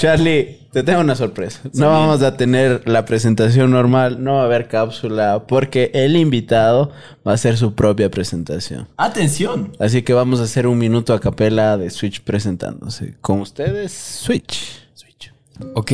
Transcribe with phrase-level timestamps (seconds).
[0.00, 1.60] Charlie, te tengo una sorpresa.
[1.74, 6.90] No vamos a tener la presentación normal, no va a haber cápsula, porque el invitado
[7.26, 8.88] va a hacer su propia presentación.
[8.96, 9.76] ¡Atención!
[9.78, 13.16] Así que vamos a hacer un minuto a capela de Switch presentándose.
[13.20, 14.80] Con ustedes, Switch.
[14.94, 15.34] Switch.
[15.74, 15.92] Ok,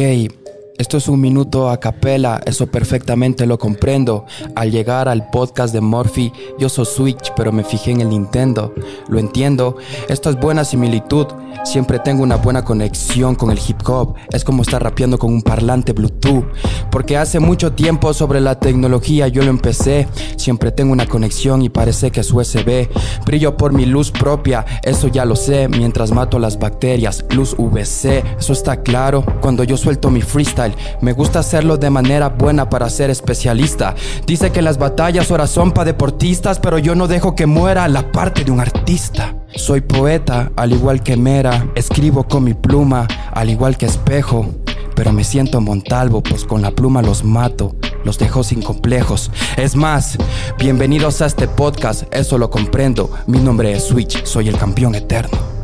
[0.78, 4.26] esto es un minuto a capela, eso perfectamente lo comprendo.
[4.54, 8.74] Al llegar al podcast de Morphy, yo soy Switch, pero me fijé en el Nintendo.
[9.08, 9.76] Lo entiendo,
[10.08, 11.26] esto es buena similitud.
[11.64, 14.14] Siempre tengo una buena conexión con el hip hop.
[14.30, 16.44] Es como estar rapeando con un parlante Bluetooth.
[16.90, 20.06] Porque hace mucho tiempo sobre la tecnología yo lo empecé.
[20.36, 22.88] Siempre tengo una conexión y parece que es USB.
[23.24, 25.68] Brillo por mi luz propia, eso ya lo sé.
[25.68, 29.24] Mientras mato las bacterias, luz VC, eso está claro.
[29.40, 30.65] Cuando yo suelto mi freestyle,
[31.00, 33.94] me gusta hacerlo de manera buena para ser especialista.
[34.26, 38.10] Dice que las batallas ahora son para deportistas, pero yo no dejo que muera la
[38.12, 39.34] parte de un artista.
[39.54, 44.46] Soy poeta, al igual que Mera, escribo con mi pluma, al igual que espejo.
[44.94, 49.30] Pero me siento Montalvo, pues con la pluma los mato, los dejo sin complejos.
[49.56, 50.16] Es más,
[50.58, 53.10] bienvenidos a este podcast, eso lo comprendo.
[53.26, 55.55] Mi nombre es Switch, soy el campeón eterno.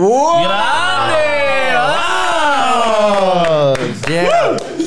[0.00, 0.79] ¡Grande!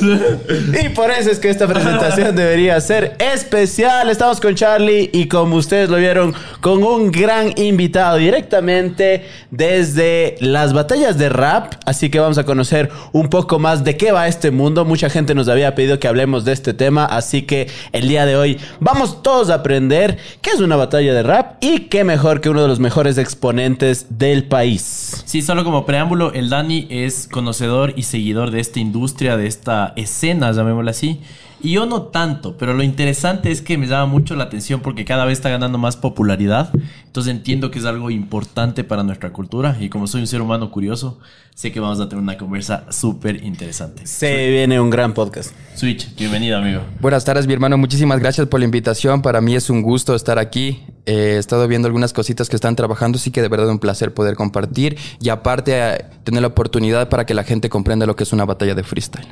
[0.84, 4.10] Y por eso es que esta presentación debería ser especial.
[4.10, 10.74] Estamos con Charlie y como ustedes lo vieron, con un gran invitado directamente desde las
[10.74, 11.74] batallas de rap.
[11.86, 14.86] Así que vamos a conocer un poco más de qué va este mundo.
[14.86, 18.36] Mucha gente nos había pedido que hablemos de este tema, así que el día de
[18.36, 22.50] hoy vamos todos a aprender qué es una batalla de rap y qué mejor que
[22.50, 25.24] uno de los mejores exponentes del país.
[25.26, 29.93] Sí, solo como preámbulo, el Dani es conocedor y seguidor de esta industria, de esta
[29.96, 31.22] escena, llamémosla así.
[31.62, 35.06] Y yo no tanto, pero lo interesante es que me llama mucho la atención porque
[35.06, 36.72] cada vez está ganando más popularidad.
[37.14, 40.72] Entonces entiendo que es algo importante para nuestra cultura y como soy un ser humano
[40.72, 41.20] curioso,
[41.54, 44.08] sé que vamos a tener una conversa súper interesante.
[44.08, 45.52] Se viene un gran podcast.
[45.76, 46.82] Switch, bienvenido amigo.
[47.00, 47.78] Buenas tardes, mi hermano.
[47.78, 49.22] Muchísimas gracias por la invitación.
[49.22, 50.82] Para mí es un gusto estar aquí.
[51.06, 54.14] Eh, he estado viendo algunas cositas que están trabajando, sí que de verdad un placer
[54.14, 58.24] poder compartir y aparte eh, tener la oportunidad para que la gente comprenda lo que
[58.24, 59.28] es una batalla de freestyle.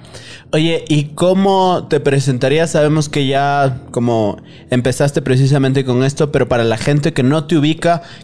[0.52, 2.72] Oye, ¿y cómo te presentarías?
[2.72, 4.38] Sabemos que ya como
[4.70, 7.56] empezaste precisamente con esto, pero para la gente que no te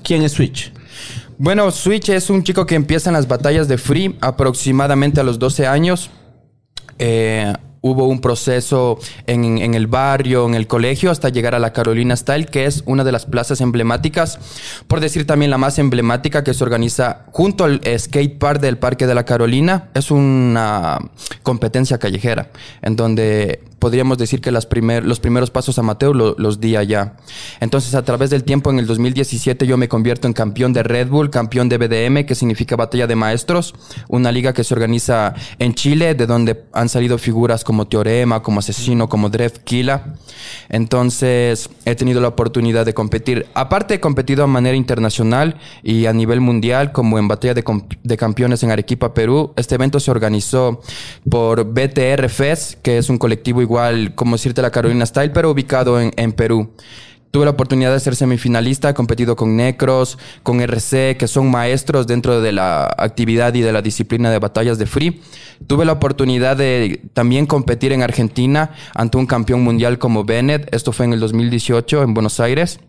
[0.03, 0.71] ¿quién es Switch?
[1.37, 5.37] Bueno, Switch es un chico que empieza en las batallas de free aproximadamente a los
[5.37, 6.09] 12 años.
[6.97, 11.73] Eh, hubo un proceso en, en, el barrio, en el colegio, hasta llegar a la
[11.73, 14.39] Carolina Style, que es una de las plazas emblemáticas,
[14.87, 19.07] por decir también la más emblemática, que se organiza junto al skate park del Parque
[19.07, 19.89] de la Carolina.
[19.93, 20.97] Es una
[21.43, 22.49] competencia callejera,
[22.81, 27.13] en donde podríamos decir que las primer, los primeros pasos amateur lo, los di allá.
[27.59, 31.09] Entonces, a través del tiempo, en el 2017, yo me convierto en campeón de Red
[31.09, 33.75] Bull, campeón de BDM, que significa Batalla de Maestros,
[34.07, 38.59] una liga que se organiza en Chile, de donde han salido figuras como Teorema, como
[38.59, 40.15] Asesino, como Dref Kila.
[40.69, 43.47] Entonces, he tenido la oportunidad de competir.
[43.53, 47.63] Aparte, he competido de manera internacional y a nivel mundial, como en Batalla de,
[48.03, 49.53] de Campeones en Arequipa, Perú.
[49.55, 50.81] Este evento se organizó
[51.29, 55.99] por BTR Fest, que es un colectivo igual como decirte la Carolina Style, pero ubicado
[55.99, 56.71] en, en Perú.
[57.31, 62.07] Tuve la oportunidad de ser semifinalista, he competido con Necros, con RC, que son maestros
[62.07, 65.21] dentro de la actividad y de la disciplina de batallas de free.
[65.67, 70.73] Tuve la oportunidad de también competir en Argentina ante un campeón mundial como Bennett.
[70.73, 72.79] Esto fue en el 2018 en Buenos Aires.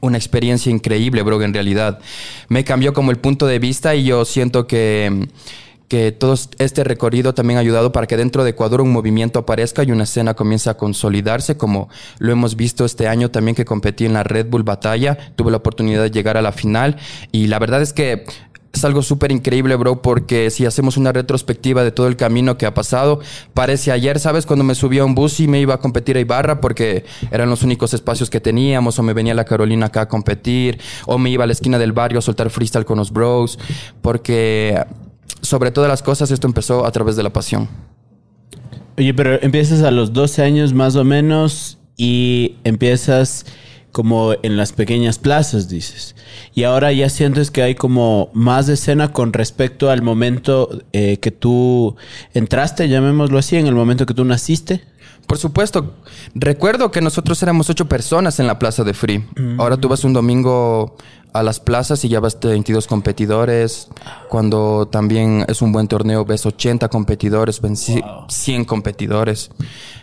[0.00, 2.00] Una experiencia increíble, bro, en realidad.
[2.48, 5.28] Me cambió como el punto de vista y yo siento que
[5.88, 9.82] que todo este recorrido también ha ayudado para que dentro de Ecuador un movimiento aparezca
[9.82, 11.88] y una escena comience a consolidarse, como
[12.18, 15.56] lo hemos visto este año también que competí en la Red Bull Batalla, tuve la
[15.56, 16.96] oportunidad de llegar a la final
[17.32, 18.26] y la verdad es que
[18.70, 22.66] es algo súper increíble, bro, porque si hacemos una retrospectiva de todo el camino que
[22.66, 23.20] ha pasado,
[23.54, 24.44] parece ayer, ¿sabes?
[24.44, 27.48] Cuando me subí a un bus y me iba a competir a Ibarra porque eran
[27.48, 31.30] los únicos espacios que teníamos, o me venía la Carolina acá a competir, o me
[31.30, 33.58] iba a la esquina del barrio a soltar freestyle con los bros,
[34.02, 34.78] porque
[35.40, 37.68] sobre todas las cosas, esto empezó a través de la pasión.
[38.96, 43.46] Oye, pero empiezas a los 12 años más o menos y empiezas
[43.92, 46.14] como en las pequeñas plazas, dices.
[46.54, 51.30] Y ahora ya sientes que hay como más escena con respecto al momento eh, que
[51.30, 51.96] tú
[52.34, 54.82] entraste, llamémoslo así, en el momento que tú naciste.
[55.28, 55.92] Por supuesto.
[56.34, 59.24] Recuerdo que nosotros éramos ocho personas en la plaza de Free.
[59.58, 60.96] Ahora tú vas un domingo
[61.34, 63.88] a las plazas y ya ves 22 competidores.
[64.30, 69.50] Cuando también es un buen torneo, ves 80 competidores, ci- 100 competidores.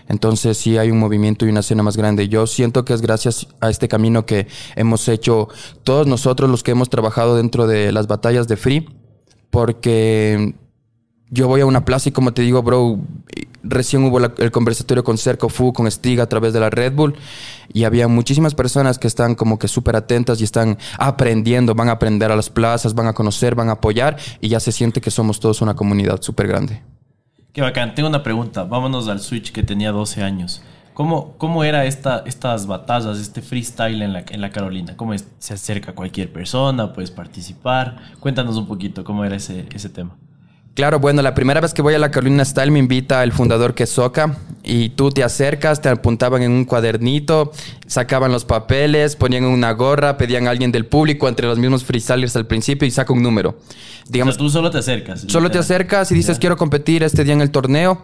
[0.08, 2.30] Entonces sí hay un movimiento y una escena más grande.
[2.30, 5.50] Yo siento que es gracias a este camino que hemos hecho
[5.84, 8.88] todos nosotros los que hemos trabajado dentro de las batallas de Free.
[9.50, 10.54] Porque
[11.36, 12.98] yo voy a una plaza y como te digo, bro,
[13.62, 17.16] recién hubo el conversatorio con Cerco Fu, con Stiga a través de la Red Bull
[17.74, 21.94] y había muchísimas personas que están como que súper atentas y están aprendiendo, van a
[21.94, 25.12] aprender a las plazas, van a conocer, van a apoyar y ya se siente que
[25.12, 26.82] somos todos una comunidad súper grande.
[27.52, 27.96] Qué bacán.
[27.96, 28.64] Tengo una pregunta.
[28.64, 30.62] Vámonos al Switch que tenía 12 años.
[30.94, 34.96] ¿Cómo, cómo era esta, estas batallas, este freestyle en la, en la Carolina?
[34.96, 36.94] ¿Cómo se acerca cualquier persona?
[36.94, 37.98] ¿Puedes participar?
[38.22, 40.16] Cuéntanos un poquito cómo era ese, ese tema.
[40.76, 43.74] Claro, bueno, la primera vez que voy a la Carolina Style me invita el fundador
[43.74, 47.54] Quesoca y tú te acercas, te apuntaban en un cuadernito,
[47.88, 52.36] sacaban los papeles, ponían una gorra, pedían a alguien del público entre los mismos freestylers
[52.36, 53.58] al principio y saca un número.
[54.10, 55.22] Digamos, o sea, tú solo te acercas.
[55.30, 58.02] Solo te acercas y dices, quiero competir este día en el torneo.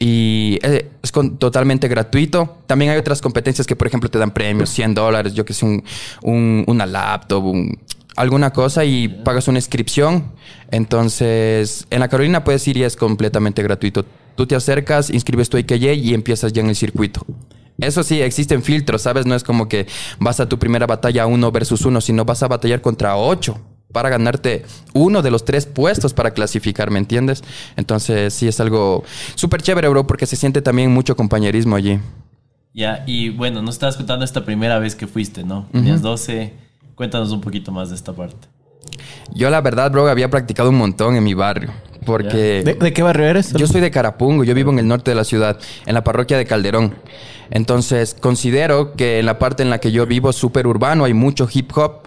[0.00, 2.58] Y eh, es con- totalmente gratuito.
[2.66, 5.64] También hay otras competencias que, por ejemplo, te dan premios, 100 dólares, yo que sé,
[5.66, 5.82] un,
[6.22, 7.78] un- una laptop, un-
[8.18, 10.32] alguna cosa y pagas una inscripción.
[10.70, 14.04] Entonces, en la Carolina puedes ir y es completamente gratuito.
[14.34, 17.24] Tú te acercas, inscribes tu IKJ y empiezas ya en el circuito.
[17.78, 19.24] Eso sí, existen filtros, ¿sabes?
[19.24, 19.86] No es como que
[20.18, 23.60] vas a tu primera batalla uno versus uno, sino vas a batallar contra ocho
[23.92, 24.64] para ganarte
[24.94, 27.44] uno de los tres puestos para clasificar, ¿me entiendes?
[27.76, 29.04] Entonces sí es algo
[29.36, 32.00] súper chévere, bro, porque se siente también mucho compañerismo allí.
[32.74, 35.68] Ya, y bueno, nos estabas contando esta primera vez que fuiste, ¿no?
[35.72, 36.67] Tenías 12.
[36.98, 38.48] Cuéntanos un poquito más de esta parte.
[39.32, 41.70] Yo la verdad, bro, había practicado un montón en mi barrio,
[42.04, 42.62] porque...
[42.64, 43.52] ¿De, de qué barrio eres?
[43.52, 46.36] Yo soy de Carapungo, yo vivo en el norte de la ciudad, en la parroquia
[46.36, 46.96] de Calderón.
[47.52, 51.48] Entonces, considero que en la parte en la que yo vivo, súper urbano, hay mucho
[51.52, 52.00] hip hop.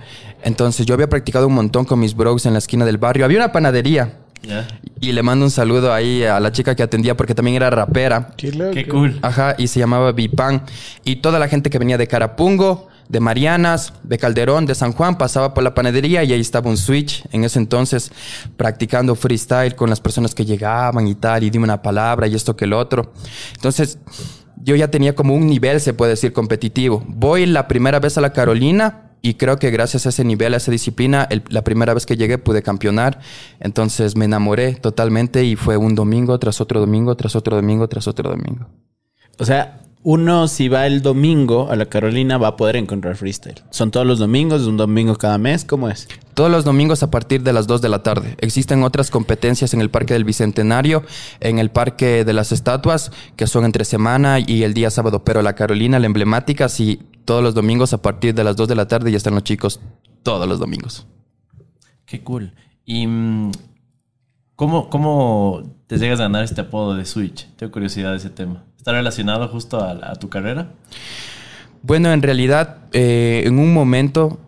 [0.43, 3.23] Entonces, yo había practicado un montón con mis bros en la esquina del barrio.
[3.23, 4.17] Había una panadería.
[4.43, 4.67] ¿Ya?
[4.99, 8.33] Y le mando un saludo ahí a la chica que atendía porque también era rapera.
[8.35, 9.19] Qué cool.
[9.21, 10.63] Ajá, y se llamaba Vipan.
[11.05, 15.17] Y toda la gente que venía de Carapungo, de Marianas, de Calderón, de San Juan,
[15.17, 18.09] pasaba por la panadería y ahí estaba un switch en ese entonces,
[18.55, 22.55] practicando freestyle con las personas que llegaban y tal, y dime una palabra y esto
[22.55, 23.11] que el otro.
[23.55, 23.99] Entonces,
[24.63, 27.03] yo ya tenía como un nivel, se puede decir, competitivo.
[27.05, 29.07] Voy la primera vez a la Carolina.
[29.23, 32.39] Y creo que gracias a ese nivel, a esa disciplina, la primera vez que llegué
[32.39, 33.19] pude campeonar.
[33.59, 38.07] Entonces me enamoré totalmente y fue un domingo tras otro domingo, tras otro domingo, tras
[38.07, 38.67] otro domingo.
[39.37, 43.61] O sea, uno si va el domingo a la Carolina va a poder encontrar freestyle.
[43.69, 44.65] ¿Son todos los domingos?
[44.65, 45.63] ¿Un domingo cada mes?
[45.63, 46.07] ¿Cómo es?
[46.33, 48.35] Todos los domingos a partir de las 2 de la tarde.
[48.39, 51.03] Existen otras competencias en el Parque del Bicentenario,
[51.39, 55.23] en el Parque de las Estatuas, que son entre semana y el día sábado.
[55.23, 58.75] Pero la Carolina, la emblemática, sí, todos los domingos a partir de las 2 de
[58.75, 59.79] la tarde ya están los chicos
[60.23, 61.05] todos los domingos.
[62.05, 62.53] Qué cool.
[62.85, 63.51] ¿Y mm,
[64.55, 67.47] cómo, cómo te llegas a ganar este apodo de Switch?
[67.55, 68.63] Tengo curiosidad de ese tema.
[68.81, 70.69] ¿Está relacionado justo a, tu carrera?
[71.83, 74.39] Bueno, en realidad, eh, en un momento,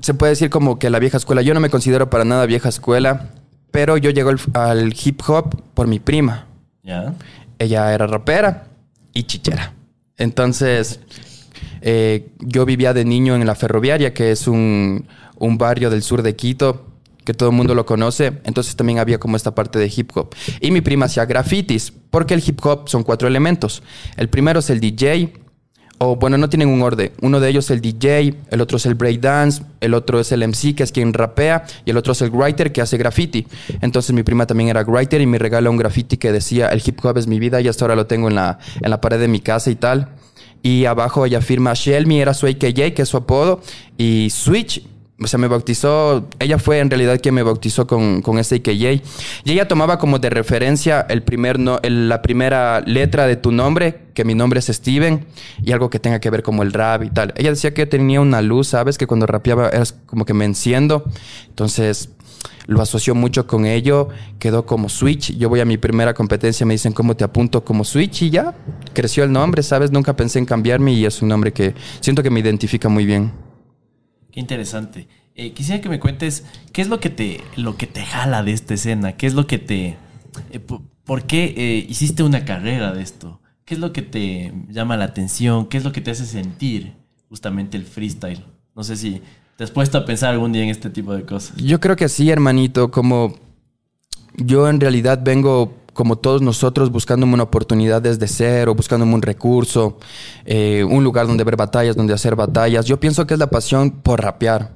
[0.00, 2.68] se puede decir como que la vieja escuela, yo no me considero para nada vieja
[2.68, 3.28] escuela,
[3.70, 6.48] pero yo llego al, al hip hop por mi prima.
[6.82, 7.14] ¿Ya?
[7.60, 8.64] Ella era rapera
[9.14, 9.74] y chichera.
[10.16, 10.98] Entonces,
[11.82, 15.06] eh, yo vivía de niño en la ferroviaria, que es un,
[15.36, 16.91] un barrio del sur de Quito,
[17.24, 18.32] que todo el mundo lo conoce.
[18.44, 20.34] Entonces también había como esta parte de hip hop.
[20.60, 23.82] Y mi prima hacía grafitis, porque el hip hop son cuatro elementos.
[24.16, 25.32] El primero es el DJ,
[26.04, 27.12] o bueno, no tienen un orden.
[27.20, 30.46] Uno de ellos es el DJ, el otro es el breakdance, el otro es el
[30.46, 33.46] MC, que es quien rapea, y el otro es el writer, que hace graffiti.
[33.80, 36.98] Entonces mi prima también era writer y me regaló un graffiti que decía, el hip
[37.04, 39.28] hop es mi vida, y hasta ahora lo tengo en la, en la pared de
[39.28, 40.08] mi casa y tal.
[40.60, 43.60] Y abajo ella firma Shelmy, era su AKJ, que es su apodo,
[43.96, 44.84] y Switch,
[45.22, 49.02] o sea, me bautizó, ella fue en realidad quien me bautizó con, con ese AKJ.
[49.44, 54.00] Y ella tomaba como de referencia el primer no, la primera letra de tu nombre,
[54.14, 55.24] que mi nombre es Steven,
[55.62, 57.32] y algo que tenga que ver como el rap y tal.
[57.36, 58.98] Ella decía que tenía una luz, ¿sabes?
[58.98, 61.04] Que cuando rapeaba era como que me enciendo.
[61.48, 62.10] Entonces
[62.66, 65.36] lo asoció mucho con ello, quedó como Switch.
[65.36, 68.54] Yo voy a mi primera competencia, me dicen cómo te apunto como Switch y ya
[68.92, 69.90] creció el nombre, ¿sabes?
[69.90, 73.32] Nunca pensé en cambiarme y es un nombre que siento que me identifica muy bien.
[74.32, 75.08] Qué interesante.
[75.34, 78.52] Eh, quisiera que me cuentes qué es lo que te, lo que te jala de
[78.52, 79.96] esta escena, qué es lo que te...
[80.50, 83.40] eh, po- ¿Por qué eh, hiciste una carrera de esto?
[83.64, 85.66] ¿Qué es lo que te llama la atención?
[85.66, 86.94] ¿Qué es lo que te hace sentir
[87.28, 88.44] justamente el freestyle?
[88.74, 89.22] No sé si
[89.56, 91.56] te has puesto a pensar algún día en este tipo de cosas.
[91.56, 93.34] Yo creo que sí, hermanito, como
[94.36, 99.98] yo en realidad vengo como todos nosotros, buscándome una oportunidad desde cero, buscándome un recurso,
[100.44, 102.86] eh, un lugar donde ver batallas, donde hacer batallas.
[102.86, 104.72] Yo pienso que es la pasión por rapear,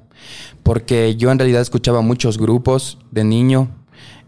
[0.62, 3.68] porque yo en realidad escuchaba muchos grupos de niño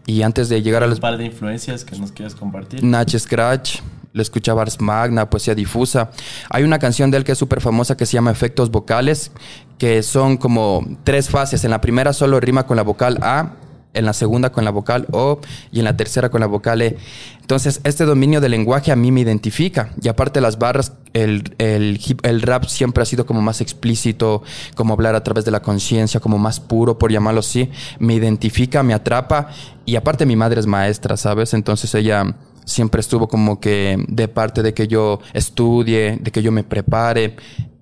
[0.05, 2.83] y antes de llegar a Un los par de influencias que nos quieras compartir.
[2.83, 3.81] Nach Scratch,
[4.11, 6.09] le escuchaba Ars Magna, Poesía Difusa.
[6.49, 9.31] Hay una canción de él que es súper famosa que se llama Efectos Vocales,
[9.77, 11.63] que son como tres fases.
[11.63, 13.53] En la primera solo rima con la vocal A,
[13.93, 15.39] en la segunda con la vocal O
[15.71, 16.97] y en la tercera con la vocal E.
[17.41, 19.91] Entonces, este dominio del lenguaje a mí me identifica.
[20.01, 24.43] Y aparte las barras, el, el, el rap siempre ha sido como más explícito,
[24.75, 27.69] como hablar a través de la conciencia, como más puro, por llamarlo así.
[27.97, 29.49] Me identifica, me atrapa.
[29.85, 31.55] Y aparte mi madre es maestra, ¿sabes?
[31.55, 36.51] Entonces ella siempre estuvo como que de parte de que yo estudie, de que yo
[36.51, 37.35] me prepare.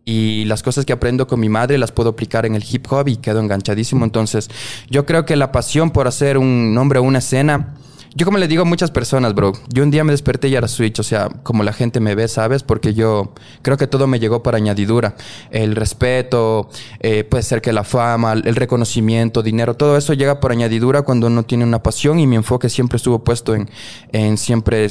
[0.09, 3.09] Y las cosas que aprendo con mi madre las puedo aplicar en el hip hop
[3.09, 4.05] y quedo enganchadísimo.
[4.05, 4.49] Entonces,
[4.89, 7.75] yo creo que la pasión por hacer un nombre o una escena,
[8.15, 10.69] yo como le digo a muchas personas, bro, yo un día me desperté y era
[10.69, 12.63] Switch, o sea, como la gente me ve, ¿sabes?
[12.63, 13.33] Porque yo
[13.63, 15.17] creo que todo me llegó por añadidura.
[15.51, 16.69] El respeto,
[17.01, 21.27] eh, puede ser que la fama, el reconocimiento, dinero, todo eso llega por añadidura cuando
[21.27, 23.69] uno tiene una pasión y mi enfoque siempre estuvo puesto en,
[24.13, 24.87] en siempre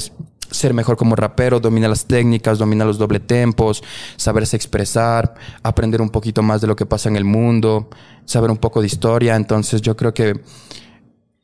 [0.51, 3.83] ser mejor como rapero, dominar las técnicas, dominar los doble tempos,
[4.15, 7.89] saberse expresar, aprender un poquito más de lo que pasa en el mundo,
[8.25, 9.35] saber un poco de historia.
[9.35, 10.41] Entonces yo creo que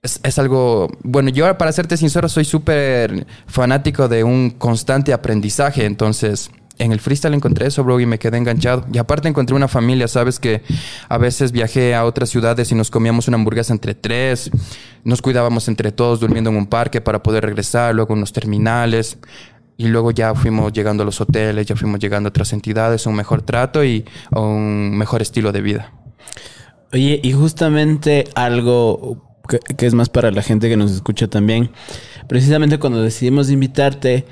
[0.03, 6.51] es, algo, bueno, yo para serte sincero soy súper fanático de un constante aprendizaje, entonces
[6.79, 8.85] en el freestyle encontré eso, bro, y me quedé enganchado.
[8.91, 10.61] Y aparte encontré una familia, sabes que
[11.07, 14.49] a veces viajé a otras ciudades y nos comíamos una hamburguesa entre tres,
[15.03, 19.17] nos cuidábamos entre todos durmiendo en un parque para poder regresar, luego en los terminales.
[19.75, 23.15] Y luego ya fuimos llegando a los hoteles, ya fuimos llegando a otras entidades, un
[23.15, 25.91] mejor trato y un mejor estilo de vida.
[26.93, 29.33] Oye, y justamente algo
[29.77, 31.71] que es más para la gente que nos escucha también.
[32.27, 34.25] Precisamente cuando decidimos invitarte,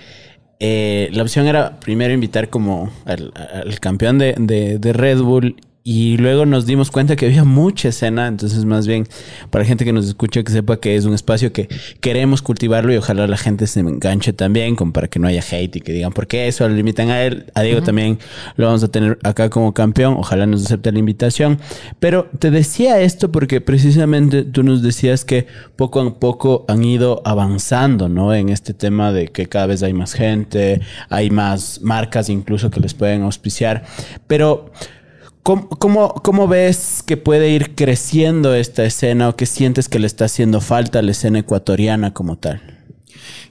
[0.64, 3.34] eh, la opción era primero invitar como al,
[3.80, 8.28] campeón de, de- de Red Bull y luego nos dimos cuenta que había mucha escena,
[8.28, 9.08] entonces más bien
[9.50, 11.70] para gente que nos escucha que sepa que es un espacio que
[12.00, 15.78] queremos cultivarlo y ojalá la gente se enganche también, como para que no haya hate
[15.78, 17.46] y que digan por qué eso lo limitan a él.
[17.56, 18.20] A Diego también
[18.58, 21.60] lo vamos a tener acá como campeón, ojalá nos acepte la invitación.
[22.00, 27.24] Pero te decía esto porque precisamente tú nos decías que poco a poco han ido
[27.26, 28.36] avanzando, ¿no?
[28.36, 32.80] En este tema de que cada vez hay más gente, hay más marcas incluso que
[32.80, 33.84] les pueden auspiciar.
[34.28, 34.72] Pero
[35.44, 40.26] ¿Cómo, cómo, ves que puede ir creciendo esta escena o qué sientes que le está
[40.26, 42.62] haciendo falta a la escena ecuatoriana como tal?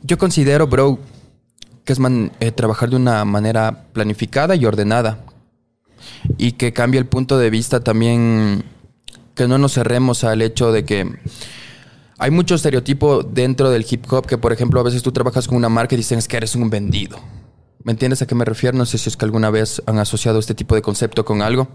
[0.02, 1.00] Yo considero, bro,
[1.84, 1.98] que es
[2.38, 5.24] eh, trabajar de una manera planificada y ordenada.
[6.38, 8.64] Y que cambie el punto de vista también,
[9.34, 11.18] que no nos cerremos al hecho de que
[12.18, 15.56] hay mucho estereotipo dentro del hip hop que, por ejemplo, a veces tú trabajas con
[15.56, 17.18] una marca y dicen que eres un vendido.
[17.82, 18.76] ¿Me entiendes a qué me refiero?
[18.76, 21.68] No sé si es que alguna vez han asociado este tipo de concepto con algo.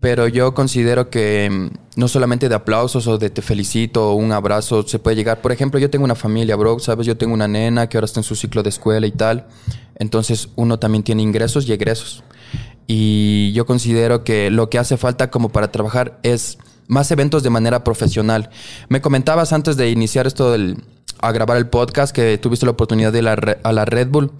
[0.00, 4.32] Pero yo considero que mm, no solamente de aplausos o de te felicito o un
[4.32, 5.40] abrazo se puede llegar.
[5.40, 7.06] Por ejemplo, yo tengo una familia, bro, ¿sabes?
[7.06, 9.46] Yo tengo una nena que ahora está en su ciclo de escuela y tal.
[9.96, 12.22] Entonces uno también tiene ingresos y egresos.
[12.86, 17.50] Y yo considero que lo que hace falta como para trabajar es más eventos de
[17.50, 18.50] manera profesional.
[18.88, 20.84] Me comentabas antes de iniciar esto del,
[21.26, 24.30] a grabar el podcast que tuviste la oportunidad de ir a la Red Bull.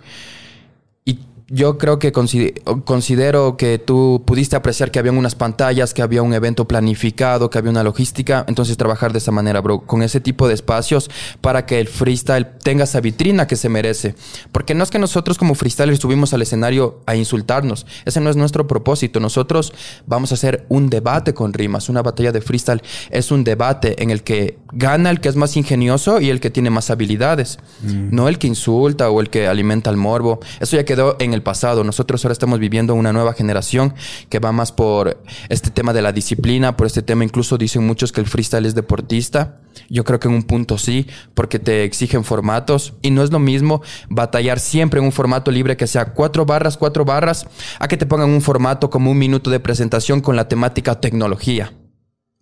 [1.48, 6.22] Yo creo que consi- considero que tú pudiste apreciar que habían unas pantallas, que había
[6.22, 8.46] un evento planificado, que había una logística.
[8.48, 11.10] Entonces trabajar de esa manera, bro, con ese tipo de espacios
[11.42, 14.14] para que el freestyle tenga esa vitrina que se merece.
[14.52, 17.84] Porque no es que nosotros como freestylers subimos al escenario a insultarnos.
[18.06, 19.20] Ese no es nuestro propósito.
[19.20, 19.74] Nosotros
[20.06, 21.90] vamos a hacer un debate con rimas.
[21.90, 25.58] Una batalla de freestyle es un debate en el que gana el que es más
[25.58, 27.58] ingenioso y el que tiene más habilidades.
[27.82, 30.40] No el que insulta o el que alimenta el morbo.
[30.58, 31.84] Eso ya quedó en el pasado.
[31.84, 33.94] Nosotros ahora estamos viviendo una nueva generación
[34.28, 38.12] que va más por este tema de la disciplina, por este tema incluso dicen muchos
[38.12, 39.60] que el freestyle es deportista.
[39.88, 43.38] Yo creo que en un punto sí, porque te exigen formatos y no es lo
[43.38, 47.46] mismo batallar siempre en un formato libre que sea cuatro barras, cuatro barras,
[47.78, 51.72] a que te pongan un formato como un minuto de presentación con la temática tecnología.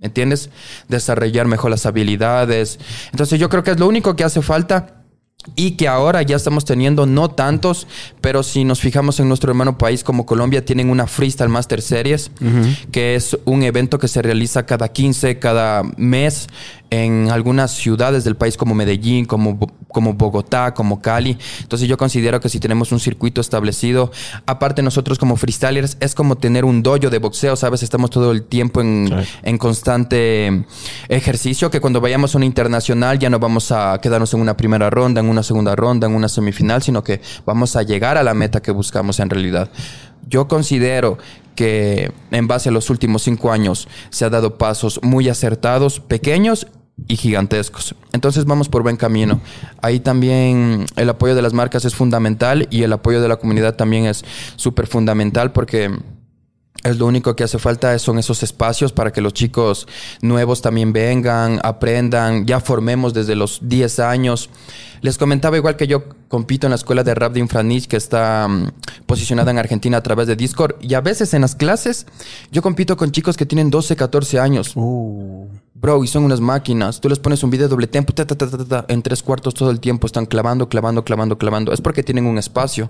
[0.01, 0.51] ¿Entiendes?
[0.89, 2.81] Desarrollar mejor las habilidades.
[3.13, 5.02] Entonces yo creo que es lo único que hace falta
[5.57, 7.87] y que ahora ya estamos teniendo no tantos,
[8.21, 12.31] pero si nos fijamos en nuestro hermano país como Colombia, tienen una Freestyle Master Series,
[12.91, 16.49] que es un evento que se realiza cada 15, cada mes
[16.93, 19.59] en algunas ciudades del país como Medellín, como,
[19.89, 21.39] como Bogotá, como Cali.
[21.63, 24.13] Entonces yo considero que si tenemos un circuito establecido,
[24.45, 27.83] aparte nosotros como freestylers, es como tener un dojo de boxeo, ¿sabes?
[27.83, 29.11] Estamos todo el tiempo en,
[29.43, 30.67] en constante
[31.09, 34.91] ejercicio, que cuando vayamos a una internacional ya no vamos a quedarnos en una primera
[34.91, 38.35] ronda, en una segunda ronda, en una semifinal, sino que vamos a llegar a la
[38.35, 39.71] meta que buscamos en realidad.
[40.29, 41.17] Yo considero
[41.55, 46.67] que en base a los últimos cinco años se ha dado pasos muy acertados, pequeños
[47.09, 47.95] y gigantescos.
[48.13, 49.41] Entonces vamos por buen camino.
[49.81, 53.77] Ahí también el apoyo de las marcas es fundamental y el apoyo de la comunidad
[53.77, 54.25] también es
[54.57, 55.91] súper fundamental porque
[56.85, 59.87] es lo único que hace falta son esos espacios para que los chicos
[60.21, 64.51] nuevos también vengan, aprendan, ya formemos desde los 10 años.
[65.01, 68.49] Les comentaba igual que yo compito en la escuela de rap de Infranich que está
[68.49, 72.07] mm, posicionada en Argentina a través de Discord y a veces en las clases
[72.51, 74.73] yo compito con chicos que tienen 12, 14 años.
[74.75, 75.47] Uh.
[75.75, 77.01] Bro, y son unas máquinas.
[77.01, 79.21] Tú les pones un video de doble tempo, ta, ta, ta, ta, ta, en tres
[79.21, 81.73] cuartos todo el tiempo están clavando, clavando, clavando, clavando.
[81.73, 82.89] Es porque tienen un espacio,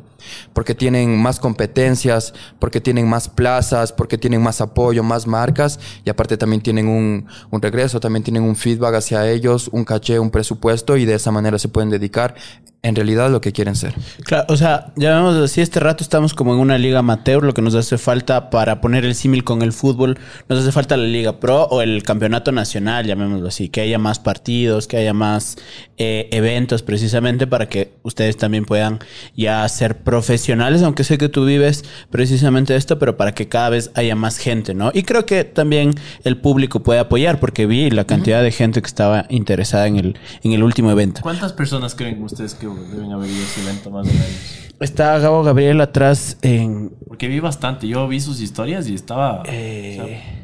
[0.53, 6.11] porque tienen más competencias, porque tienen más plazas, porque tienen más apoyo, más marcas y
[6.11, 10.31] aparte también tienen un, un regreso, también tienen un feedback hacia ellos, un caché, un
[10.31, 12.35] presupuesto y de esa manera se pueden dedicar
[12.83, 13.95] en realidad lo que quieren ser.
[14.25, 17.55] Claro, o sea, ya vemos así, este rato estamos como en una liga amateur, lo
[17.55, 21.07] que nos hace falta para poner el símil con el fútbol, nos hace falta la
[21.07, 25.57] liga pro o el campeonato nacional, llamémoslo así, que haya más partidos, que haya más
[25.99, 28.99] eh, eventos precisamente para que ustedes también puedan
[29.37, 33.91] ya ser profesionales, aunque sé que tú vives precisamente esto, pero para que cada vez
[33.95, 34.91] haya más gente, ¿no?
[34.95, 35.93] Y creo que también
[36.25, 40.19] el público puede apoyar, porque vi la cantidad de gente que estaba interesada en el,
[40.43, 41.21] en el último evento.
[41.23, 44.73] ¿Cuántas personas creen ustedes que deben haber ese evento más o menos?
[44.81, 46.91] Está Gabo Gabriel atrás en...
[47.07, 47.87] Porque vi bastante.
[47.87, 49.43] Yo vi sus historias y estaba...
[49.47, 50.43] eh, o sea,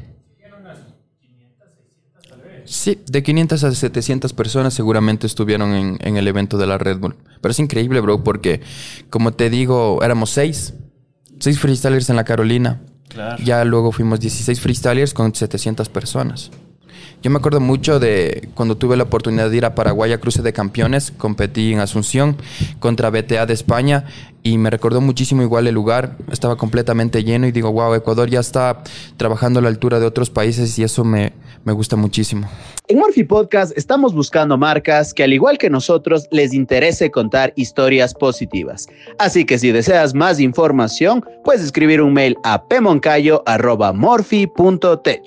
[2.68, 6.98] Sí, de 500 a 700 personas seguramente estuvieron en, en el evento de la Red
[6.98, 7.16] Bull.
[7.40, 8.60] Pero es increíble, bro, porque
[9.08, 10.74] como te digo, éramos seis.
[11.40, 12.82] Seis freestylers en la Carolina.
[13.08, 13.42] Claro.
[13.42, 16.50] Ya luego fuimos 16 freestylers con 700 personas.
[17.22, 20.42] Yo me acuerdo mucho de cuando tuve la oportunidad de ir a Paraguay a Cruce
[20.42, 22.36] de Campeones, competí en Asunción
[22.78, 24.04] contra BTA de España
[24.42, 28.40] y me recordó muchísimo igual el lugar, estaba completamente lleno y digo, wow, Ecuador ya
[28.40, 28.82] está
[29.16, 31.32] trabajando a la altura de otros países y eso me,
[31.64, 32.48] me gusta muchísimo.
[32.86, 38.14] En Morphy Podcast estamos buscando marcas que al igual que nosotros les interese contar historias
[38.14, 38.86] positivas.
[39.18, 45.22] Así que si deseas más información, puedes escribir un mail a pemoncayo@morphy.tech.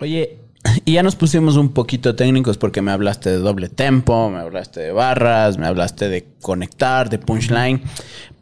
[0.00, 0.45] Oye,
[0.84, 4.80] y ya nos pusimos un poquito técnicos porque me hablaste de doble tempo, me hablaste
[4.80, 7.82] de barras, me hablaste de conectar, de punchline.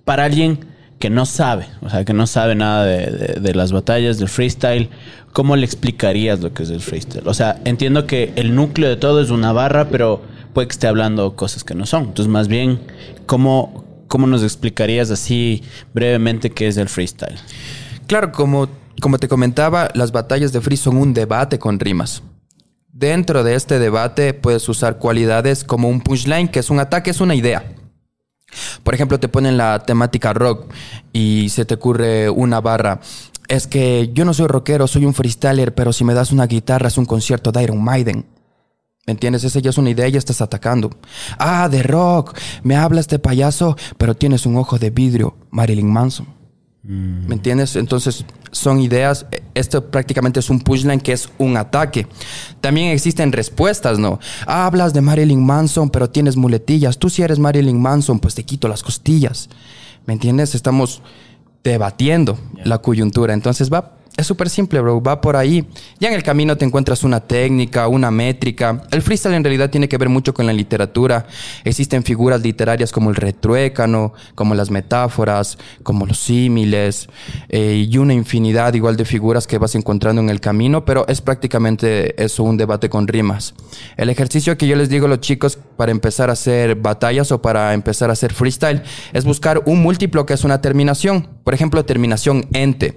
[0.05, 0.61] Para alguien
[0.99, 4.89] que no sabe, o sea, que no sabe nada de, de- las batallas del freestyle,
[5.33, 7.27] ¿cómo le explicarías lo que es el freestyle?
[7.29, 10.23] O sea, entiendo que el núcleo de todo es una barra, pero
[10.55, 12.05] puede que esté hablando cosas que no son.
[12.05, 12.81] Entonces, más bien,
[13.27, 17.37] ¿cómo, cómo nos explicarías así brevemente qué es el freestyle?
[18.07, 18.69] Claro, como,
[19.01, 22.23] como te comentaba, las batallas de free son un debate con rimas.
[22.93, 27.21] Dentro de este debate puedes usar cualidades como un punchline, que es un ataque, es
[27.21, 27.75] una idea.
[28.83, 30.73] Por ejemplo, te ponen la temática rock
[31.13, 33.01] y se te ocurre una barra.
[33.49, 36.89] Es que yo no soy rockero, soy un freestyler, pero si me das una guitarra
[36.89, 38.27] es un concierto de Iron Maiden.
[39.07, 39.45] ¿Me entiendes?
[39.45, 40.91] Esa ya es una idea y ya estás atacando.
[41.39, 42.39] Ah, de rock.
[42.63, 45.37] Me habla este payaso, pero tienes un ojo de vidrio.
[45.51, 46.44] Marilyn Manson.
[46.87, 47.77] ¿Me entiendes?
[47.77, 49.25] Entonces, son ideas.
[49.55, 52.07] Esto prácticamente es un punchline que es un ataque.
[52.61, 54.21] También existen respuestas, ¿no?
[54.47, 56.99] Hablas de Marilyn Manson, pero tienes muletillas.
[56.99, 59.49] Tú si eres Marilyn Manson, pues te quito las costillas.
[60.05, 60.55] ¿Me entiendes?
[60.55, 61.01] Estamos
[61.63, 63.33] debatiendo la coyuntura.
[63.33, 65.03] Entonces va, es súper simple, bro.
[65.03, 65.67] Va por ahí.
[65.99, 68.83] Ya en el camino te encuentras una técnica, una métrica.
[68.93, 71.27] El freestyle en realidad tiene que ver mucho con la literatura.
[71.65, 77.09] Existen figuras literarias como el retruécano, como las metáforas, como los símiles,
[77.49, 81.21] eh, y una infinidad igual de figuras que vas encontrando en el camino, pero es
[81.21, 83.55] prácticamente eso, un debate con rimas.
[83.97, 87.43] El ejercicio que yo les digo a los chicos para empezar a hacer batallas o
[87.43, 91.29] para empezar a hacer freestyle es buscar un múltiplo que es una terminación.
[91.43, 92.95] Por ejemplo, terminación ente.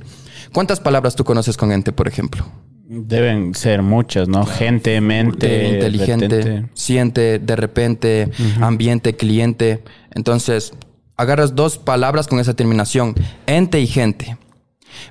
[0.54, 2.46] ¿Cuántas palabras tú conoces con ente, por ejemplo?
[2.90, 4.46] Deben ser muchas, ¿no?
[4.46, 6.70] Gente, mente, inteligente, retente.
[6.74, 8.32] siente, de repente,
[8.62, 9.84] ambiente, cliente.
[10.12, 10.72] Entonces,
[11.18, 13.14] agarras dos palabras con esa terminación,
[13.46, 14.38] ente y gente.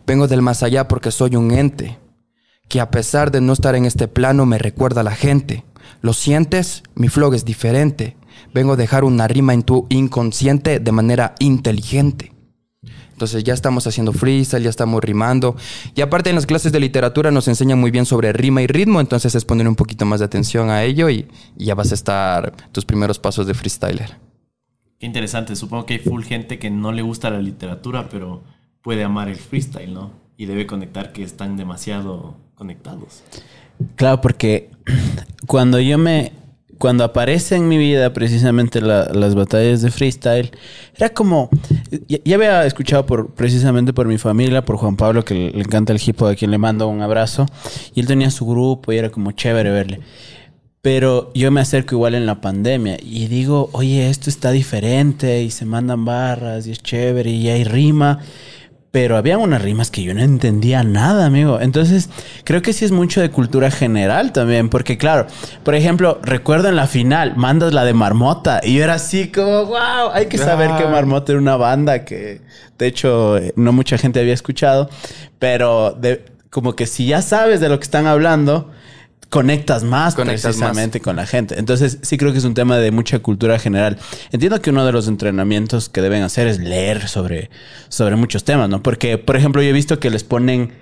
[0.06, 1.98] Vengo del más allá porque soy un ente,
[2.68, 5.64] que a pesar de no estar en este plano me recuerda a la gente.
[6.00, 6.82] ¿Lo sientes?
[6.94, 8.16] Mi flow es diferente.
[8.54, 12.32] vengo a dejar una rima en tu inconsciente de manera inteligente.
[13.16, 15.56] Entonces ya estamos haciendo freestyle, ya estamos rimando.
[15.94, 19.00] Y aparte en las clases de literatura nos enseñan muy bien sobre rima y ritmo,
[19.00, 21.26] entonces es poner un poquito más de atención a ello y,
[21.56, 24.18] y ya vas a estar tus primeros pasos de freestyler.
[24.98, 25.56] Qué interesante.
[25.56, 28.42] Supongo que hay full gente que no le gusta la literatura, pero
[28.82, 30.10] puede amar el freestyle, ¿no?
[30.36, 33.22] Y debe conectar que están demasiado conectados.
[33.94, 34.70] Claro, porque
[35.46, 36.32] cuando yo me.
[36.78, 40.50] Cuando aparece en mi vida precisamente la- las batallas de freestyle,
[40.96, 41.48] era como.
[42.08, 45.60] Ya, ya había escuchado por, precisamente por mi familia, por Juan Pablo, que le, le
[45.60, 47.46] encanta el hip hop, a quien le mando un abrazo.
[47.94, 50.00] Y él tenía su grupo y era como chévere verle.
[50.82, 55.50] Pero yo me acerco igual en la pandemia y digo, oye, esto está diferente y
[55.50, 58.20] se mandan barras y es chévere y hay rima.
[58.96, 61.60] Pero había unas rimas que yo no entendía nada, amigo.
[61.60, 62.08] Entonces,
[62.44, 64.70] creo que sí es mucho de cultura general también.
[64.70, 65.26] Porque, claro,
[65.64, 68.62] por ejemplo, recuerdo en la final, mandas la de Marmota.
[68.64, 70.86] Y yo era así como, wow, hay que saber que.
[70.86, 72.40] Marmota era una banda que,
[72.78, 74.88] de hecho, eh, no mucha gente había escuchado.
[75.38, 78.70] Pero de, como que si ya sabes de lo que están hablando,
[79.28, 81.58] conectas más Conectas precisamente con la gente.
[81.58, 83.98] Entonces, sí creo que es un tema de mucha cultura general.
[84.32, 87.50] Entiendo que uno de los entrenamientos que deben hacer es leer sobre,
[87.88, 88.82] sobre muchos temas, ¿no?
[88.82, 90.72] Porque, por ejemplo, yo he visto que les ponen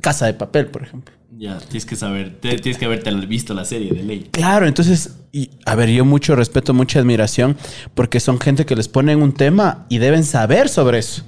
[0.00, 1.14] casa de papel, por ejemplo.
[1.38, 4.28] Ya, tienes que saber, te- tienes que haberte visto la serie de ley.
[4.30, 7.56] Claro, entonces, y, a ver, yo mucho respeto, mucha admiración,
[7.94, 11.24] porque son gente que les ponen un tema y deben saber sobre eso.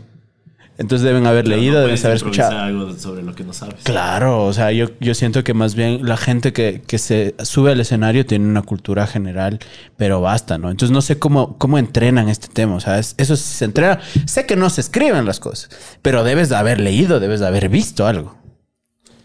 [0.76, 2.58] Entonces deben haber Pero leído, no deben haber escuchado.
[2.58, 3.76] algo sobre lo que no sabes.
[3.84, 7.70] Claro, o sea, yo, yo siento que más bien la gente que, que se sube
[7.72, 9.60] al escenario tiene una cultura general,
[9.96, 10.70] pero basta, ¿no?
[10.70, 14.00] Entonces no sé cómo, cómo entrenan este tema, o sea, es- eso sí se entrena.
[14.26, 15.70] Sé que no se escriben las cosas,
[16.02, 18.34] pero debes de haber leído, debes de haber visto algo.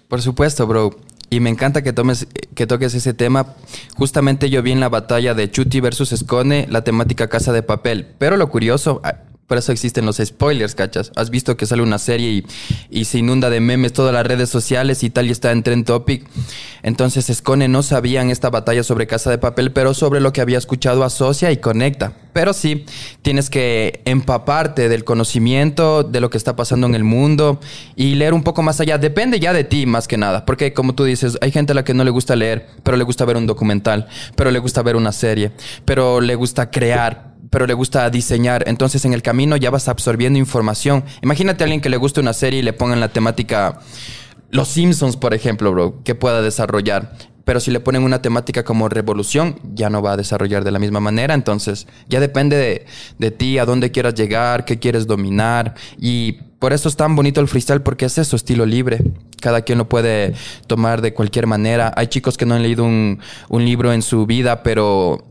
[0.08, 0.92] Por supuesto, bro.
[1.32, 3.54] Y me encanta que tomes, que toques ese tema.
[3.96, 8.08] Justamente yo vi en la batalla de Chuti versus Escone la temática Casa de Papel.
[8.18, 9.00] Pero lo curioso,
[9.50, 11.12] por eso existen los spoilers, ¿cachas?
[11.16, 12.46] Has visto que sale una serie y,
[12.92, 15.86] y se inunda de memes todas las redes sociales y tal y está en Trend
[15.86, 16.24] Topic.
[16.84, 20.42] Entonces Escone no sabía en esta batalla sobre Casa de Papel, pero sobre lo que
[20.42, 22.14] había escuchado asocia y conecta.
[22.32, 22.86] Pero sí,
[23.24, 27.60] tienes que empaparte del conocimiento, de lo que está pasando en el mundo
[27.96, 29.00] y leer un poco más allá.
[29.00, 31.84] Depende ya de ti más que nada, porque como tú dices, hay gente a la
[31.84, 34.96] que no le gusta leer, pero le gusta ver un documental, pero le gusta ver
[34.96, 35.52] una serie,
[35.86, 38.64] pero le gusta crear, pero le gusta diseñar.
[38.68, 41.04] Entonces en el camino ya vas absorbiendo información.
[41.22, 43.80] Imagínate a alguien que le guste una serie y le pongan la temática
[44.52, 47.14] Los Simpsons, por ejemplo, bro, que pueda desarrollar.
[47.46, 50.78] Pero si le ponen una temática como revolución, ya no va a desarrollar de la
[50.78, 51.34] misma manera.
[51.34, 52.86] Entonces, ya depende de,
[53.18, 55.74] de ti, a dónde quieras llegar, qué quieres dominar.
[55.98, 59.00] Y por eso es tan bonito el freestyle, porque es eso, estilo libre.
[59.42, 60.36] Cada quien lo puede
[60.68, 61.92] tomar de cualquier manera.
[61.96, 65.26] Hay chicos que no han leído un, un libro en su vida, pero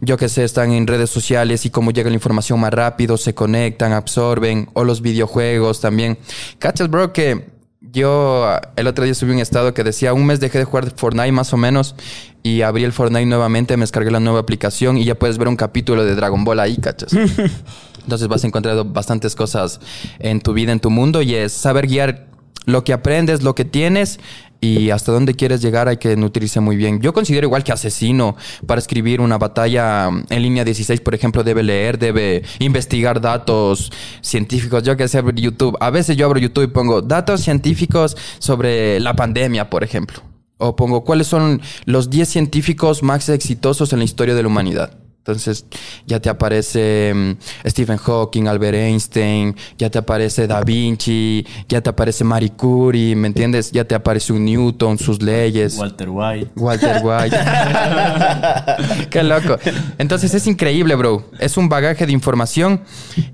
[0.00, 3.34] yo que sé, están en redes sociales y como llega la información más rápido, se
[3.34, 6.18] conectan, absorben, o los videojuegos también.
[6.58, 7.12] ¿Cachas, bro?
[7.12, 10.64] Que yo ah, el otro día subí un estado que decía, un mes dejé de
[10.64, 11.94] jugar Fortnite más o menos
[12.42, 15.56] y abrí el Fortnite nuevamente, me descargué la nueva aplicación y ya puedes ver un
[15.56, 17.12] capítulo de Dragon Ball ahí, ¿cachas?
[18.02, 19.80] Entonces vas a encontrar bastantes cosas
[20.18, 22.26] en tu vida, en tu mundo y es saber guiar
[22.66, 24.20] lo que aprendes, lo que tienes
[24.66, 27.00] y hasta dónde quieres llegar hay que nutrirse muy bien.
[27.00, 31.44] Yo considero igual que asesino para escribir una batalla mm, en línea 16, por ejemplo,
[31.44, 34.82] debe leer, debe investigar datos científicos.
[34.82, 35.76] Yo que sé, abrir YouTube.
[35.80, 40.22] A veces yo abro YouTube y pongo datos científicos sobre la pandemia, por ejemplo.
[40.58, 45.05] O pongo cuáles son los 10 científicos más exitosos en la historia de la humanidad.
[45.26, 45.66] Entonces
[46.06, 51.90] ya te aparece mm, Stephen Hawking, Albert Einstein, ya te aparece Da Vinci, ya te
[51.90, 53.72] aparece Marie Curie, ¿me entiendes?
[53.72, 55.78] Ya te aparece un Newton, sus leyes.
[55.78, 56.50] Walter White.
[56.54, 57.36] Walter White.
[59.10, 59.58] Qué loco.
[59.98, 61.28] Entonces es increíble, bro.
[61.40, 62.82] Es un bagaje de información.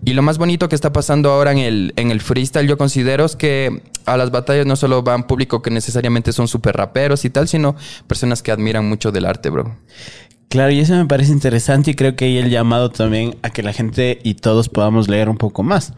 [0.02, 3.26] Y lo más bonito que está pasando ahora en el, en el freestyle, yo considero
[3.26, 7.30] es que a las batallas no solo van público que necesariamente son súper raperos y
[7.30, 7.76] tal, sino
[8.06, 9.76] personas que admiran mucho del arte, bro.
[10.52, 13.62] Claro, y eso me parece interesante y creo que hay el llamado también a que
[13.62, 15.94] la gente y todos podamos leer un poco más.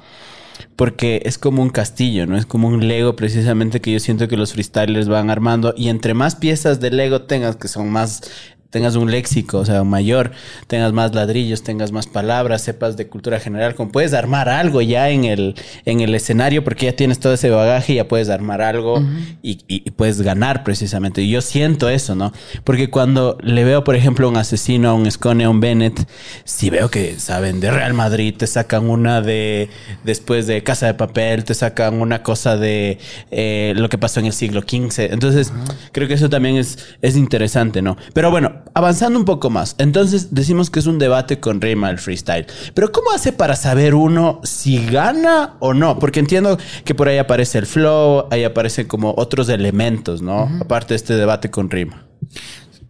[0.77, 2.37] Porque es como un castillo, ¿no?
[2.37, 6.15] Es como un Lego precisamente que yo siento que los freestylers van armando y entre
[6.15, 8.31] más piezas de Lego tengas que son más
[8.75, 10.33] tengas un léxico, o sea, mayor,
[10.67, 15.11] tengas más ladrillos, tengas más palabras, sepas de cultura general, como puedes armar algo ya
[15.11, 18.63] en el, en el escenario porque ya tienes todo ese bagaje y ya puedes armar
[18.63, 19.01] algo
[19.45, 21.23] y, y- y puedes ganar precisamente.
[21.23, 22.33] Y yo siento eso, ¿no?
[22.65, 26.09] Porque cuando le veo, por ejemplo, a un asesino, a un Scone, a un Bennett,
[26.43, 29.69] si veo que saben de Real Madrid, te sacan una de
[30.03, 32.99] después de Casa de Papel, te sacan una cosa de
[33.31, 35.13] eh, lo que pasó en el siglo XV.
[35.13, 35.53] Entonces,
[35.93, 37.97] creo que eso también es, es interesante, ¿no?
[38.15, 39.75] Pero bueno, avanzando un poco más.
[39.79, 42.47] Entonces decimos que es un debate con rima el freestyle.
[42.75, 45.99] Pero ¿cómo hace para saber uno si gana o no?
[45.99, 50.51] Porque entiendo que por ahí aparece el flow, ahí aparecen como otros elementos, ¿no?
[50.61, 52.07] Aparte de este debate con rima.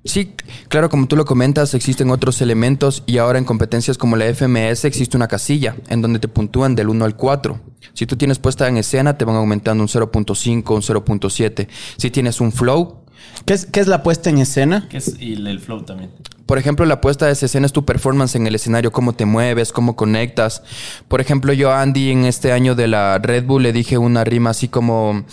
[0.07, 0.35] Sí,
[0.69, 4.85] claro, como tú lo comentas, existen otros elementos y ahora en competencias como la FMS
[4.85, 7.59] existe una casilla en donde te puntúan del 1 al 4.
[7.95, 11.69] Si tú tienes puesta en escena, te van aumentando un 0.5, un 0.7.
[11.97, 13.04] Si tienes un flow,
[13.45, 14.89] ¿Qué es, qué es la puesta en escena?
[14.89, 16.11] Que es, y el, el flow también.
[16.47, 19.25] Por ejemplo, la puesta de esa escena es tu performance en el escenario, cómo te
[19.25, 20.63] mueves, cómo conectas.
[21.09, 24.25] Por ejemplo, yo a Andy en este año de la Red Bull le dije una
[24.25, 25.25] rima así como,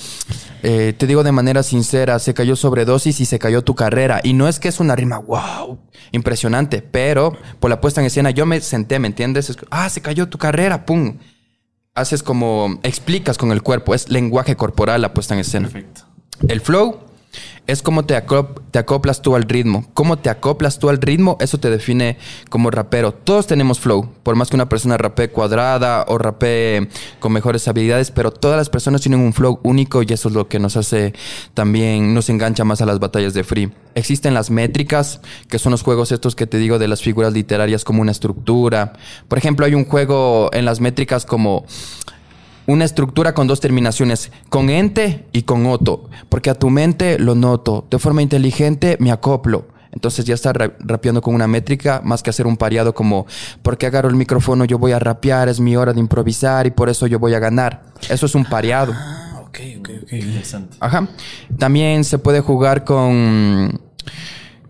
[0.64, 4.22] eh, te digo de manera sincera, se cayó sobredosis y se cayó tu carrera.
[4.24, 5.80] Y no es que es una rima, wow,
[6.14, 9.50] impresionante, pero por la puesta en escena yo me senté, ¿me entiendes?
[9.50, 11.18] Es- ah, se cayó tu carrera, pum.
[11.94, 15.68] Haces como, explicas con el cuerpo, es lenguaje corporal la puesta en escena.
[15.68, 16.04] Perfecto.
[16.48, 17.00] El flow
[17.68, 18.22] es cómo te,
[18.72, 19.86] te acoplas tú al ritmo.
[19.94, 22.18] Cómo te acoplas tú al ritmo, eso te define
[22.50, 23.14] como rapero.
[23.14, 26.90] Todos tenemos flow, por más que una persona rapee cuadrada o rapee
[27.20, 30.48] con mejores habilidades, pero todas las personas tienen un flow único y eso es lo
[30.48, 31.14] que nos hace
[31.54, 33.72] también, nos engancha más a las batallas de free.
[33.96, 37.84] Existen las métricas, que son los juegos estos que te digo de las figuras literarias
[37.84, 38.94] como una estructura.
[39.28, 41.66] Por ejemplo, hay un juego en las métricas como
[42.68, 47.36] una estructura con dos terminaciones, con ente y con oto, porque a tu mente lo
[47.36, 49.68] noto, de forma inteligente me acoplo.
[49.94, 53.26] Entonces ya está ra- rapeando con una métrica más que hacer un pareado como,
[53.62, 56.88] porque agarro el micrófono, yo voy a rapear, es mi hora de improvisar y por
[56.88, 57.84] eso yo voy a ganar.
[58.10, 58.94] Eso es un pareado.
[58.96, 60.14] Ah, ok, ok, ok.
[60.14, 60.78] Interesante.
[60.80, 61.10] Ajá.
[61.58, 63.82] También se puede jugar con,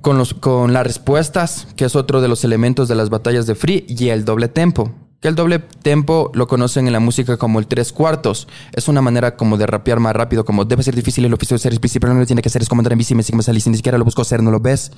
[0.01, 3.54] con, los, con las respuestas, que es otro de los elementos de las batallas de
[3.54, 4.91] free, y el doble tempo.
[5.21, 8.47] Que el doble tempo lo conocen en la música como el tres cuartos.
[8.73, 11.60] Es una manera como de rapear más rápido, como debe ser difícil el oficio de
[11.60, 13.43] ser explícito, no lo tiene que hacer, es como andar en bici, me sigue, me
[13.43, 14.91] salí, si ni siquiera lo busco hacer, no lo ves.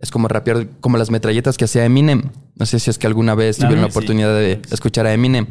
[0.00, 2.30] Es como rapear como las metralletas que hacía Eminem.
[2.60, 3.92] No sé si es que alguna vez tuvieron la sí.
[3.92, 5.46] oportunidad de escuchar a Eminem.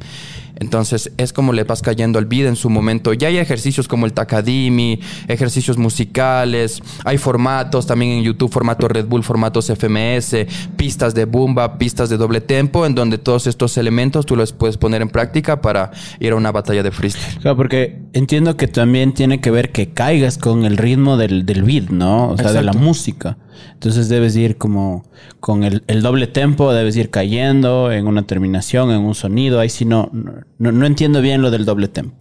[0.59, 3.13] Entonces es como le vas cayendo al beat en su momento.
[3.13, 9.05] Ya hay ejercicios como el Takadimi, ejercicios musicales, hay formatos también en YouTube, formato Red
[9.05, 10.35] Bull, formatos FMS,
[10.75, 14.77] pistas de bumba, pistas de doble tempo, en donde todos estos elementos tú los puedes
[14.77, 17.39] poner en práctica para ir a una batalla de freestyle.
[17.39, 21.63] Claro, porque entiendo que también tiene que ver que caigas con el ritmo del, del
[21.63, 22.29] beat, ¿no?
[22.31, 23.37] O sea, de la música.
[23.73, 25.05] Entonces debes ir como
[25.39, 29.59] con el, el doble tempo, debes ir cayendo en una terminación, en un sonido.
[29.59, 32.15] Ahí sí no, no, no entiendo bien lo del doble tempo.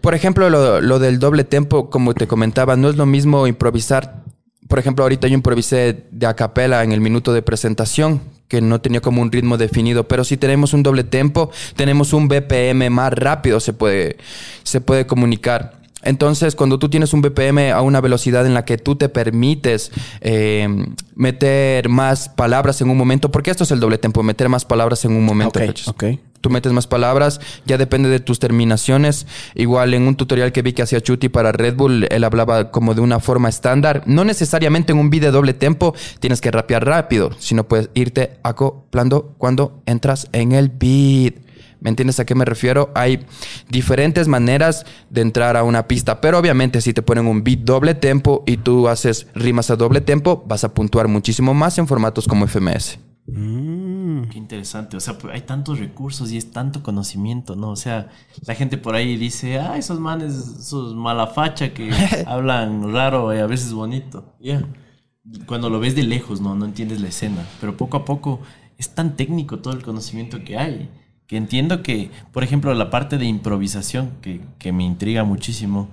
[0.00, 4.24] Por ejemplo, lo, lo del doble tempo, como te comentaba, no es lo mismo improvisar.
[4.66, 8.80] Por ejemplo, ahorita yo improvisé de a capela en el minuto de presentación, que no
[8.80, 13.12] tenía como un ritmo definido, pero si tenemos un doble tempo, tenemos un BPM más
[13.12, 14.18] rápido, se puede,
[14.62, 15.81] se puede comunicar.
[16.02, 19.90] Entonces, cuando tú tienes un BPM a una velocidad en la que tú te permites
[20.20, 20.68] eh,
[21.14, 25.04] meter más palabras en un momento, porque esto es el doble tempo, meter más palabras
[25.04, 25.58] en un momento.
[25.58, 25.88] Ok, ¿cachas?
[25.88, 26.04] ok.
[26.42, 29.28] Tú metes más palabras, ya depende de tus terminaciones.
[29.54, 32.94] Igual en un tutorial que vi que hacía Chuti para Red Bull, él hablaba como
[32.94, 34.02] de una forma estándar.
[34.06, 38.38] No necesariamente en un beat de doble tempo tienes que rapear rápido, sino puedes irte
[38.42, 41.34] acoplando cuando entras en el beat.
[41.82, 42.90] ¿Me entiendes a qué me refiero?
[42.94, 43.26] Hay
[43.68, 47.94] diferentes maneras de entrar a una pista, pero obviamente si te ponen un beat doble
[47.94, 52.28] tempo y tú haces rimas a doble tempo, vas a puntuar muchísimo más en formatos
[52.28, 52.98] como FMS.
[53.26, 54.96] Qué interesante.
[54.96, 57.70] O sea, pues, hay tantos recursos y es tanto conocimiento, ¿no?
[57.70, 58.10] O sea,
[58.46, 61.90] la gente por ahí dice, ah, esos manes, esos malafacha que
[62.26, 64.36] hablan raro y a veces bonito.
[64.40, 64.66] Ya.
[65.46, 66.54] Cuando lo ves de lejos, ¿no?
[66.54, 67.46] No entiendes la escena.
[67.60, 68.40] Pero poco a poco
[68.78, 70.90] es tan técnico todo el conocimiento que hay.
[71.32, 75.88] Que entiendo que, por ejemplo, la parte de improvisación, que, que me intriga muchísimo,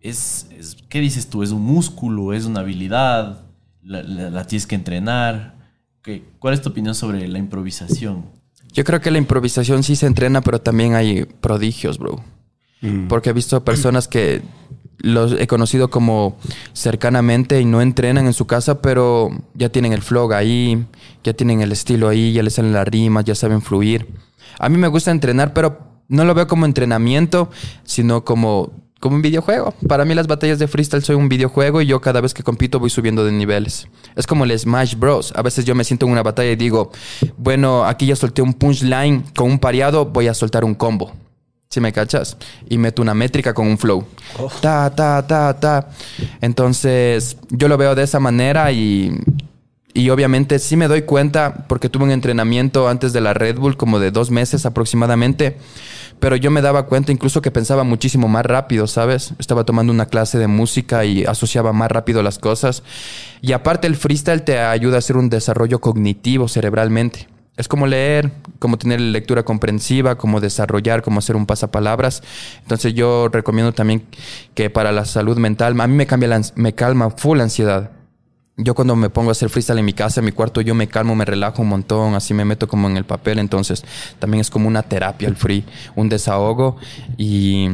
[0.00, 1.42] es, es- ¿qué dices tú?
[1.42, 2.32] ¿Es un músculo?
[2.32, 3.40] ¿Es una habilidad?
[3.82, 5.56] ¿La, la- la tienes que entrenar?
[6.00, 8.24] ¿Qué- ¿Cuál es tu opinión sobre la improvisación?
[8.72, 12.22] Yo creo que la improvisación sí se entrena, pero también hay prodigios, bro.
[13.08, 14.42] Porque he visto personas que
[14.98, 16.36] los he conocido como
[16.72, 20.86] cercanamente y no entrenan en su casa, pero ya tienen el flow ahí,
[21.22, 24.06] ya tienen el estilo ahí, ya les salen las rimas, ya saben fluir.
[24.58, 25.78] A mí me gusta entrenar, pero
[26.08, 27.50] no lo veo como entrenamiento,
[27.84, 29.74] sino como, como un videojuego.
[29.88, 32.78] Para mí las batallas de freestyle soy un videojuego y yo cada vez que compito
[32.78, 33.88] voy subiendo de niveles.
[34.16, 35.32] Es como el Smash Bros.
[35.36, 36.92] A veces yo me siento en una batalla y digo,
[37.36, 41.12] bueno, aquí ya solté un punchline con un pareado, voy a soltar un combo.
[41.74, 42.36] Si me cachas?
[42.68, 44.04] Y meto una métrica con un flow.
[44.60, 45.88] Ta, ta, ta, ta.
[46.40, 49.10] Entonces, yo lo veo de esa manera y
[49.96, 53.76] Y obviamente sí me doy cuenta, porque tuve un entrenamiento antes de la Red Bull,
[53.76, 55.56] como de dos meses aproximadamente,
[56.18, 59.34] pero yo me daba cuenta incluso que pensaba muchísimo más rápido, ¿sabes?
[59.38, 62.82] Estaba tomando una clase de música y asociaba más rápido las cosas.
[63.40, 67.28] Y aparte el freestyle te ayuda a hacer un desarrollo cognitivo cerebralmente.
[67.56, 72.22] Es como leer, como tener lectura comprensiva, como desarrollar, como hacer un pasapalabras.
[72.62, 74.04] Entonces yo recomiendo también
[74.54, 77.92] que para la salud mental, a mí me, cambia la, me calma full ansiedad.
[78.56, 80.86] Yo cuando me pongo a hacer freestyle en mi casa, en mi cuarto, yo me
[80.86, 83.84] calmo, me relajo un montón, así me meto como en el papel, entonces
[84.20, 85.64] también es como una terapia el free,
[85.96, 86.76] un desahogo
[87.16, 87.68] y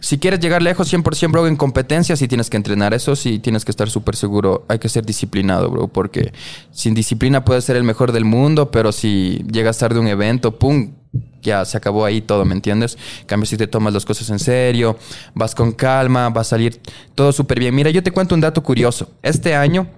[0.00, 3.64] si quieres llegar lejos 100% bro en competencias sí tienes que entrenar, eso sí tienes
[3.64, 6.32] que estar súper seguro, hay que ser disciplinado bro, porque
[6.70, 10.58] sin disciplina puedes ser el mejor del mundo, pero si llegas tarde a un evento,
[10.58, 10.92] pum,
[11.40, 12.98] ya se acabó ahí todo, ¿me entiendes?
[13.20, 14.98] En cambio, si te tomas las cosas en serio,
[15.34, 16.80] vas con calma, va a salir
[17.14, 17.74] todo súper bien.
[17.74, 19.10] Mira, yo te cuento un dato curioso.
[19.22, 19.88] Este año,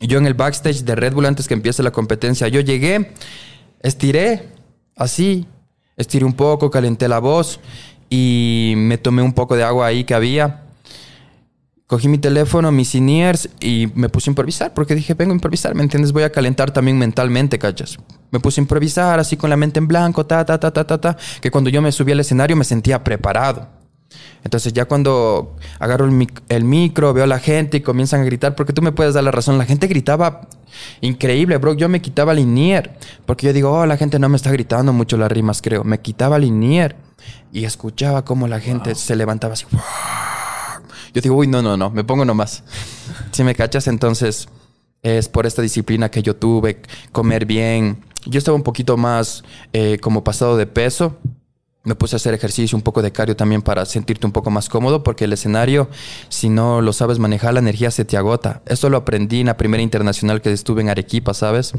[0.00, 3.14] yo en el backstage de Red Bull antes que empiece la competencia, yo llegué,
[3.80, 4.50] estiré,
[4.96, 5.46] así,
[5.96, 7.60] estiré un poco, calenté la voz
[8.16, 10.62] y me tomé un poco de agua ahí que había.
[11.88, 15.74] Cogí mi teléfono, mis in-ears y me puse a improvisar porque dije, vengo a improvisar,
[15.74, 16.12] ¿me entiendes?
[16.12, 17.98] Voy a calentar también mentalmente, cachas.
[18.30, 21.00] Me puse a improvisar así con la mente en blanco, ta, ta, ta, ta, ta,
[21.00, 23.66] ta, que cuando yo me subí al escenario me sentía preparado.
[24.44, 26.08] Entonces ya cuando agarro
[26.48, 29.24] el, micro, veo a la gente y comienzan a gritar, porque tú me puedes dar
[29.24, 30.42] la razón, la gente gritaba
[31.00, 31.74] increíble, bro.
[31.74, 32.96] Yo me quitaba el INIER,
[33.26, 35.82] porque yo digo, oh, la gente no me está gritando mucho las rimas, creo.
[35.82, 36.94] Me quitaba el INIER
[37.52, 39.66] y escuchaba cómo la gente se levantaba así.
[41.14, 42.64] Yo digo, uy, no, no, no, me pongo nomás.
[43.30, 44.48] si me cachas, entonces
[45.02, 46.82] es por esta disciplina que yo tuve,
[47.12, 48.04] comer bien.
[48.26, 51.18] Yo estaba un poquito más eh, como pasado de peso
[51.84, 54.70] me puse a hacer ejercicio, un poco de cardio también para sentirte un poco más
[54.70, 55.90] cómodo, porque el escenario,
[56.30, 58.62] si no lo sabes manejar, la energía se te agota.
[58.64, 61.72] Esto lo aprendí en la primera internacional que estuve en Arequipa, ¿sabes?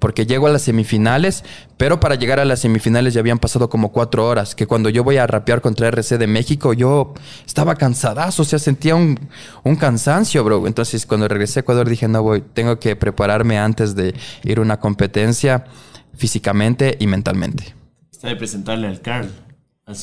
[0.00, 1.44] Porque llego a las semifinales,
[1.76, 5.04] pero para llegar a las semifinales ya habían pasado como cuatro horas, que cuando yo
[5.04, 7.14] voy a rapear contra RC de México, yo
[7.46, 9.20] estaba cansadazo, o sea, sentía un,
[9.62, 10.66] un cansancio, bro.
[10.66, 14.62] Entonces, cuando regresé a Ecuador dije, no, voy, tengo que prepararme antes de ir a
[14.62, 15.64] una competencia
[16.16, 17.83] físicamente y mentalmente.
[18.14, 19.28] Está de presentarle al Carl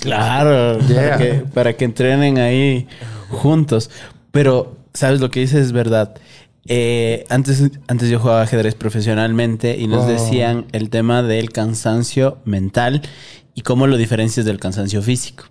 [0.02, 0.80] claro,
[1.54, 2.88] para, que, entrenen ahí
[3.30, 3.90] juntos.
[4.32, 5.68] Pero, ¿sabes lo que dices?
[5.68, 6.16] Es verdad.
[6.66, 13.02] Eh, antes, antes yo jugaba ajedrez profesionalmente y nos decían el tema del cansancio mental
[13.56, 15.46] y cómo lo diferencias del cansancio físico.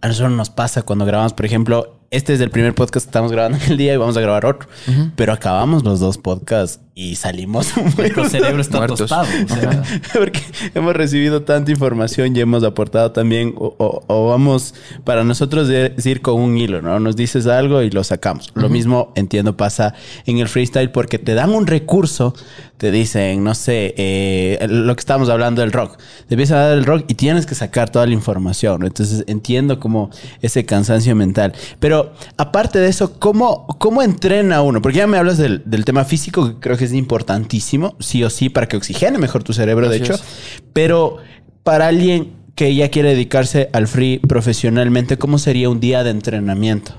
[0.00, 3.30] A nosotros nos pasa cuando grabamos, por ejemplo, este es el primer podcast que estamos
[3.30, 4.68] grabando en el día y vamos a grabar otro.
[5.14, 7.72] Pero acabamos los dos podcasts y salimos.
[7.96, 9.26] Nuestro cerebro está tostado.
[10.12, 10.40] Porque
[10.74, 14.74] hemos recibido tanta información y hemos aportado también, o, vamos,
[15.04, 17.00] para nosotros decir con un hilo, ¿no?
[17.00, 18.52] Nos dices algo y lo sacamos.
[18.54, 19.94] Lo mismo, entiendo, pasa
[20.26, 22.34] en el freestyle porque te dan un recurso,
[22.76, 25.98] te dicen, no sé, eh, lo que estamos hablando del rock.
[26.26, 28.84] Te empiezan a dar el rock y tienes que sacar toda la información.
[28.84, 31.52] Entonces entiendo como ese cansancio mental.
[31.78, 34.82] Pero aparte de eso, ¿cómo, cómo entrena uno?
[34.82, 38.48] Porque ya me hablas del, tema físico, que creo que es importantísimo, sí o sí,
[38.48, 40.14] para que oxigene mejor tu cerebro, de hecho.
[40.72, 41.18] Pero
[41.62, 46.94] para alguien que ya quiere dedicarse al free profesionalmente, ¿cómo sería un día de entrenamiento?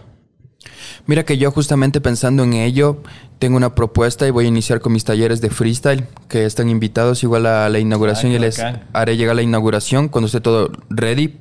[1.05, 3.03] Mira que yo justamente pensando en ello,
[3.39, 7.23] tengo una propuesta y voy a iniciar con mis talleres de freestyle, que están invitados
[7.23, 8.61] igual a la inauguración y les
[8.93, 11.39] haré llegar la inauguración cuando esté todo ready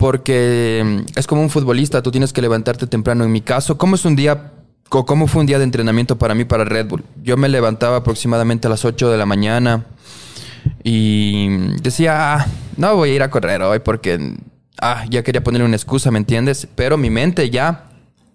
[0.00, 3.22] porque mm, es como un futbolista, tú tienes que levantarte temprano.
[3.22, 4.52] En mi caso, ¿cómo es un día,
[4.90, 7.04] cómo fue un día de entrenamiento para mí para Red Bull?
[7.22, 9.86] Yo me levantaba aproximadamente a las 8 de la mañana
[10.82, 11.48] y
[11.80, 14.36] decía, ah, no voy a ir a correr hoy porque
[14.80, 16.66] ah, ya quería ponerle una excusa, ¿me entiendes?
[16.74, 17.89] Pero mi mente ya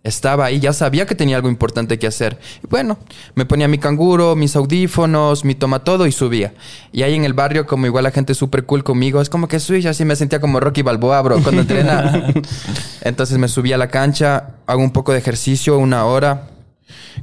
[0.06, 2.38] estaba ahí, ya sabía que tenía algo importante que hacer.
[2.70, 3.00] Bueno,
[3.34, 6.54] me ponía mi canguro, mis audífonos, mi toma todo y subía.
[6.92, 9.60] Y ahí en el barrio, como igual la gente súper cool conmigo, es como que
[9.60, 12.32] soy, así me sentía como Rocky Balboa, bro, cuando entrena.
[13.02, 16.50] Entonces me subí a la cancha, hago un poco de ejercicio, una hora,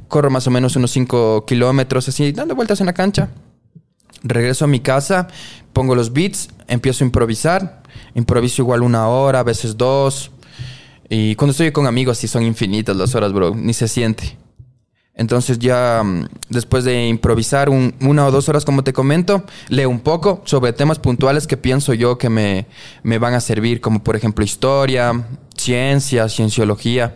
[0.09, 3.29] corro más o menos unos 5 kilómetros, así, dando vueltas en la cancha.
[4.23, 5.29] Regreso a mi casa,
[5.71, 7.81] pongo los beats, empiezo a improvisar.
[8.13, 10.32] Improviso igual una hora, a veces dos
[11.09, 13.55] y cuando estoy con amigos, sí son infinitas las horas, bro.
[13.55, 14.37] Ni se siente.
[15.15, 19.99] Entonces ya mm, después de improvisar una o dos horas, como te comento, leo un
[19.99, 22.65] poco sobre temas puntuales que pienso yo que me,
[23.03, 27.15] me van a servir, como por ejemplo historia, ciencia, cienciología.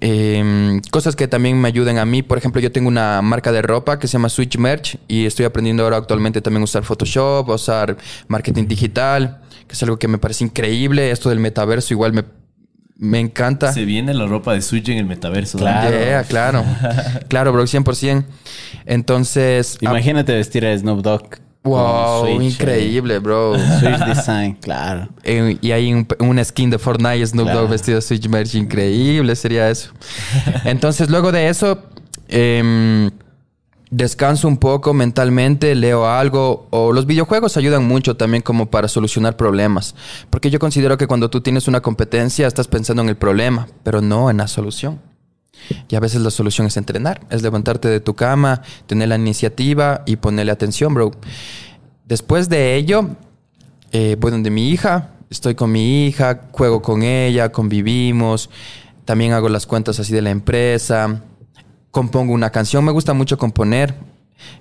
[0.00, 2.22] Em, cosas que también me ayuden a mí.
[2.22, 5.46] Por ejemplo, yo tengo una marca de ropa que se llama Switch Merch y estoy
[5.46, 7.96] aprendiendo ahora actualmente también a usar Photoshop, usar
[8.28, 11.10] marketing digital, que es algo que me parece increíble.
[11.10, 12.24] Esto del metaverso igual me
[12.98, 13.72] Me encanta.
[13.72, 15.58] Se viene la ropa de Switch en el metaverso.
[15.58, 15.90] Claro.
[15.98, 16.64] Yeah, claro.
[17.28, 18.24] claro, bro, 100%.
[18.86, 21.36] Entonces, ah, Imagínate vestir a Snoop Dogg.
[21.64, 23.56] wow, Switch, increíble, bro.
[23.56, 25.08] eh, Switch Design, claro.
[25.24, 27.60] Eh, y hay un, una skin de Fortnite Snoop Claro.
[27.62, 28.54] Dogg vestido de Switch Merch.
[28.54, 29.90] Increíble sería eso.
[30.64, 31.82] Entonces, luego de eso,
[32.28, 33.10] em,
[33.90, 36.66] descanso un poco mentalmente, leo algo.
[36.70, 39.94] O los videojuegos ayudan mucho también como para solucionar problemas.
[40.30, 44.00] Porque yo considero que cuando tú tienes una competencia, estás pensando en el problema, pero
[44.00, 45.00] no en la solución.
[45.88, 50.02] Y a veces la solución es entrenar, es levantarte de tu cama, tener la iniciativa
[50.06, 51.12] y ponerle atención, bro.
[52.04, 53.08] Después de ello,
[53.90, 58.50] eh, voy donde mi hija, estoy con mi hija, juego con ella, convivimos,
[59.04, 61.22] también hago las cuentas así de la empresa,
[61.96, 63.94] compongo una canción, me gusta mucho componer.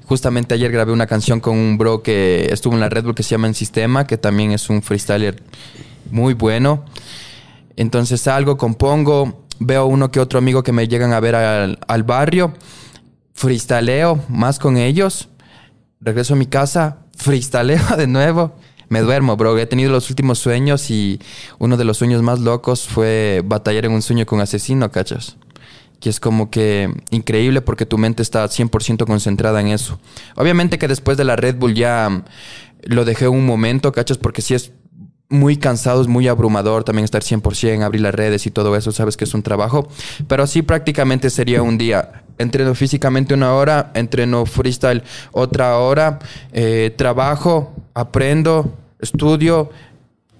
[0.05, 3.23] Justamente ayer grabé una canción con un bro que estuvo en la Red Bull que
[3.23, 5.43] se llama En Sistema, que también es un freestyler
[6.11, 6.85] muy bueno.
[7.75, 12.03] Entonces salgo, compongo, veo uno que otro amigo que me llegan a ver al, al
[12.03, 12.53] barrio,
[13.33, 15.27] freestaleo más con ellos,
[15.99, 18.55] regreso a mi casa, freestaleo de nuevo,
[18.87, 19.59] me duermo, bro.
[19.59, 21.19] He tenido los últimos sueños y
[21.59, 25.35] uno de los sueños más locos fue batallar en un sueño con asesino, ¿cachas?
[26.05, 29.97] Que es como que increíble porque tu mente está 100% concentrada en eso.
[30.35, 32.23] Obviamente que después de la Red Bull ya mm,
[32.83, 34.19] lo dejé un momento, ¿cachas?
[34.19, 34.71] Porque sí es
[35.29, 39.17] muy cansado, es muy abrumador también estar 100%, abrir las redes y todo eso, sabes
[39.17, 39.87] que es un trabajo.
[40.27, 42.21] Pero sí prácticamente sería un día.
[42.37, 45.01] Entreno físicamente una hora, entreno freestyle
[45.31, 46.19] otra hora,
[46.53, 49.71] eh, trabajo, aprendo, estudio,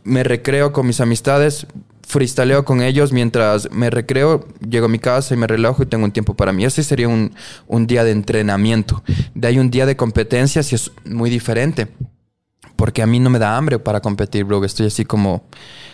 [0.03, 1.65] me recreo con mis amistades,
[2.05, 6.05] freestaleo con ellos mientras me recreo, llego a mi casa y me relajo y tengo
[6.05, 6.63] un tiempo para mí.
[6.65, 7.33] Ese sería un,
[7.67, 9.03] un día de entrenamiento.
[9.33, 11.87] De ahí un día de competencias y es muy diferente.
[12.75, 14.63] Porque a mí no me da hambre para competir, bro.
[14.65, 15.45] Estoy así como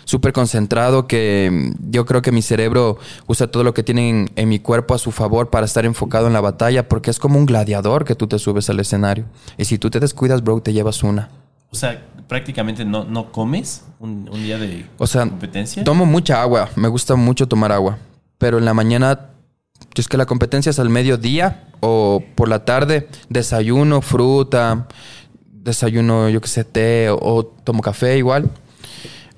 [0.04, 2.98] súper concentrado que yo creo que mi cerebro
[3.28, 6.26] usa todo lo que tiene en, en mi cuerpo a su favor para estar enfocado
[6.26, 9.26] en la batalla porque es como un gladiador que tú te subes al escenario.
[9.56, 11.30] Y si tú te descuidas, bro, te llevas una.
[11.72, 15.82] O sea, prácticamente no, no comes un, un día de O sea, competencia.
[15.84, 17.98] Tomo mucha agua, me gusta mucho tomar agua,
[18.36, 19.30] pero en la mañana,
[19.94, 24.86] es que la competencia es al mediodía o por la tarde, desayuno, fruta,
[25.50, 28.50] desayuno, yo qué sé, té o, o tomo café igual,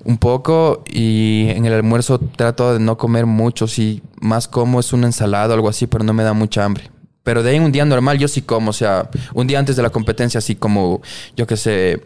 [0.03, 4.91] un poco y en el almuerzo trato de no comer mucho, si más como es
[4.91, 6.91] una ensalada o algo así, pero no me da mucha hambre.
[7.25, 9.81] Pero de ahí un día normal yo sí como, o sea, un día antes de
[9.83, 11.01] la competencia así como,
[11.35, 12.01] yo qué sé,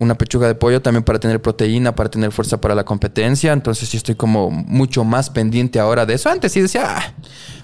[0.00, 3.52] una pechuga de pollo también para tener proteína, para tener fuerza para la competencia.
[3.52, 6.28] Entonces sí estoy como mucho más pendiente ahora de eso.
[6.30, 7.12] Antes sí decía, "Ah,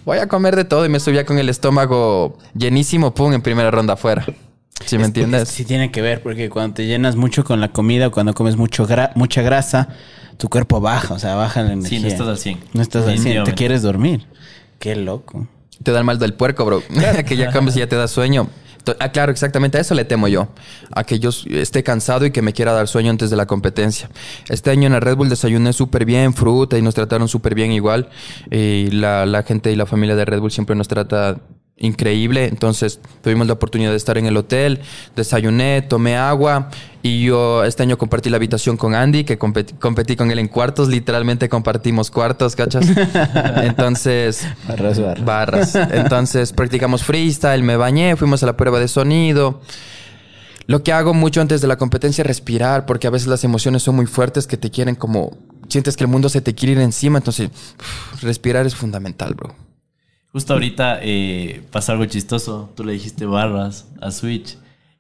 [0.05, 3.71] voy a comer de todo y me subía con el estómago llenísimo, pum, en primera
[3.73, 4.25] ronda afuera.
[4.85, 5.49] ¿Sí me Es entiendes?
[5.49, 8.87] Sí tiene que ver, porque cuando te llenas mucho con la comida, cuando comes mucho
[8.87, 9.89] gra- mucha grasa,
[10.37, 11.99] tu cuerpo baja, o sea, baja la energía.
[11.99, 12.61] Sí, no estás al 100.
[12.75, 14.27] No estás al 100, te quieres dormir.
[14.79, 15.49] Qué loco.
[15.83, 16.83] Te da el mal del puerco, bro.
[17.27, 18.49] que ya comes y ya te da sueño.
[19.01, 19.79] Ah, claro, exactamente.
[19.79, 20.49] A eso le temo yo.
[20.95, 24.09] A que yo esté cansado y que me quiera dar sueño antes de la competencia.
[24.49, 27.73] Este año en la Red Bull desayuné súper bien, fruta y nos trataron súper bien
[27.73, 28.09] igual.
[28.51, 31.39] Y la, la gente y la familia de Red Bull siempre nos trata
[31.79, 32.47] increíble.
[32.47, 34.81] Entonces tuvimos la oportunidad de estar en el hotel,
[35.17, 36.71] desayuné, tomé agua
[37.03, 40.49] y yo este año compartí la habitación con Andy, que competí, competí con él en
[40.49, 42.87] cuartos, literalmente compartimos cuartos, ¿cachas?
[43.63, 44.47] Entonces...
[44.67, 45.25] Barras, barras.
[45.25, 45.75] Barras.
[45.75, 49.61] Entonces practicamos freestyle, me bañé, fuimos a la prueba de sonido.
[50.67, 53.83] Lo que hago mucho antes de la competencia es respirar, porque a veces las emociones
[53.83, 55.39] son muy fuertes que te quieren como...
[55.69, 57.51] Sientes que el mundo se te quiere ir encima, entonces
[58.23, 59.68] respirar es fundamental, bro.
[60.33, 62.71] Justo ahorita eh, pasó algo chistoso.
[62.77, 64.57] Tú le dijiste barras a Switch.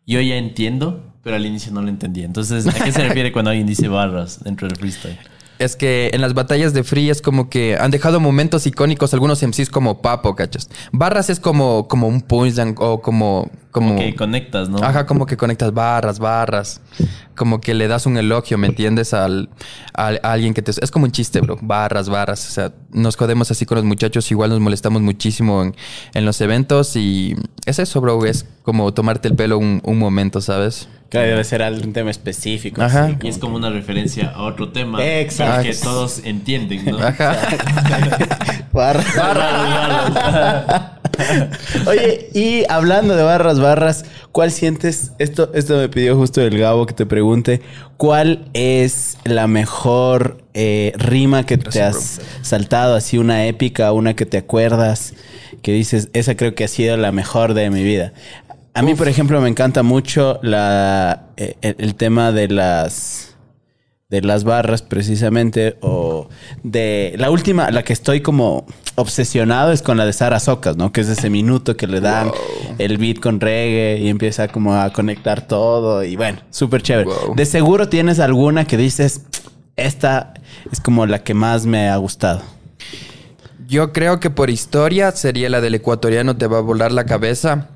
[0.07, 2.25] Yo ya entiendo, pero al inicio no lo entendía.
[2.25, 5.19] Entonces, ¿a qué se refiere cuando alguien dice barras dentro del freestyle?
[5.59, 9.43] Es que en las batallas de free es como que han dejado momentos icónicos algunos
[9.43, 10.69] MCs como Papo, ¿cachas?
[10.93, 13.51] Barras es como, como un punchline o como...
[13.73, 14.79] como Como que conectas, ¿no?
[14.79, 16.81] Ajá, como que conectas barras, barras.
[17.35, 19.13] Como que le das un elogio, ¿me entiendes?
[19.15, 19.49] Al,
[19.95, 20.71] al- a alguien que te...
[20.71, 21.59] Es como un chiste, bro.
[21.61, 22.49] Barras, barras.
[22.49, 24.31] O sea, nos jodemos así con los muchachos.
[24.31, 25.75] Igual nos molestamos muchísimo en,
[26.15, 26.95] en los eventos.
[26.97, 27.35] Y
[27.67, 28.25] es eso, bro.
[28.27, 30.89] Es como tomarte el pelo un, un momento, ¿sabes?
[31.09, 32.83] Claro, debe ser algún tema específico.
[32.83, 33.07] Ajá.
[33.07, 35.03] así, Y es como una referencia a otro tema.
[35.03, 35.63] Exacto.
[35.63, 36.99] pero que todos entienden, ¿no?
[36.99, 37.37] Ajá.
[38.73, 39.07] Barras.
[41.87, 45.13] Oye, y hablando de barras, barras, ¿cuál sientes?
[45.19, 47.61] Esto, esto me pidió justo el Gabo que te pregunte.
[47.97, 52.95] ¿Cuál es la mejor eh, rima que te has saltado?
[52.95, 55.15] Así una épica, una que te acuerdas,
[55.63, 58.13] que dices, esa creo que ha sido la mejor de mi vida.
[58.79, 63.35] A mí, por ejemplo, me encanta mucho la, eh, el, el tema de las
[64.09, 66.29] de las barras precisamente o
[66.63, 70.93] de la última, la que estoy como obsesionado es con la de Sara Socas, ¿no?
[70.93, 72.31] Que es ese minuto que le dan
[72.79, 77.07] el beat con reggae y empieza como a conectar todo y bueno, súper chévere.
[77.07, 77.35] Wow.
[77.35, 79.23] De seguro tienes alguna que dices,
[79.75, 80.35] esta
[80.71, 82.43] es como la que más me ha gustado.
[83.67, 87.71] Yo creo que por historia sería la del ecuatoriano te va a volar la cabeza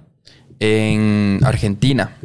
[0.62, 2.16] en Argentina.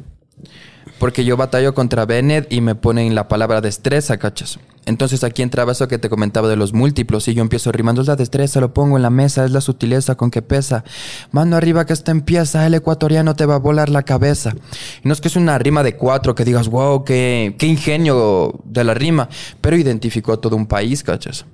[0.99, 4.59] Porque yo batallo contra Bennett y me ponen la palabra destreza, ¿cachas?
[4.85, 8.07] Entonces aquí entraba eso que te comentaba de los múltiplos y yo empiezo rimando, es
[8.07, 10.83] la destreza, lo pongo en la mesa, es la sutileza con que pesa.
[11.31, 14.53] Mano arriba que esta empieza, el ecuatoriano te va a volar la cabeza.
[15.03, 18.61] Y no es que es una rima de cuatro que digas, wow, qué, qué ingenio
[18.65, 19.29] de la rima,
[19.61, 21.45] pero identificó a todo un país, ¿cachas?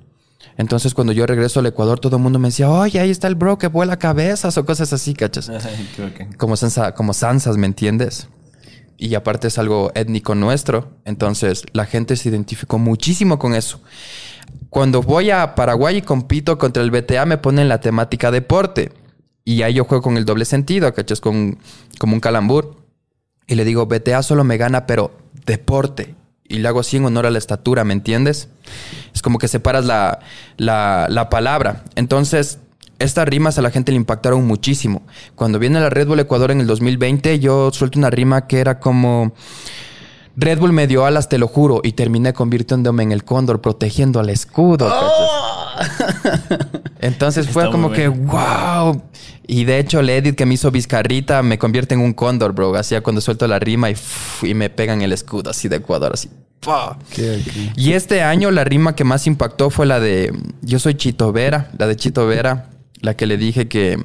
[0.56, 3.34] Entonces cuando yo regreso al Ecuador todo el mundo me decía, oye, ahí está el
[3.34, 5.50] bro que vuela cabezas o cosas así, ¿cachas?
[6.38, 8.28] Como, sansa, como Sansas, ¿me entiendes?
[8.96, 13.80] Y aparte es algo étnico nuestro, entonces la gente se identificó muchísimo con eso.
[14.70, 18.92] Cuando voy a Paraguay y compito contra el BTA me ponen la temática deporte
[19.44, 21.20] y ahí yo juego con el doble sentido, ¿cachas?
[21.20, 21.58] Con,
[21.98, 22.82] como un calambur.
[23.46, 25.12] Y le digo, BTA solo me gana, pero
[25.44, 26.14] deporte.
[26.46, 28.48] Y le hago así en honor a la estatura, ¿me entiendes?
[29.14, 30.18] Es como que separas la,
[30.56, 31.84] la, la palabra.
[31.94, 32.58] Entonces,
[32.98, 35.02] estas rimas a la gente le impactaron muchísimo.
[35.34, 38.78] Cuando viene la Red Bull Ecuador en el 2020, yo suelto una rima que era
[38.78, 39.32] como...
[40.36, 44.18] Red Bull me dio alas, te lo juro, y terminé convirtiéndome en el cóndor, protegiendo
[44.18, 44.88] al escudo.
[44.88, 46.68] ¿cachas?
[47.00, 49.00] Entonces fue como que, wow.
[49.46, 52.74] Y de hecho, el edit que me hizo Vizcarrita me convierte en un cóndor, bro.
[52.74, 53.96] Así cuando suelto la rima y,
[54.42, 56.30] y me pegan el escudo así de Ecuador, así.
[57.76, 60.32] Y este año la rima que más impactó fue la de
[60.62, 62.70] Yo soy Chito Vera, la de Chito Vera,
[63.00, 64.02] la que le dije que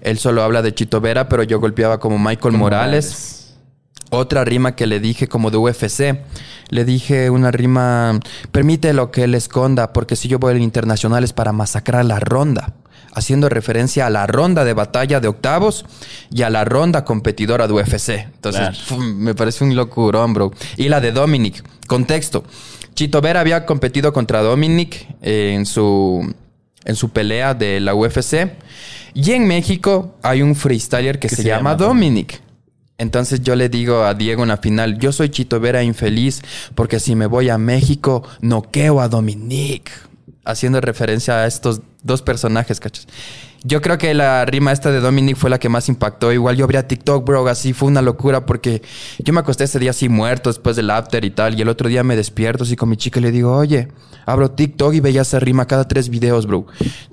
[0.00, 3.39] él solo habla de Chito Vera, pero yo golpeaba como Michael Morales.
[4.10, 6.18] Otra rima que le dije como de UFC.
[6.68, 8.18] Le dije una rima,
[8.52, 12.20] permite lo que él esconda, porque si yo voy al internacional es para masacrar la
[12.20, 12.74] ronda.
[13.12, 15.84] Haciendo referencia a la ronda de batalla de octavos
[16.30, 18.10] y a la ronda competidora de UFC.
[18.10, 19.02] Entonces, Claro.
[19.02, 20.52] me parece un locurón, bro.
[20.76, 21.64] Y la de Dominic.
[21.88, 22.44] Contexto.
[22.94, 26.32] Chito Vera había competido contra Dominic en su,
[26.84, 28.52] en su pelea de la UFC.
[29.14, 32.40] Y en México hay un freestyler que, se, se llama, llama Dominic.
[33.00, 36.42] Entonces yo le digo a Diego en la final, yo soy Chito Vera infeliz
[36.74, 39.90] porque si me voy a México, noqueo a Dominic.
[40.44, 43.06] Haciendo referencia a estos dos personajes, ¿cachas?
[43.62, 46.30] Yo creo que la rima esta de Dominic fue la que más impactó.
[46.30, 48.82] Igual yo abrí a TikTok, bro, así fue una llocura porque
[49.18, 51.58] yo me acosté ese día así muerto después del after y tal.
[51.58, 53.88] Y el otro día me despierto así con mi chica y le digo, oye,
[54.26, 56.66] abro TikTok y veía esa rima cada tres videos, bro.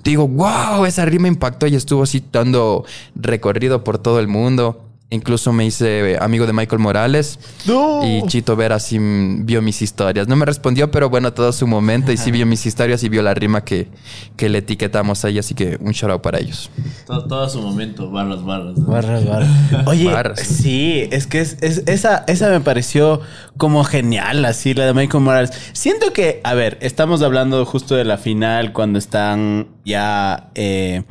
[0.04, 2.84] Digo, wow, esa rima impactó y estuvo así dando
[3.14, 4.87] recorrido por todo el mundo.
[5.10, 7.38] Incluso me hice eh, amigo de Michael Morales.
[7.66, 8.06] No.
[8.06, 10.28] Y Chito Vera sí vio mis historias.
[10.28, 12.12] No me respondió, pero bueno, todo su momento.
[12.12, 13.88] Y sí vio mis historias y vio la rima que,
[14.36, 15.38] que le etiquetamos ahí.
[15.38, 16.70] Así que un shout out para ellos.
[17.06, 18.76] Todo, todo su momento, barras, barras.
[18.76, 18.86] ¿no?
[18.86, 19.48] Barras, barras.
[19.86, 20.40] Oye, Barras.
[20.40, 23.22] sí, es que es, es- esa, esa me pareció
[23.56, 25.50] como genial, así, la de Michael Morales.
[25.72, 31.04] Siento que, a ver, estamos hablando justo de la final cuando están ya eh,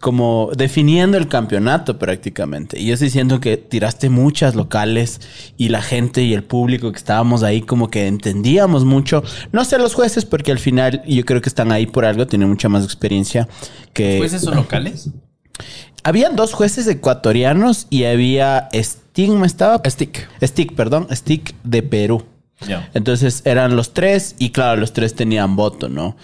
[0.00, 2.80] como definiendo el campeonato prácticamente.
[2.80, 5.20] Y yo sí siento que tiraste muchas locales
[5.58, 9.22] y la gente y el público que estábamos ahí como que entendíamos mucho.
[9.52, 12.48] No sé los jueces porque al final yo creo que están ahí por algo, tienen
[12.48, 13.46] mucha más experiencia
[13.92, 14.18] que...
[14.18, 15.10] ¿Jueces son locales?
[16.02, 19.82] Habían dos jueces ecuatorianos y había Stigma, estaba.
[19.84, 20.28] Stick.
[20.42, 22.24] Stick, perdón, Stick de Perú.
[22.66, 22.90] Ya.
[22.94, 26.16] Entonces eran los tres y claro, los tres tenían voto, ¿no?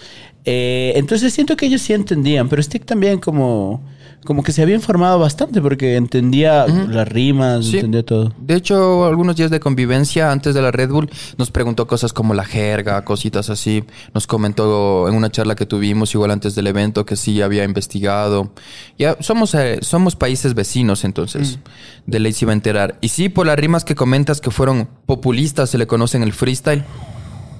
[0.49, 3.81] Eh, entonces siento que ellos sí entendían, pero Stick también como,
[4.23, 7.75] como que se había informado bastante porque entendía las rimas, Sí.
[7.75, 8.31] entendía todo.
[8.39, 12.33] De hecho, algunos días de convivencia antes de la Red Bull nos preguntó cosas como
[12.33, 13.83] la jerga, cositas así.
[14.13, 18.51] Nos comentó en una charla que tuvimos igual antes del evento que sí había investigado.
[18.97, 21.59] Ya somos eh, somos países vecinos, entonces
[22.05, 22.97] de ley se iba a enterar.
[23.01, 26.85] Y sí, por las rimas que comentas que fueron populistas, se le conocen el freestyle.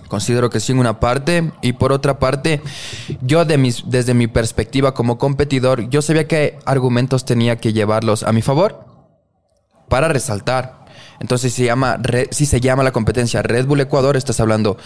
[0.08, 2.62] Considero que sí en una parte y por otra parte,
[3.22, 8.24] yo de mis, desde mi perspectiva como competidor, yo sabía qué argumentos tenía que llevarlos
[8.24, 8.86] a mi favor
[9.90, 10.86] para resaltar.
[11.20, 12.00] Entonces se llama,
[12.30, 14.78] si se llama la competencia Red Bull Ecuador, estás hablando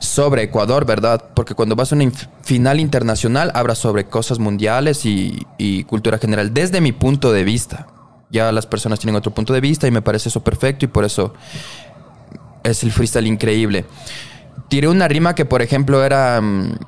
[0.00, 1.30] sobre Ecuador, ¿verdad?
[1.34, 2.10] Porque cuando vas a una
[2.42, 7.86] final internacional, hablas sobre cosas mundiales y, y cultura general, desde mi punto de vista.
[8.30, 11.06] Ya las personas tienen otro punto de vista y me parece eso perfecto y por
[11.06, 11.32] eso
[12.62, 13.86] es el freestyle increíble.
[14.68, 16.40] Tiré una rima que, por ejemplo, era...
[16.40, 16.78] mm,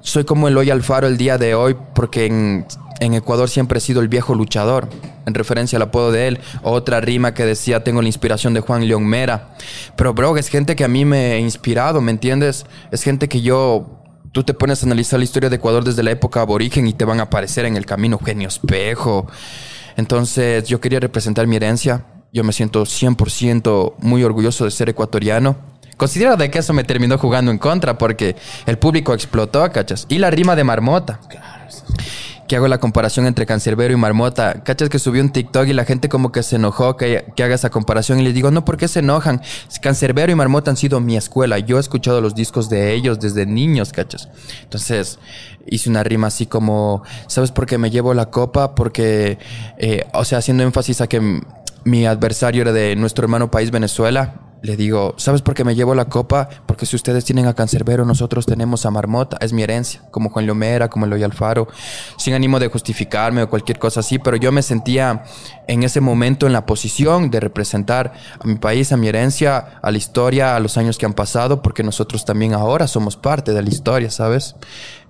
[0.00, 2.64] soy como Eloy Alfaro el día de hoy porque en,
[3.00, 4.88] en Ecuador siempre he sido el viejo luchador.
[5.26, 6.38] en referencia al apodo de él.
[6.62, 9.48] Otra rima que decía, tengo la inspiración de Juan León Mera.
[9.96, 12.64] Pero, bro, es gente que a mí me ha inspirado, ¿me entiendes?
[12.92, 16.10] Es gente que yo tú te pones a analizar la historia de Ecuador desde la
[16.10, 19.26] época aborigen y te van a aparecer en el camino Genio Espejo.
[19.96, 22.04] Entonces yo quería representar mi herencia.
[22.32, 25.56] Yo me siento 100% muy orgulloso de ser ecuatoriano.
[25.96, 28.36] Considero de que eso me terminó jugando en contra porque
[28.66, 30.06] el público explotó, ¿cachas?
[30.08, 31.20] Y la rima de marmota.
[31.28, 31.56] Claro
[32.46, 34.62] que hago la comparación entre Cancerbero y Marmota.
[34.62, 37.54] ¿Cachas que subió un TikTok y la gente como que se enojó que, que haga
[37.54, 38.20] esa comparación?
[38.20, 39.42] Y les digo, no, ¿por qué se enojan?
[39.80, 41.58] Cancerbero y Marmota han sido mi escuela.
[41.58, 44.28] Yo he escuchado los discos de ellos desde niños, ¿cachas?
[44.62, 45.18] Entonces
[45.66, 48.74] hice una rima así como, ¿sabes por qué me llevo la copa?
[48.74, 49.38] Porque,
[49.78, 51.42] eh, o sea, haciendo énfasis a que
[51.84, 55.94] mi adversario era de nuestro hermano país Venezuela le digo, ¿sabes por qué me llevo
[55.94, 56.48] la copa?
[56.66, 60.46] Porque si ustedes tienen a Cancerbero, nosotros tenemos a Marmota, es mi herencia, como Juan
[60.46, 61.68] Lomera, como Eloy Alfaro,
[62.16, 65.24] sin ánimo de justificarme o cualquier cosa así, pero yo me sentía
[65.68, 69.90] en ese momento en la posición de representar a mi país, a mi herencia, a
[69.90, 73.62] la historia, a los años que han pasado, porque nosotros también ahora somos parte de
[73.62, 74.56] la historia, ¿sabes?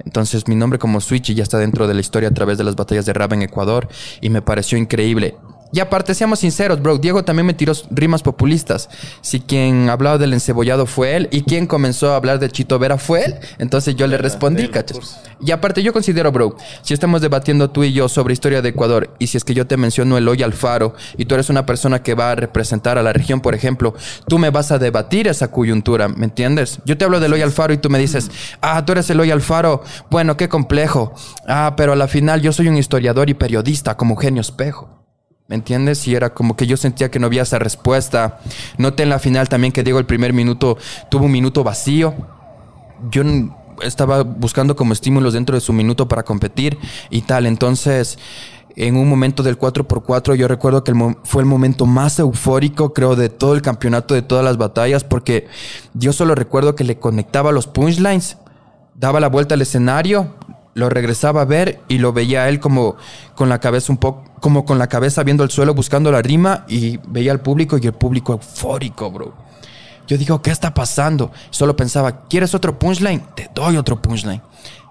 [0.04, 2.76] Entonces mi nombre como Switch ya está dentro de la historia a través de las
[2.76, 3.88] batallas de Rab en Ecuador
[4.20, 5.36] y me pareció increíble.
[5.72, 8.88] Y aparte, seamos sinceros, bro, Diego también me tiró rimas populistas.
[9.20, 12.98] Si quien hablaba del encebollado fue él y quien comenzó a hablar de Chito Vera
[12.98, 15.20] fue él, entonces yo le respondí, ¿cachas?
[15.40, 19.14] Y aparte, yo considero, bro, si estamos debatiendo tú y yo sobre historia de Ecuador
[19.18, 22.02] y si es que yo te menciono el hoy Alfaro y tú eres una persona
[22.02, 23.94] que va a representar a la región, por ejemplo,
[24.28, 26.78] tú me vas a debatir esa coyuntura, ¿me entiendes?
[26.84, 29.30] Yo te hablo del hoy Alfaro y tú me dices, ah, tú eres el hoy
[29.30, 31.12] Alfaro, bueno, qué complejo.
[31.46, 35.05] Ah, pero a la final yo soy un historiador y periodista como Genio Espejo.
[35.48, 36.06] ¿Me entiendes?
[36.08, 38.40] Y era como que yo sentía que no había esa respuesta.
[38.78, 40.76] Noté en la final también que Diego el primer minuto
[41.08, 42.14] tuvo un minuto vacío.
[43.10, 43.22] Yo
[43.82, 46.78] estaba buscando como estímulos dentro de su minuto para competir
[47.10, 47.46] y tal.
[47.46, 48.18] Entonces,
[48.74, 50.92] en un momento del 4x4, yo recuerdo que
[51.22, 55.46] fue el momento más eufórico, creo, de todo el campeonato, de todas las batallas, porque
[55.94, 58.36] yo solo recuerdo que le conectaba los punchlines,
[58.94, 60.34] daba la vuelta al escenario,
[60.76, 62.96] lo regresaba a ver y lo veía a él como
[63.34, 66.66] con la cabeza un poco, como con la cabeza viendo el suelo buscando la rima
[66.68, 69.32] y veía al público y el público eufórico, bro.
[70.06, 71.32] Yo digo, ¿qué está pasando?
[71.48, 73.22] Solo pensaba, ¿quieres otro punchline?
[73.34, 74.42] Te doy otro punchline.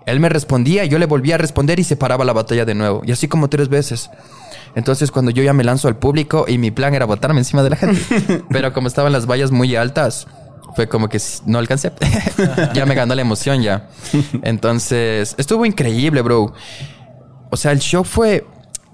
[0.07, 3.03] Él me respondía yo le volvía a responder y se paraba la batalla de nuevo.
[3.05, 4.09] Y así como tres veces.
[4.73, 7.69] Entonces cuando yo ya me lanzo al público y mi plan era botarme encima de
[7.69, 8.43] la gente.
[8.49, 10.25] Pero como estaban las vallas muy altas,
[10.75, 11.91] fue como que no alcancé.
[12.73, 13.89] ya me ganó la emoción ya.
[14.41, 16.53] Entonces, estuvo increíble, bro.
[17.49, 18.45] O sea, el show fue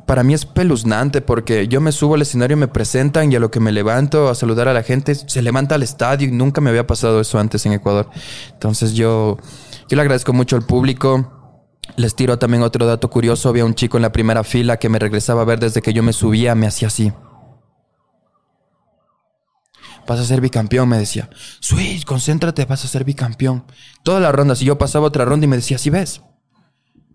[0.05, 3.59] para mí espeluznante porque yo me subo al escenario, me presentan y a lo que
[3.59, 6.85] me levanto a saludar a la gente, se levanta al estadio y nunca me había
[6.85, 8.09] pasado eso antes en Ecuador.
[8.51, 9.37] Entonces yo,
[9.87, 11.37] yo le agradezco mucho al público.
[11.97, 13.49] Les tiro también otro dato curioso.
[13.49, 16.03] Había un chico en la primera fila que me regresaba a ver desde que yo
[16.03, 17.11] me subía, me hacía así
[20.07, 21.29] vas a ser bicampeón, me decía.
[21.59, 23.65] Switch, concéntrate, vas a ser bicampeón.
[24.03, 26.21] Todas las rondas, y yo pasaba otra ronda y me decía, ¿sí ves?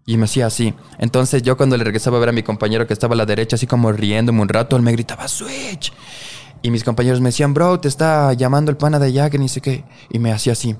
[0.06, 0.74] Y me decía así.
[0.98, 3.56] Entonces yo cuando le regresaba a ver a mi compañero que estaba a la derecha,
[3.56, 5.92] así como riéndome un rato, él me gritaba, Switch.
[6.62, 9.48] Y mis compañeros me decían, bro, te está llamando el pana de allá, que ni
[9.48, 9.84] sé qué.
[10.10, 10.76] Y me hacía así.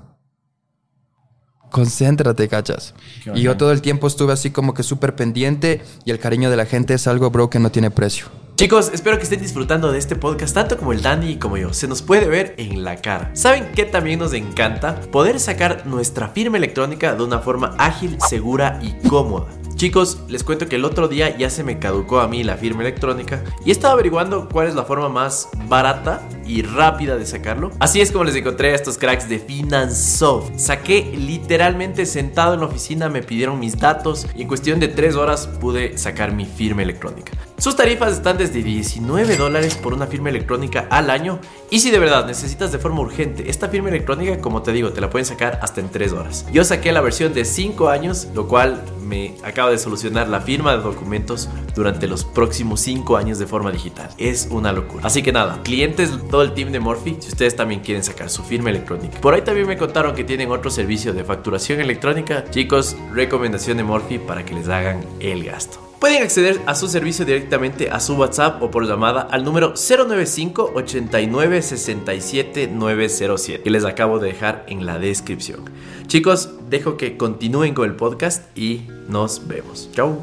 [1.70, 2.94] Concéntrate, cachas.
[3.34, 6.56] Y yo todo el tiempo estuve así como que súper pendiente y el cariño de
[6.56, 8.26] la gente es algo, bro, que no tiene precio.
[8.56, 11.74] Chicos, espero que estén disfrutando de este podcast tanto como el Dani y como yo.
[11.74, 13.30] Se nos puede ver en la cara.
[13.34, 14.98] ¿Saben qué también nos encanta?
[15.12, 19.48] Poder sacar nuestra firma electrónica de una forma ágil, segura y cómoda.
[19.74, 22.80] Chicos, les cuento que el otro día ya se me caducó a mí la firma
[22.80, 27.72] electrónica y he estado averiguando cuál es la forma más barata y rápida de sacarlo.
[27.78, 30.56] Así es como les encontré a estos cracks de Finansoft.
[30.56, 35.14] Saqué literalmente sentado en la oficina, me pidieron mis datos y en cuestión de 3
[35.16, 37.32] horas pude sacar mi firma electrónica.
[37.58, 41.40] Sus tarifas están desde 19 dólares por una firma electrónica al año
[41.70, 45.00] y si de verdad necesitas de forma urgente esta firma electrónica, como te digo, te
[45.00, 46.46] la pueden sacar hasta en 3 horas.
[46.52, 50.76] Yo saqué la versión de 5 años, lo cual me acaba de solucionar la firma
[50.76, 54.10] de documentos durante los próximos 5 años de forma digital.
[54.18, 55.06] Es una locura.
[55.06, 58.42] Así que nada, clientes, todo el team de Morphy, si ustedes también quieren sacar su
[58.42, 59.18] firma electrónica.
[59.20, 62.44] Por ahí también me contaron que tienen otro servicio de facturación electrónica.
[62.50, 65.85] Chicos, recomendación de Morphy para que les hagan el gasto.
[66.00, 70.72] Pueden acceder a su servicio directamente a su WhatsApp o por llamada al número 095
[70.74, 75.60] 89 67 907 que les acabo de dejar en la descripción.
[76.06, 79.88] Chicos, dejo que continúen con el podcast y nos vemos.
[79.92, 80.20] Chao.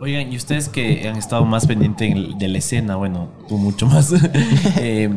[0.00, 4.12] Oigan, y ustedes que han estado más pendientes de la escena, bueno, tú mucho más,
[4.78, 5.10] eh,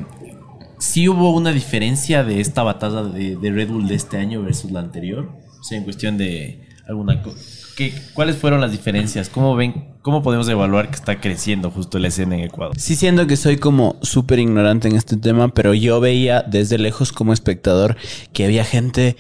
[0.78, 4.72] ¿sí hubo una diferencia de esta batalla de, de, Red Bull de este año versus
[4.72, 5.32] la anterior?
[5.60, 9.30] O sea, en cuestión de alguna cosa ¿qué, ¿cuáles fueron las diferencias?
[9.30, 12.78] ¿Cómo ven, cómo podemos evaluar que está creciendo justo la escena en Ecuador?
[12.78, 17.12] Sí siento que soy como súper ignorante en este tema, pero yo veía desde lejos
[17.12, 17.98] como espectador
[18.34, 19.16] que había gente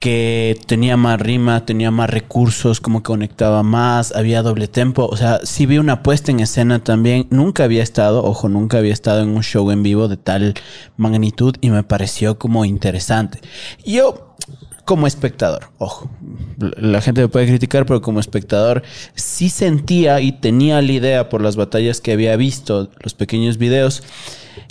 [0.00, 5.06] que tenía más rima, tenía más recursos, como que conectaba más, había doble tempo.
[5.06, 7.26] O sea, sí vi una puesta en escena también.
[7.28, 10.54] Nunca había estado, ojo, nunca había estado en un show en vivo de tal
[10.96, 13.40] magnitud y me pareció como interesante.
[13.84, 14.29] Yo,
[14.90, 16.10] como espectador, ojo,
[16.58, 18.82] la gente me puede criticar, pero como espectador
[19.14, 24.02] sí sentía y tenía la idea por las batallas que había visto, los pequeños videos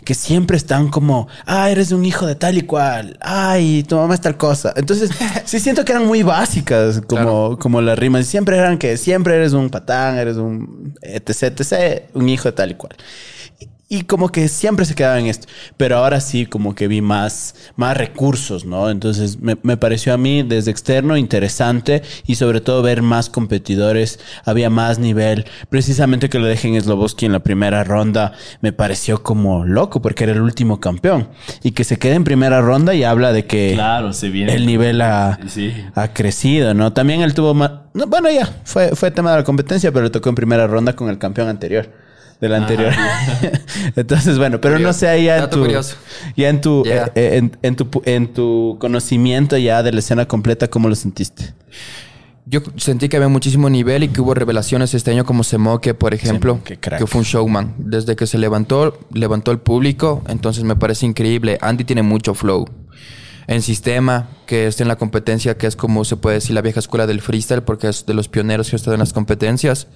[0.04, 4.14] que siempre están como, ah, eres un hijo de tal y cual, ay, tu mamá
[4.14, 4.74] es tal cosa.
[4.76, 5.10] Entonces,
[5.46, 8.26] sí siento que eran muy básicas como, como las rimas.
[8.26, 12.72] Siempre eran que siempre eres un patán, eres un etc, etc, un hijo de tal
[12.72, 12.98] y cual.
[13.92, 15.48] Y como que siempre se quedaba en esto.
[15.76, 18.92] Pero ahora sí, como que vi más, más recursos, ¿no?
[18.92, 24.20] Entonces me, me, pareció a mí desde externo interesante y sobre todo ver más competidores.
[24.46, 25.46] Había más nivel.
[25.70, 30.34] Precisamente que lo dejen Sloboski en la primera ronda me pareció como loco porque era
[30.34, 31.30] el último campeón.
[31.64, 34.54] Y que se quede en primera ronda y habla de que claro, se viene.
[34.54, 35.74] el nivel ha, Sí.
[35.96, 36.94] ha crecido, ¿no?
[36.94, 37.72] También él tuvo más...
[37.96, 40.96] no, bueno, ya, fue, fue tema de la competencia, pero le tocó en primera ronda
[40.96, 41.90] con el campeón anterior.
[42.42, 42.94] Del anterior.
[43.96, 45.98] Entonces, bueno, pero no sé ahí ya en tu, curioso.
[46.38, 47.12] ya en tu, Yeah.
[47.16, 51.54] eh, en, en tu, en tu conocimiento ya de la escena completa, ¿cómo lo sentiste?
[52.46, 56.14] Yo sentí que había muchísimo nivel y que hubo revelaciones este año como Semoque, por
[56.16, 57.76] ejemplo, que fue un showman.
[57.78, 61.60] Desde que se levantó, levantó el público, entonces me parece increíble.
[61.62, 62.68] Andy tiene mucho flow.
[63.52, 66.80] En sistema, que está en la competencia, que es como se puede decir la vieja
[66.80, 69.88] escuela del freestyle, porque es de los pioneros que ha estado en las competencias.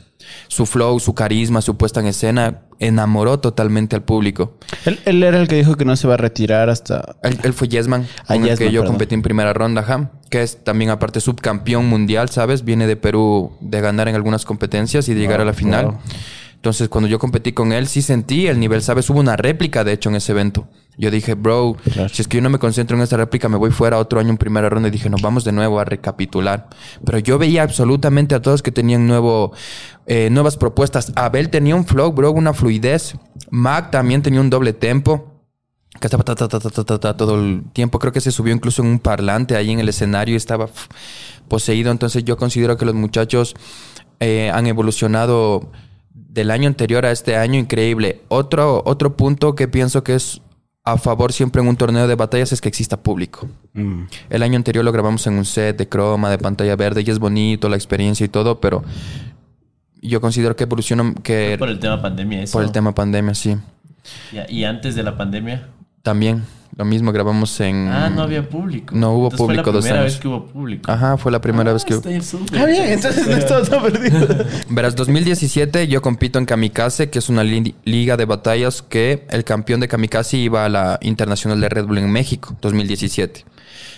[0.47, 4.57] Su flow, su carisma, su puesta en escena, enamoró totalmente al público.
[4.85, 7.15] Él, él era el que dijo que no se va a retirar hasta...
[7.21, 8.95] Él, él fue Yesman, Ah, con el que yo perdón.
[8.95, 12.63] competí en primera ronda, ajá, que es también aparte subcampeón mundial, ¿sabes?
[12.65, 15.85] Viene de Perú de ganar en algunas competencias y de llegar a la final.
[15.85, 15.97] wow.
[16.63, 19.09] Entonces, cuando yo competí con él, sí sentí el nivel, ¿sabes?
[19.09, 20.69] Hubo una réplica, de hecho, en ese evento.
[20.97, 22.07] Yo dije, bro, Claro.
[22.07, 24.29] si es que yo no me concentro en esta réplica, me voy fuera otro año
[24.29, 24.87] en primera ronda.
[24.87, 26.69] Y dije, nos vamos de nuevo a recapitular.
[27.03, 29.51] Pero yo veía absolutamente a todos que tenían nuevo,
[30.05, 31.11] eh, nuevas propuestas.
[31.17, 33.15] Abel tenía un flow, bro, una fluidez.
[33.49, 35.33] Mac también tenía un doble tempo
[35.99, 37.99] que estaba ta, ta, ta, ta, ta, ta, ta, todo el tiempo.
[37.99, 40.69] Creo que se subió incluso en un parlante ahí en el escenario y estaba
[41.49, 41.91] poseído.
[41.91, 43.53] Entonces yo considero que los muchachos
[44.21, 45.69] eh, han evolucionado
[46.13, 48.21] del año anterior a este año increíble.
[48.27, 50.41] Otro, otro punto que pienso que es
[50.85, 53.47] a favor siempre en un torneo de batallas es que exista público.
[53.73, 54.03] Mm.
[54.29, 57.19] El año anterior lo grabamos en un set de croma, de pantalla verde y es
[57.19, 58.83] bonito la experiencia y todo, pero
[60.01, 62.53] yo considero que evoluciona que Por el tema pandemia, eso.
[62.53, 63.55] por el tema pandemia, sí.
[64.49, 65.69] Y antes de la pandemia.
[66.01, 66.43] También
[66.75, 68.95] lo mismo grabamos en Ah, no había público.
[68.95, 70.13] No hubo Entonces público Fue la dos primera años.
[70.13, 70.91] vez que hubo público.
[70.91, 72.59] Ajá, fue la primera Ah, vez que está bien, súper.
[72.59, 74.27] Ah, bien, entonces no está todo perdido.
[74.69, 79.43] Verás, 2017 yo compito en Kamikaze, que es una li- liga de batallas que el
[79.43, 83.45] campeón de Kamikaze iba a la Internacional de Red Bull en México, 2017.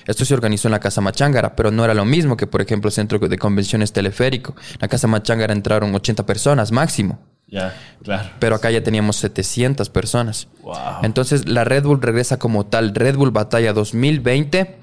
[0.08, 2.90] Esto se organizó en la Casa Machángara, pero no era lo mismo que, por ejemplo,
[2.90, 4.56] el Centro de Convenciones Teleférico.
[4.74, 8.30] En la Casa Machángara entraron 80 personas máximo, Ya, claro.
[8.40, 10.48] pero acá ya teníamos 700 personas.
[10.64, 10.76] Wow.
[11.04, 14.80] Entonces la Red Bull regresa como tal, Red Bull Batalla 2020,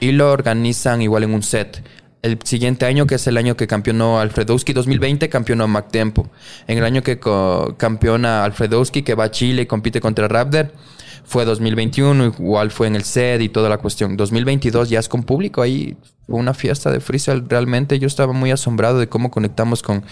[0.00, 1.82] y lo organizan igual en un set.
[2.22, 6.28] El siguiente año, que es el año que campeonó Alfredowski, 2020 campeonó Mac Tempo.
[6.66, 7.20] En el año que
[7.76, 10.72] campeona Alfredowski, que va a Chile y compite contra Raptor,
[11.26, 14.16] fue 2021, igual fue en el set y toda la cuestión.
[14.16, 15.96] 2022 ya es con público, ahí
[16.26, 17.44] fue una fiesta de freestyle.
[17.48, 20.04] Realmente yo estaba muy asombrado de cómo conectamos con,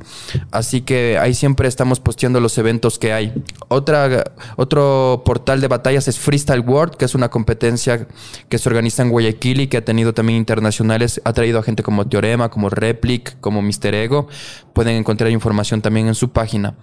[0.51, 3.34] Así que ahí siempre estamos posteando los eventos que hay.
[3.68, 8.07] Otra, otro portal de batallas es Freestyle World, que es una competencia
[8.47, 11.22] que se organiza en Guayaquil y que ha tenido también internacionales.
[11.24, 14.28] Ha traído a gente como Teorema, como Replic, como Mister Ego.
[14.74, 16.76] Pueden encontrar información también en su página.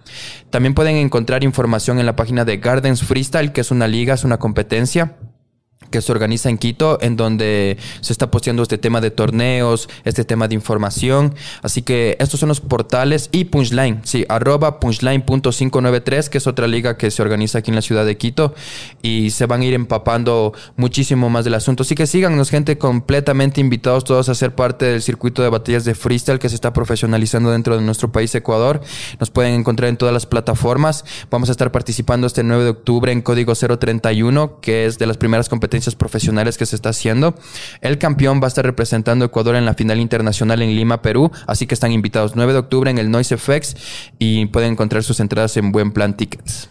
[0.51, 4.25] También pueden encontrar información en la página de Gardens Freestyle, que es una liga, es
[4.25, 5.17] una competencia
[5.91, 10.25] que se organiza en Quito, en donde se está posteando este tema de torneos, este
[10.25, 11.35] tema de información.
[11.63, 16.97] Así que estos son los portales y Punchline, sí, arroba punchline.593, que es otra liga
[16.97, 18.55] que se organiza aquí en la ciudad de Quito
[19.03, 21.83] y se van a ir empapando muchísimo más del asunto.
[21.83, 25.95] Así que síganos, gente, completamente invitados todos a ser parte del circuito de batallas de
[25.95, 28.81] freestyle que se está profesionalizando dentro de nuestro país, Ecuador.
[29.21, 31.05] Nos pueden encontrar en todas las plataformas.
[31.31, 35.17] Vamos a estar participando este 9 de octubre en Código 031, que es de las
[35.17, 37.35] primeras competencias profesionales que se está haciendo.
[37.81, 41.31] El campeón va a estar representando a Ecuador en la final internacional en Lima, Perú.
[41.47, 43.77] Así que están invitados 9 de octubre en el Noise Effects
[44.19, 46.69] y pueden encontrar sus entradas en Buen Plan Tickets.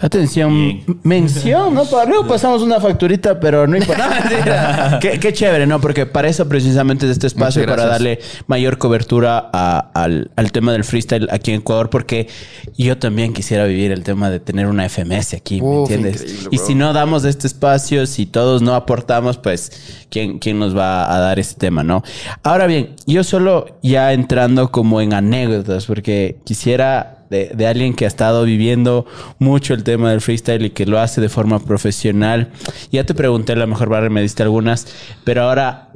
[0.00, 1.86] Atención, mención, ¿no?
[1.86, 4.98] Para luego pasamos una facturita, pero no importa.
[5.00, 5.80] qué, qué, chévere, ¿no?
[5.80, 8.18] Porque para eso precisamente es este espacio, para darle
[8.48, 12.28] mayor cobertura a, al, al, tema del freestyle aquí en Ecuador, porque
[12.76, 16.48] yo también quisiera vivir el tema de tener una FMS aquí, ¿me entiendes?
[16.50, 21.10] Y si no damos este espacio, si todos no aportamos, pues, ¿quién, ¿quién nos va
[21.14, 22.02] a dar este tema, no?
[22.42, 28.08] Ahora bien, yo solo ya entrando como en anécdotas, porque quisiera de, alguien que ha
[28.08, 29.06] estado viviendo
[29.38, 32.50] mucho el tema del freestyle y que lo hace de forma profesional.
[32.90, 34.86] Ya te pregunté, a lo mejor Barry me diste algunas,
[35.24, 35.92] pero ahora,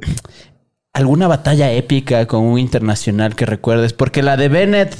[0.93, 3.93] ¿alguna batalla épica con un internacional que recuerdes?
[3.93, 4.95] Porque la de Bennett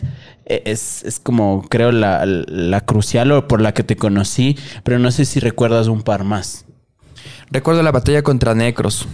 [0.46, 5.00] eh, es, es como, creo, la, la crucial o por la que te conocí, pero
[5.00, 6.66] no sé si recuerdas un par más.
[7.50, 9.08] Recuerdo la batalla contra Necros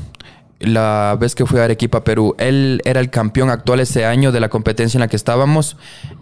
[0.64, 2.36] la vez que fui a Arequipa, Perú.
[2.38, 5.78] Él era el campeón actual ese año de la competencia en la que estábamos,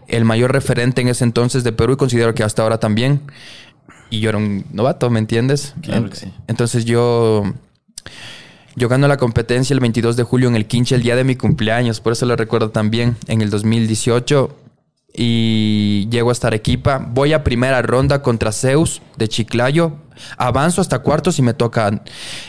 [0.07, 3.21] el mayor referente en ese entonces de Perú y considero que hasta ahora también.
[4.09, 5.75] Y yo era un novato, ¿me entiendes?
[5.81, 6.33] Claro que sí.
[6.47, 7.53] Entonces yo...
[8.73, 11.35] Yo gano la competencia el 22 de julio en el Quinche, el día de mi
[11.35, 14.55] cumpleaños, por eso lo recuerdo también, en el 2018
[15.13, 17.05] y llego hasta Arequipa.
[17.09, 19.93] Voy a primera ronda contra Zeus de Chiclayo.
[20.37, 22.03] Avanzo hasta cuartos y me toca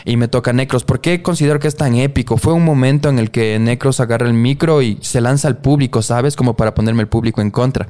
[0.05, 0.85] y me toca Necros.
[0.85, 2.37] ¿Por qué considero que es tan épico?
[2.37, 6.03] Fue un momento en el que Necros agarra el micro y se lanza al público,
[6.03, 6.37] ¿sabes?
[6.37, 7.89] Como para ponerme el público en contra.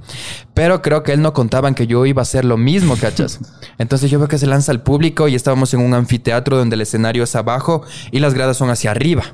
[0.55, 3.41] Pero creo que él no contaba en que yo iba a hacer lo mismo, ¿cachas?
[3.79, 6.83] Entonces yo veo que se lanza al público y estábamos en un anfiteatro donde el
[6.83, 9.25] escenario es abajo y las gradas son hacia arriba.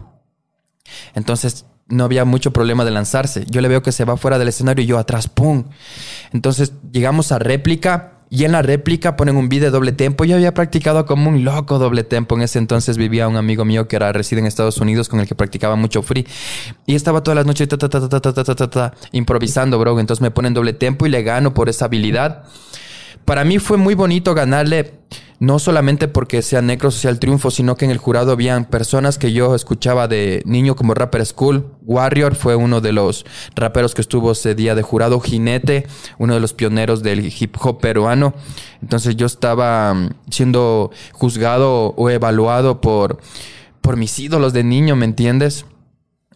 [1.14, 3.44] Entonces no había mucho problema de lanzarse.
[3.48, 5.64] Yo le veo que se va fuera del escenario y yo atrás, ¡pum!
[6.32, 10.24] Entonces llegamos a réplica y en la réplica ponen un de doble tempo.
[10.24, 12.36] Yo había practicado como un loco doble tempo.
[12.36, 15.26] En ese entonces vivía un amigo mío que era reside en Estados Unidos con el
[15.26, 16.26] que practicaba mucho free.
[16.84, 17.68] Y estaba todas las noches
[19.12, 19.98] improvisando, bro.
[19.98, 22.44] Entonces me ponen doble tempo y le gano por esa habilidad.
[23.28, 24.94] Para mí fue muy bonito ganarle
[25.38, 29.18] no solamente porque sea negro sea el triunfo, sino que en el jurado habían personas
[29.18, 31.66] que yo escuchaba de niño como Rapper School.
[31.82, 35.20] Warrior fue uno de los raperos que estuvo ese día de jurado.
[35.20, 38.32] Jinete, uno de los pioneros del hip hop peruano.
[38.80, 43.18] Entonces yo estaba mm, siendo juzgado o evaluado por,
[43.82, 45.66] por mis ídolos de niño, ¿me entiendes?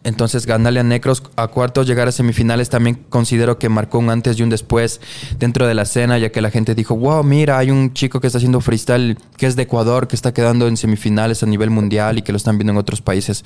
[0.03, 4.37] Entonces, ganarle a Necros a cuartos, llegar a semifinales, también considero que marcó un antes
[4.37, 4.99] y un después
[5.39, 8.27] dentro de la escena, ya que la gente dijo, wow, mira, hay un chico que
[8.27, 12.17] está haciendo freestyle que es de Ecuador, que está quedando en semifinales a nivel mundial
[12.17, 13.43] y que lo están viendo en otros países.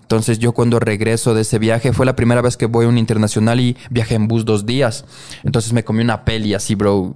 [0.00, 2.98] Entonces, yo cuando regreso de ese viaje, fue la primera vez que voy a un
[2.98, 5.04] internacional y viajé en bus dos días.
[5.44, 7.14] Entonces, me comí una peli así, bro,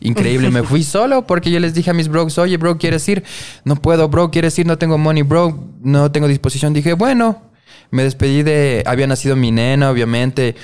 [0.00, 0.50] increíble.
[0.50, 3.22] Me fui solo porque yo les dije a mis bros, oye, bro, ¿quieres ir?
[3.64, 4.66] No puedo, bro, ¿quieres ir?
[4.66, 6.72] No tengo money, bro, no tengo disposición.
[6.72, 7.51] Dije, bueno,
[7.92, 10.56] me despedí de, había nacido mi nena, obviamente,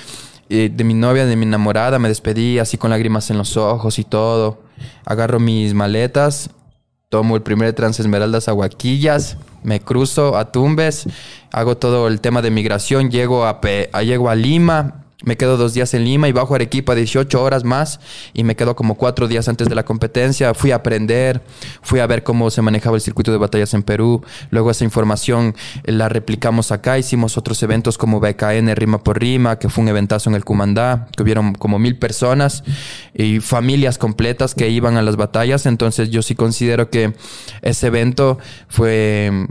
[0.49, 4.03] de mi novia, de mi enamorada, me despedí así con lágrimas en los ojos y
[4.03, 4.63] todo.
[5.05, 6.49] Agarro mis maletas,
[7.07, 11.05] tomo el primer Transesmeraldas a Huaquillas, me cruzo a Tumbes,
[11.51, 13.61] hago todo el tema de migración, llego a,
[14.01, 17.99] llego a Lima, Me quedo dos días en Lima y bajo Arequipa 18 horas más
[18.33, 20.53] y me quedo como cuatro días antes de la competencia.
[20.53, 21.41] Fui a aprender,
[21.81, 24.23] fui a ver cómo se manejaba el circuito de batallas en Perú.
[24.49, 26.97] Luego esa información eh, la replicamos acá.
[26.97, 31.09] Hicimos otros eventos como BKN Rima por Rima, que fue un eventazo en el Cumandá,
[31.17, 32.63] que hubieron como mil personas
[33.13, 35.65] y familias completas que iban a las batallas.
[35.65, 37.13] Entonces yo sí considero que
[37.61, 38.37] ese evento
[38.69, 39.47] fue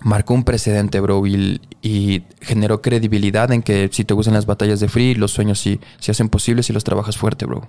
[0.00, 4.80] marcó un precedente, bro, y, y, generó credibilidad en que si te gustan las batallas
[4.80, 7.66] de free, los sueños sí, se hacen posibles si los trabajas fuerte, bro.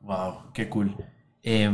[0.00, 0.96] Wow, qué cool.
[1.42, 1.70] Eh,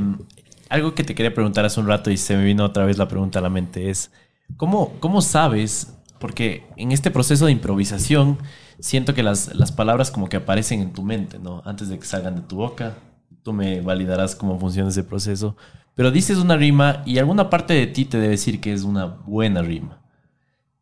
[0.68, 3.08] algo que te quería preguntar hace un rato y se me vino otra vez la
[3.08, 4.10] pregunta a la mente es,
[4.56, 5.94] ¿cómo, cómo sabes?
[6.18, 8.38] Porque en este proceso de improvisación
[8.78, 11.62] siento que las, las palabras como que aparecen en tu mente, ¿no?
[11.64, 12.94] Antes de que salgan de tu boca.
[13.42, 15.56] Tú me validarás cómo funciona ese proceso.
[15.99, 19.07] Pero dices una rima y alguna parte de ti te debe decir que es una
[19.07, 20.01] buena rima.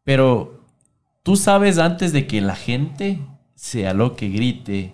[0.04, 0.60] Pero
[1.22, 3.20] tú sabes antes de que la gente
[3.54, 4.92] sea lo que grite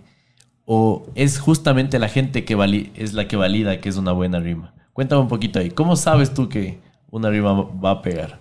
[0.64, 4.74] o es justamente la gente que es la que valida que es una buena rima.
[4.92, 5.72] Cuéntame un poquito ahí.
[5.72, 6.78] ¿Cómo sabes tú que
[7.10, 8.38] una rima va a pegar?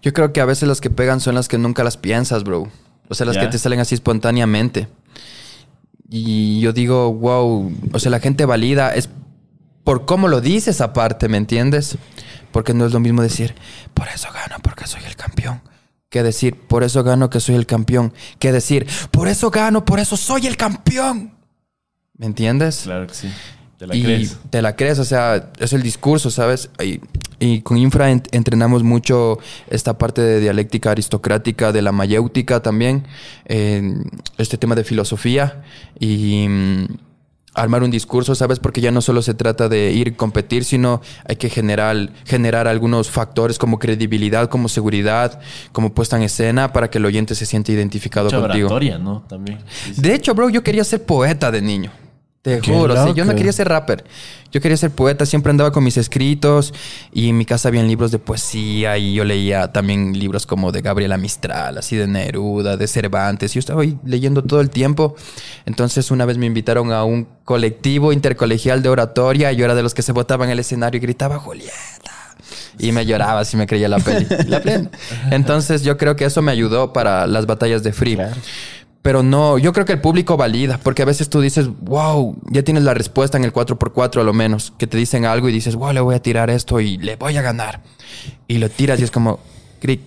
[0.00, 2.70] Yo creo que a veces las que pegan son las que nunca las piensas, bro.
[3.10, 4.88] O sea, las que te salen así espontáneamente.
[6.08, 9.10] Y yo digo, wow, o sea, la gente valida es
[9.84, 11.98] por cómo lo dices aparte, ¿me entiendes?
[12.50, 13.54] Porque no es lo mismo decir,
[13.92, 15.60] por eso gano, porque soy el campeón.
[16.08, 18.12] Que decir, por eso gano, que soy el campeón.
[18.38, 21.34] Que decir, por eso gano, por eso soy el campeón.
[22.16, 22.82] ¿Me entiendes?
[22.84, 23.32] Claro que sí.
[23.76, 24.38] Te la y crees.
[24.50, 26.70] Te la crees, o sea, es el discurso, ¿sabes?
[26.82, 27.00] Y,
[27.40, 33.06] y con Infra entrenamos mucho esta parte de dialéctica aristocrática, de la mayéutica también,
[33.46, 35.64] este tema de filosofía.
[35.98, 36.86] Y mm,
[37.54, 38.58] armar un discurso, ¿sabes?
[38.58, 43.10] Porque ya no solo se trata de ir competir, sino hay que generar, generar algunos
[43.10, 45.40] factores como credibilidad, como seguridad,
[45.72, 48.68] como puesta en escena para que el oyente se sienta identificado Mucha contigo.
[48.98, 49.24] ¿no?
[49.28, 49.58] También.
[49.96, 51.90] De hecho, bro, yo quería ser poeta de niño.
[52.44, 54.04] Te juro, yo no quería ser rapper.
[54.52, 56.74] Yo quería ser poeta, siempre andaba con mis escritos
[57.10, 60.82] y en mi casa habían libros de poesía y yo leía también libros como de
[60.82, 63.54] Gabriela Mistral, así de Neruda, de Cervantes.
[63.54, 65.16] Yo estaba ahí leyendo todo el tiempo.
[65.64, 69.82] Entonces una vez me invitaron a un colectivo intercolegial de oratoria y yo era de
[69.82, 71.74] los que se botaban en el escenario y gritaba Julieta.
[72.78, 74.26] Y me lloraba si me creía la peli.
[74.48, 74.60] la
[75.30, 78.18] Entonces yo creo que eso me ayudó para las batallas de Free.
[79.04, 82.62] Pero no, yo creo que el público valida, porque a veces tú dices, wow, ya
[82.62, 85.74] tienes la respuesta en el 4x4 a lo menos, que te dicen algo y dices,
[85.74, 87.82] wow, le voy a tirar esto y le voy a ganar.
[88.48, 89.40] Y lo tiras y es como,
[89.78, 90.00] cric,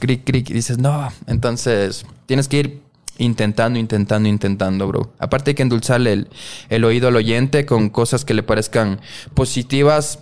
[0.00, 1.08] cric, cric, y dices, no.
[1.28, 2.82] Entonces, tienes que ir
[3.16, 5.12] intentando, intentando, intentando, bro.
[5.20, 6.28] Aparte hay que endulzarle el,
[6.68, 9.00] el oído al oyente con cosas que le parezcan
[9.34, 10.18] positivas,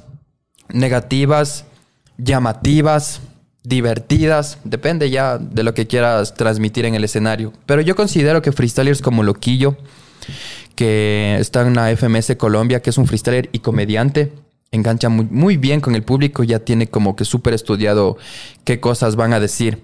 [0.69, 1.65] negativas,
[2.19, 3.23] llamativas
[3.63, 7.53] divertidas, depende ya de lo que quieras transmitir en el escenario.
[7.67, 9.77] Pero yo considero que freestylers como Loquillo,
[10.75, 14.33] que está en la FMS Colombia, que es un freestyler y comediante,
[14.73, 18.17] engancha muy, bien con el público, ya tiene como que súper estudiado
[18.65, 19.83] qué cosas van a decir.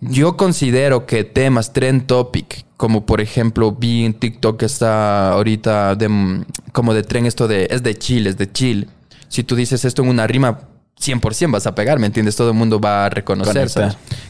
[0.00, 5.96] Yo considero que temas trend topic, como por ejemplo vi en TikTok que está ahorita
[5.96, 8.88] de, como de tren esto de es de chill, es de chill.
[9.28, 10.60] Si tú dices esto en una rima,
[11.00, 12.36] 100% vas a pegar, ¿me entiendes?
[12.36, 13.68] Todo el mundo va a reconocer.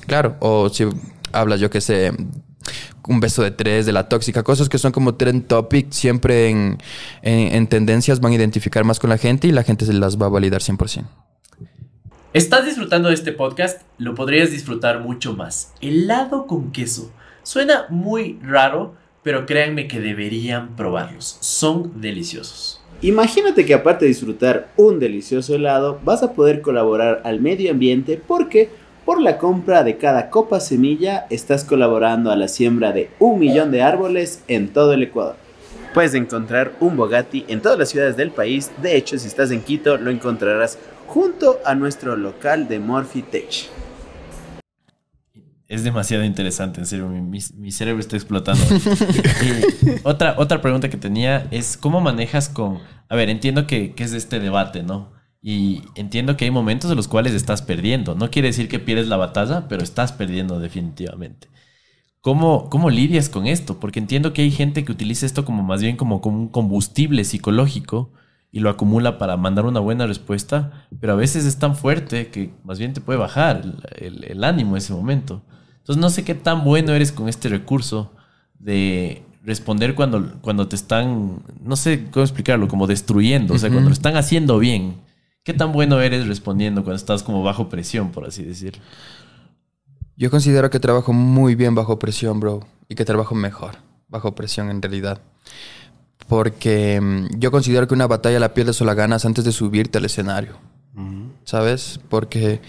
[0.06, 0.86] Claro, o si
[1.32, 2.12] hablas, yo que sé,
[3.06, 6.78] un beso de tres, de la tóxica, cosas que son como trend topic, siempre en,
[7.22, 10.26] en, tendencias van a identificar más con la gente y la gente se las va
[10.26, 11.04] a validar 100%.
[12.34, 13.80] ¿Estás disfrutando de este podcast?
[13.96, 15.72] Lo podrías disfrutar mucho más.
[15.80, 17.10] Helado con queso.
[17.42, 21.38] Suena muy raro, pero créanme que deberían probarlos.
[21.40, 22.77] Son deliciosos.
[23.00, 28.20] Imagínate que aparte de disfrutar un delicioso helado, vas a poder colaborar al medio ambiente
[28.24, 28.70] porque
[29.04, 33.70] por la compra de cada copa semilla estás colaborando a la siembra de un millón
[33.70, 35.36] de árboles en todo el Ecuador.
[35.94, 38.72] Puedes encontrar un Bogatti en todas las ciudades del país.
[38.82, 40.76] De hecho, si estás en Quito, lo encontrarás
[41.06, 43.22] junto a nuestro local de Morphy
[45.68, 48.64] es demasiado interesante, en serio, mi, cerebro está explotando.
[50.02, 52.78] otra, otra pregunta que tenía es, ¿cómo manejas con...
[53.10, 55.12] A ver, entiendo que, es este debate, ¿no?
[55.42, 58.14] Y entiendo que hay momentos en los cuales estás perdiendo.
[58.14, 61.48] No quiere decir que pierdes la batalla, pero estás perdiendo definitivamente.
[62.22, 63.78] ¿Cómo, ¿Cómo lidias con esto?
[63.78, 67.24] Porque entiendo que hay gente que utiliza esto como más bien como, como un combustible
[67.24, 68.10] psicológico
[68.50, 72.54] y lo acumula para mandar una buena respuesta, pero a veces es tan fuerte que
[72.64, 73.62] más bien te puede bajar
[73.96, 75.42] el, el ánimo en ese momento.
[75.88, 78.12] Entonces no sé qué tan bueno eres con este recurso
[78.58, 83.88] de responder cuando, cuando te están, no sé cómo explicarlo, como destruyendo, o sea, cuando
[83.88, 84.96] lo están haciendo bien.
[85.44, 88.82] ¿Qué tan bueno eres respondiendo cuando estás como bajo presión, por así decirlo?
[90.14, 92.66] Yo considero que trabajo muy bien bajo presión, bro.
[92.86, 93.76] y que trabajo mejor,
[94.08, 95.22] bajo presión en realidad.
[96.28, 99.96] Porque mm, yo considero que una batalla la pierdes o la ganas antes de subirte
[99.96, 100.58] al escenario.
[101.44, 101.98] ¿Sabes?
[102.10, 102.60] Porque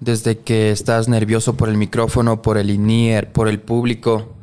[0.00, 4.34] desde que estás nervioso por el micrófono, por el INIER, por el público,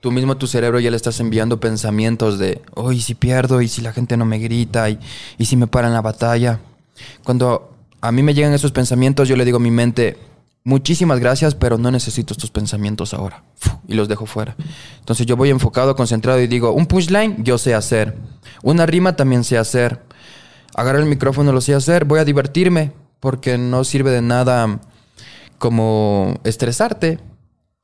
[0.00, 3.60] tú mismo tu cerebro ya le estás enviando pensamientos de, oh, ¿y si pierdo?
[3.60, 4.88] ¿Y si la gente no me grita?
[4.88, 4.98] ¿Y,
[5.40, 6.60] si me paran la batalla?
[7.24, 10.16] Cuando a mí me llegan esos pensamientos, yo le digo a mi mente,
[10.64, 13.44] muchísimas gracias, pero no necesito estos pensamientos ahora.
[13.88, 14.56] Y los dejo fuera.
[15.00, 18.16] Entonces yo voy enfocado, concentrado y digo, un punchline yo sé hacer.
[18.62, 20.02] Una rima también sé hacer.
[20.74, 22.04] Agarro el micrófono lo sé hacer.
[22.04, 22.92] Voy a divertirme
[23.22, 24.80] porque no sirve de nada
[25.58, 27.20] como estresarte.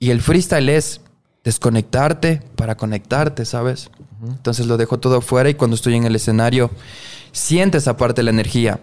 [0.00, 1.00] Y el freestyle es
[1.44, 3.88] desconectarte para conectarte, ¿sabes?
[4.26, 6.72] Entonces lo dejo todo fuera y cuando estoy en el escenario
[7.30, 8.80] sientes aparte la energía.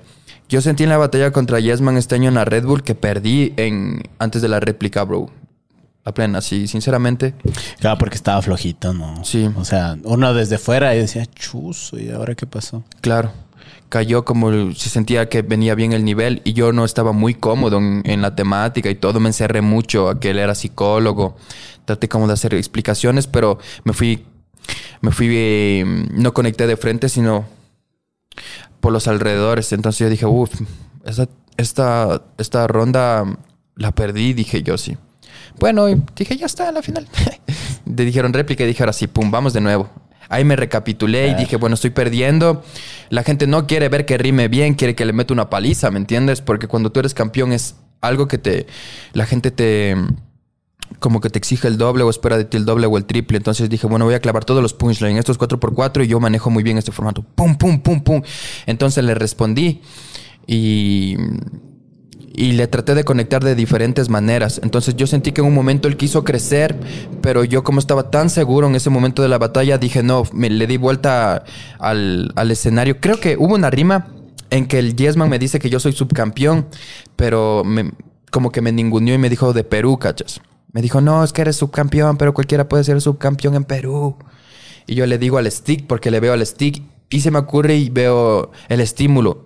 [0.48, 3.54] Yo sentí en la batalla contra Yesman este año en la Red Bull que perdí
[3.58, 5.30] en, antes de la réplica, bro.
[6.06, 7.34] La plena, sí, sinceramente.
[7.82, 9.26] Claro, porque estaba flojito, ¿no?
[9.26, 9.50] Sí.
[9.58, 12.86] O sea, uno desde fuera y decía, chuzo, ¿y ahora qué pasó?
[13.02, 13.34] Claro.
[13.90, 17.78] Cayó como se sentía que venía bien el nivel y yo no estaba muy cómodo
[17.78, 19.20] en, la temática y todo.
[19.20, 21.36] Me encerré mucho a que él era psicólogo.
[21.86, 24.26] Traté como de hacer explicaciones, pero me fui,
[25.02, 27.46] me fui, eh, no conecté de frente, sino
[28.80, 29.72] por los alrededores.
[29.72, 30.62] Entonces yo dije, uff,
[31.06, 33.24] esta, esta, esta ronda
[33.76, 34.98] la perdí, dije yo sí.
[35.60, 35.86] Bueno,
[36.16, 37.08] dije, ya está, la final.
[37.86, 39.90] Le dijeron réplica y dije, ahora sí, pum, vamos de nuevo.
[40.30, 42.64] Ahí me recapitulé y dije, bueno, estoy perdiendo.
[43.10, 46.00] La gente no quiere ver que rime bien, quiere que le meta una paliza, ¿me
[46.00, 46.42] entiendes?
[46.42, 48.68] Porque cuando tú eres campeón es algo que te...
[49.14, 49.96] La gente te...
[51.00, 53.38] Como que te exige el doble o espera de ti el doble o el triple.
[53.38, 56.64] Entonces dije, bueno, voy a clavar todos los punchlines, estos 4x4 y yo manejo muy
[56.64, 57.24] bien este formato.
[57.24, 58.22] Pum, pum, pum, pum.
[58.66, 59.82] Entonces le respondí
[60.48, 61.18] y
[62.38, 64.60] y le traté de conectar de diferentes maneras.
[64.64, 66.76] Entonces yo sentí que en un momento él quiso crecer,
[67.22, 70.50] pero yo como estaba tan seguro en ese momento de la batalla, dije, no, me
[70.50, 71.44] le di vuelta
[71.80, 73.00] al, al escenario.
[73.00, 74.08] Creo que hubo una rima
[74.50, 76.68] en que el Yesman me dice que yo soy subcampeón,
[77.16, 77.92] pero me-
[78.32, 80.42] como que me ninguneó y me dijo de Perú, cachas.
[80.74, 84.18] Me dijo, no, es que eres subcampeón, pero cualquiera puede ser subcampeón en Perú.
[84.88, 87.76] Y yo le digo al stick, porque le veo al stick, y se me ocurre
[87.78, 89.46] y veo el estímulo.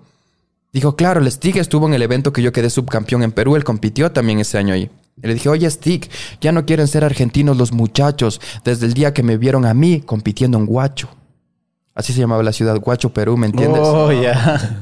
[0.72, 3.55] Dijo, claro, el Stick estuvo en el evento que yo quedé subcampeón en Perú.
[3.55, 4.89] Él compitió también ese año ahí.
[5.22, 6.09] Y le dije, oye, Stick,
[6.39, 10.01] ya no quieren ser argentinos los muchachos desde el día que me vieron a mí
[10.01, 11.09] compitiendo en Guacho.
[11.95, 13.82] Así se llamaba la ciudad, Guacho, Perú, ¿me entiendes?
[13.84, 14.80] Oh, ya.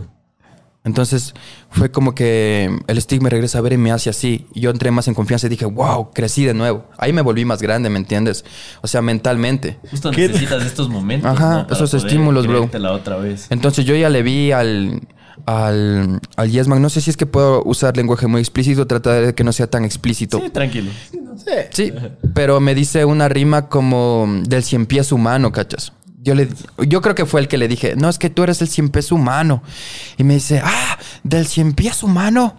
[0.83, 1.33] Entonces
[1.69, 4.45] fue como que el Stick me regresa a ver y me hace así.
[4.53, 6.85] Y yo entré más en confianza y dije, wow, crecí de nuevo.
[6.97, 8.45] Ahí me volví más grande, ¿me entiendes?
[8.81, 9.79] O sea, mentalmente.
[9.89, 10.27] Justo ¿Qué?
[10.27, 11.29] necesitas estos momentos.
[11.29, 12.59] Ajá, esos estímulos, bro.
[12.59, 13.47] creértela otra vez.
[13.49, 15.01] Entonces yo ya le vi al,
[15.45, 16.81] al, al Yesman.
[16.81, 19.67] No sé si es que puedo usar lenguaje muy explícito, tratar de que no sea
[19.67, 20.39] tan explícito.
[20.39, 20.91] Sí, tranquilo.
[21.71, 21.93] Sí,
[22.33, 25.93] pero me dice una rima como del cien pies humano, ¿cachas?
[26.19, 26.49] Yo, le,
[26.87, 28.89] yo creo que fue el que le dije, no, es que tú eres el cien
[28.89, 29.63] pies humano.
[30.17, 32.57] Y me dice, ah, del cien pies humano.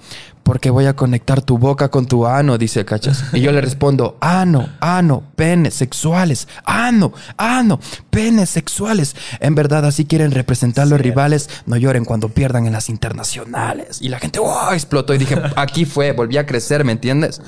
[0.48, 3.22] Porque voy a conectar tu boca con tu ano, dice, ¿cachas?
[3.34, 7.78] Y yo le respondo, ano, ano, penes sexuales, ano, ano,
[8.08, 9.14] penes sexuales.
[9.40, 11.50] En verdad, así quieren representar los rivales.
[11.66, 14.00] No lloren cuando pierdan en las internacionales.
[14.00, 15.12] Y la gente, wow, explotó.
[15.12, 17.42] Y dije, aquí fue, volví a crecer, ¿me entiendes?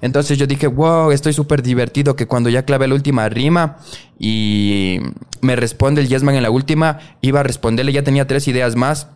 [0.00, 3.76] Entonces yo dije, wow, estoy súper divertido que cuando ya clavé la última rima
[4.18, 4.98] y
[5.42, 9.06] me responde el Yesman en la última, iba a responderle, ya tenía tres ideas más.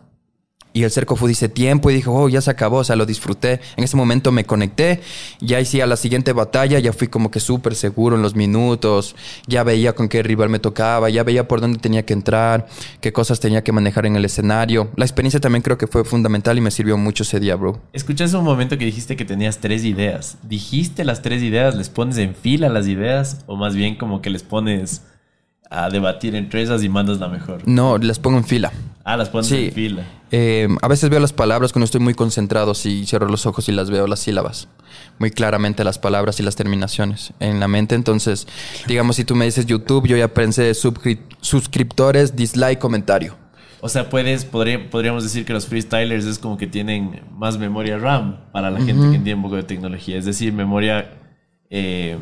[0.77, 3.07] Y el cerco fue, dice tiempo y dijo, oh, ya se acabó, o sea, lo
[3.07, 3.61] disfruté.
[3.77, 5.01] En ese momento me conecté,
[5.41, 9.15] ya sí a la siguiente batalla, ya fui como que súper seguro en los minutos,
[9.47, 12.67] ya veía con qué rival me tocaba, ya veía por dónde tenía que entrar,
[13.01, 14.91] qué cosas tenía que manejar en el escenario.
[14.97, 17.81] La experiencia también creo que fue fundamental y me sirvió mucho ese día, bro.
[17.93, 20.37] Escuché hace un momento que dijiste que tenías tres ideas.
[20.43, 21.73] ¿Dijiste las tres ideas?
[21.73, 23.43] ¿Les pones en fila las ideas?
[23.47, 25.01] ¿O más bien como que les pones
[25.71, 27.67] a debatir entre esas y mandas la mejor?
[27.67, 28.71] No, las pongo en fila.
[29.09, 29.67] Ah, las pones Sí.
[29.67, 30.03] en fila.
[30.31, 33.71] Eh, a veces veo las palabras cuando estoy muy concentrado, si cierro los ojos y
[33.71, 34.67] las veo las sílabas.
[35.17, 37.95] Muy claramente las palabras y las terminaciones en la mente.
[37.95, 38.47] Entonces,
[38.85, 43.35] digamos, si tú me dices YouTube, yo ya pensé suscriptores, dislike, comentario.
[43.79, 47.97] O sea, puedes, podría- podríamos decir que los freestylers es como que tienen más memoria
[47.97, 50.17] RAM para la gente que entiende un poco de tecnología.
[50.17, 51.11] Es decir, memoria
[51.69, 52.17] eh,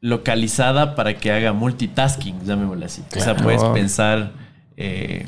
[0.00, 3.02] localizada para que haga multitasking, llamémoslo así.
[3.10, 3.42] O sea, Claro.
[3.44, 4.32] puedes pensar,
[4.76, 5.26] eh,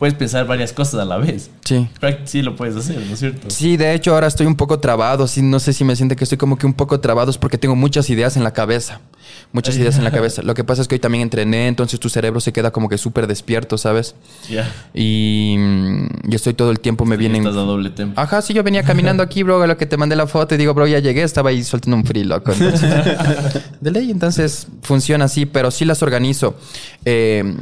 [0.00, 1.50] puedes pensar varias cosas a la vez.
[1.62, 1.86] Sí.
[2.24, 3.50] Sí lo puedes hacer, ¿no es cierto?
[3.50, 5.28] Sí, de hecho ahora estoy un poco trabado.
[5.28, 7.58] Sí, no sé si me siente que estoy como que un poco trabado es porque
[7.58, 9.02] tengo muchas ideas en la cabeza.
[9.52, 10.42] Muchas ideas en la cabeza.
[10.42, 12.98] Lo que pasa es que hoy también entrené, entonces tu cerebro se queda como que
[12.98, 14.14] súper despierto, ¿sabes?
[14.48, 14.72] Ya.
[14.94, 17.42] Y mm, yo estoy todo el tiempo, me vienen...
[17.42, 18.20] Estás a doble tempo.
[18.20, 20.58] Ajá, sí, yo venía caminando aquí, bro, a lo que te mandé la foto y
[20.58, 22.52] digo, bro, ya llegué, estaba ahí soltando un free, loco.
[22.52, 22.90] Entonces,
[23.80, 26.56] de ley, entonces funciona así, pero sí las organizo.
[27.04, 27.56] Eh,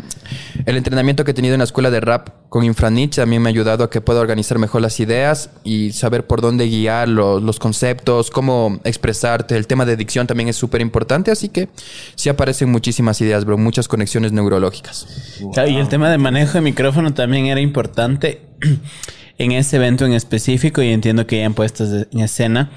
[0.67, 3.51] el entrenamiento que he tenido en la escuela de rap con Infranich también me ha
[3.51, 7.59] ayudado a que pueda organizar mejor las ideas y saber por dónde guiar los, los
[7.59, 9.57] conceptos, cómo expresarte.
[9.57, 11.69] El tema de dicción también es súper importante, así que
[12.15, 15.07] sí aparecen muchísimas ideas, bro, muchas conexiones neurológicas.
[15.41, 18.43] Y el tema de manejo de micrófono también era importante
[19.39, 22.71] en ese evento en específico y entiendo que ya han puestas en escena,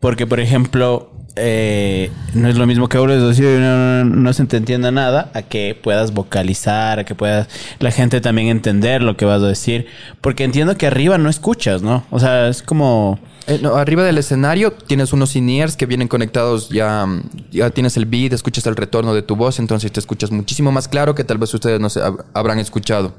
[0.00, 4.44] porque por ejemplo, eh, no es lo mismo que hables así, no, no- no se
[4.46, 7.48] te entienda nada, a que puedas vocalizar, a que puedas
[7.78, 9.86] la gente también entender lo que vas a decir,
[10.20, 12.04] porque entiendo que arriba no escuchas, ¿no?
[12.10, 13.18] O sea, es como...
[13.48, 17.06] Eh, arriba del escenario tienes unos in-ears que vienen conectados, ya,
[17.52, 20.88] ya tienes el beat, escuchas el retorno de tu voz, entonces te escuchas muchísimo más
[20.88, 23.14] claro que tal vez ustedes no se hab- habrán escuchado.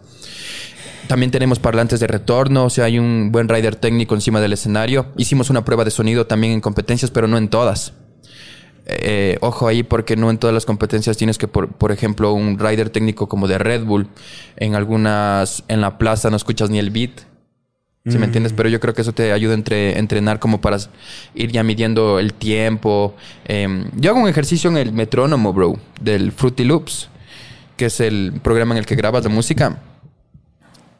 [1.07, 5.05] También tenemos parlantes de retorno, o sea, hay un buen rider técnico encima del escenario.
[5.15, 7.93] Hicimos una prueba de sonido también en competencias, pero no en todas.
[8.89, 12.57] Eh, ojo ahí porque no en todas las competencias tienes que, por, por ejemplo, un
[12.57, 14.07] rider técnico como de Red Bull.
[14.55, 17.11] En algunas, en la plaza no escuchas ni el beat.
[18.09, 18.53] ¿Sí me entiendes?
[18.53, 20.77] Pero yo creo que eso te ayuda a entre- entrenar como para
[21.35, 23.13] ir ya midiendo el tiempo.
[23.43, 27.09] Em, yo hago un ejercicio en el metrónomo, bro, del Fruity Loops,
[27.75, 29.81] que es el programa en el que grabas la música.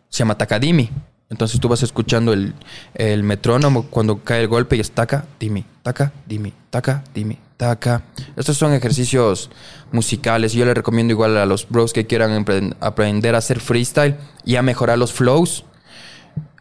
[0.09, 0.89] Se llama Takadimi.
[1.29, 2.53] Entonces tú vas escuchando el,
[2.93, 8.03] el metrónomo cuando cae el golpe y es taca, dimi, taca, dimi, taca, dimi, taca.
[8.35, 9.49] Estos son ejercicios
[9.91, 10.53] musicales.
[10.53, 12.45] Yo les recomiendo igual a los bros que quieran
[12.79, 14.15] aprender a hacer freestyle
[14.45, 15.65] y a mejorar los flows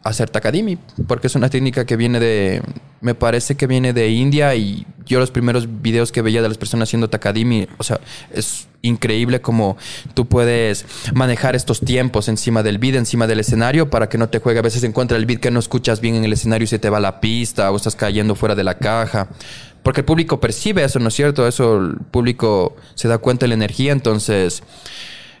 [0.09, 0.77] hacer takadimi,
[1.07, 2.61] porque es una técnica que viene de,
[3.01, 6.57] me parece que viene de India y yo los primeros videos que veía de las
[6.57, 7.99] personas haciendo takadimi, o sea,
[8.33, 9.77] es increíble como
[10.13, 14.39] tú puedes manejar estos tiempos encima del beat, encima del escenario, para que no te
[14.39, 16.67] juegue a veces en contra del beat que no escuchas bien en el escenario y
[16.67, 19.27] se te va la pista o estás cayendo fuera de la caja.
[19.83, 21.47] Porque el público percibe eso, ¿no es cierto?
[21.47, 24.63] Eso el público se da cuenta de la energía, entonces...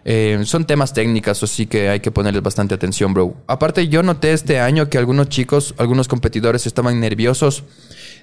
[0.09, 3.35] Eh, son temas técnicos, así que hay que ponerles bastante atención, bro.
[3.45, 7.65] Aparte, yo noté este año que algunos chicos, algunos competidores estaban nerviosos,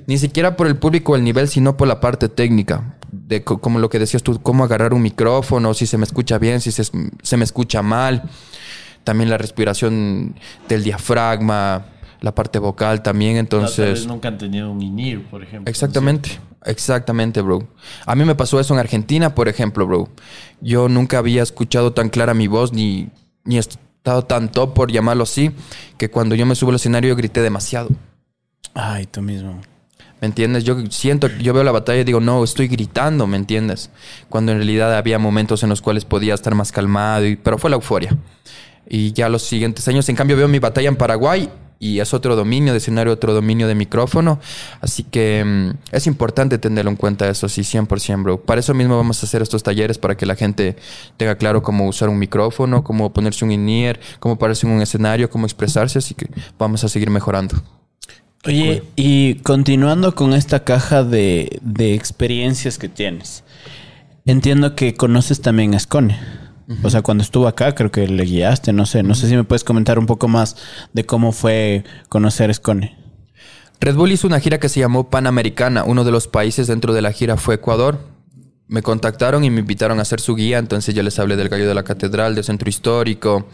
[0.06, 2.97] ni siquiera por el público o el nivel, sino por la parte técnica.
[3.12, 6.39] De co- como lo que decías tú, cómo agarrar un micrófono, si se me escucha
[6.39, 8.23] bien, si se, se me escucha mal.
[9.05, 10.35] También la respiración
[10.66, 11.85] del diafragma,
[12.24, 14.06] la parte vocal también, entonces...
[14.06, 15.70] nunca han tenido un INIR, por ejemplo.
[15.70, 16.30] Exactamente,
[16.64, 17.68] exactamente, bro.
[18.06, 20.09] A mí me pasó eso en Argentina, por ejemplo, bro.
[20.62, 23.10] Yo nunca había escuchado tan clara mi voz ni,
[23.44, 25.51] ni estado tan top, por llamarlo así,
[25.98, 27.90] que cuando yo me subo al escenario yo grité demasiado.
[28.72, 29.60] Ay, tú mismo.
[30.22, 30.64] ¿Me entiendes?
[30.64, 33.90] Yo siento, yo veo la batalla y digo, no, estoy gritando, ¿me entiendes?
[34.30, 37.68] Cuando en realidad había momentos en los cuales podía estar más calmado, y- pero fue
[37.68, 38.16] la euforia.
[38.88, 41.51] Y ya los siguientes años, en cambio, veo mi batalla en Paraguay
[41.85, 44.40] y es otro dominio de escenario, otro dominio de micrófono.
[44.81, 48.40] Así que mm, es importante tenerlo en cuenta eso, sí, 100%, bro.
[48.40, 50.77] Para eso mismo vamos a hacer estos talleres para que la gente
[51.19, 55.28] tenga claro cómo usar un micrófono, cómo ponerse un in-ear, cómo pararse en un escenario,
[55.28, 55.98] cómo expresarse.
[55.98, 56.27] Así que
[56.59, 57.55] vamos a seguir mejorando.
[58.47, 63.44] Oye, y continuando con esta caja de, de experiencias que tienes,
[64.24, 66.19] entiendo que conoces también a Scone.
[66.82, 69.45] O sea, cuando estuvo acá, creo que le guiaste, no sé, no sé si me
[69.45, 70.57] puedes comentar un poco más
[70.93, 72.97] de cómo fue conocer a Scone.
[73.81, 75.85] Red Bull hizo una gira que se llamó Panamericana.
[75.85, 77.99] Uno de los países dentro de la gira fue Ecuador.
[78.66, 81.69] Me contactaron y me invitaron a ser su guía, entonces yo les hablé del gallo
[81.69, 83.47] de la catedral, del centro histórico,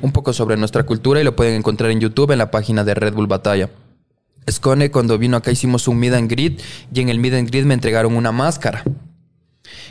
[0.00, 2.94] un poco sobre nuestra cultura y lo pueden encontrar en YouTube en la página de
[2.94, 3.70] Red Bull Batalla.
[4.48, 6.62] Scone cuando vino acá hicimos un meet and greet
[6.94, 8.84] y en el meet and greet me entregaron una máscara.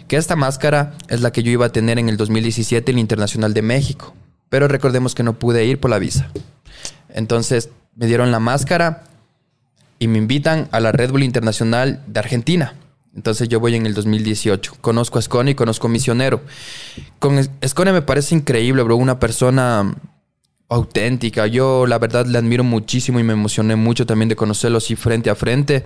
[0.08, 3.02] Que esta máscara es la que yo iba a tener en el 2017 en el
[3.02, 4.14] Internacional de México.
[4.50, 6.30] Pero recordemos que no pude ir por la visa.
[7.10, 9.04] Entonces me dieron la máscara
[10.00, 12.76] y me invitan a la Red Bull Internacional de Argentina.
[13.16, 14.76] Entonces yo voy en el 2018.
[14.82, 16.42] Conozco a Scone y conozco a Misionero.
[17.20, 18.96] Con Scone me parece increíble, bro.
[18.96, 19.94] Una persona
[20.72, 21.48] auténtica.
[21.48, 25.30] Yo la verdad le admiro muchísimo y me emocioné mucho también de conocerlo así frente
[25.30, 25.84] a frente.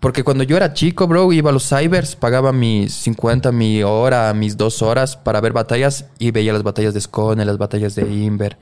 [0.00, 4.34] Porque cuando yo era chico, bro, iba a los cybers, pagaba mis 50, mi hora,
[4.34, 8.02] mis dos horas para ver batallas y veía las batallas de Scone, las batallas de
[8.12, 8.58] Inver,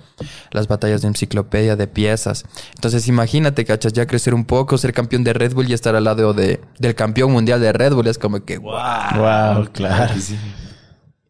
[0.52, 2.44] las batallas de enciclopedia, de piezas.
[2.76, 6.04] Entonces imagínate, cachas, ya crecer un poco, ser campeón de Red Bull y estar al
[6.04, 8.74] lado de, del campeón mundial de Red Bull es como que, wow.
[9.16, 10.14] Wow, claro.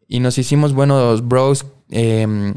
[0.07, 1.65] Y nos hicimos buenos bros.
[1.89, 2.53] eh,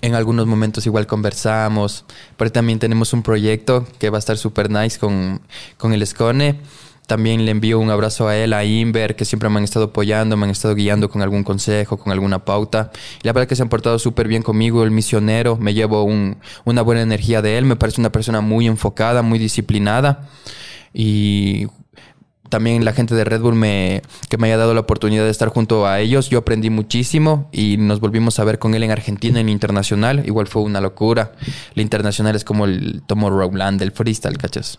[0.00, 2.04] en algunos momentos igual conversamos.
[2.36, 5.40] Pero también tenemos un proyecto que va a estar súper nice con,
[5.76, 6.60] con el Scone.
[7.06, 10.36] También le envío un abrazo a él, a Inver, que siempre me han estado apoyando,
[10.36, 12.90] me han estado guiando con algún consejo, con alguna pauta.
[13.22, 16.36] La verdad es que se han portado súper bien conmigo, el misionero, me llevo un-
[16.66, 20.28] una buena energía de él, me parece una persona muy enfocada, muy disciplinada.
[20.92, 21.68] Y
[22.48, 25.48] también la gente de Red Bull me, que me haya dado la oportunidad de estar
[25.48, 26.30] junto a ellos.
[26.30, 30.22] Yo aprendí muchísimo y nos volvimos a ver con él en Argentina, en Internacional.
[30.26, 31.32] Igual fue una locura.
[31.74, 34.78] La Internacional es como el Tomo Rowland del freestyle, ¿cachas?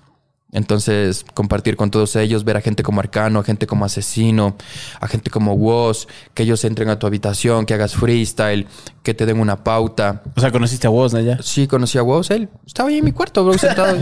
[0.51, 4.55] Entonces, compartir con todos ellos, ver a gente como Arcano, a gente como Asesino,
[4.99, 8.65] a gente como Woz, que ellos entren a tu habitación, que hagas freestyle,
[9.03, 10.23] que te den una pauta.
[10.35, 11.19] O sea, conociste a vos, ¿no?
[11.19, 11.39] Ya.
[11.43, 13.95] Sí, conocí a Woz, él estaba ahí en mi cuarto, bro, sentado.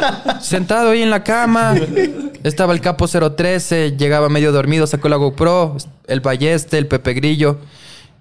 [0.40, 1.74] sentado ahí en la cama.
[2.42, 5.76] Estaba el capo 013, llegaba medio dormido, sacó la GoPro,
[6.06, 7.58] el Balleste, el Pepe Grillo.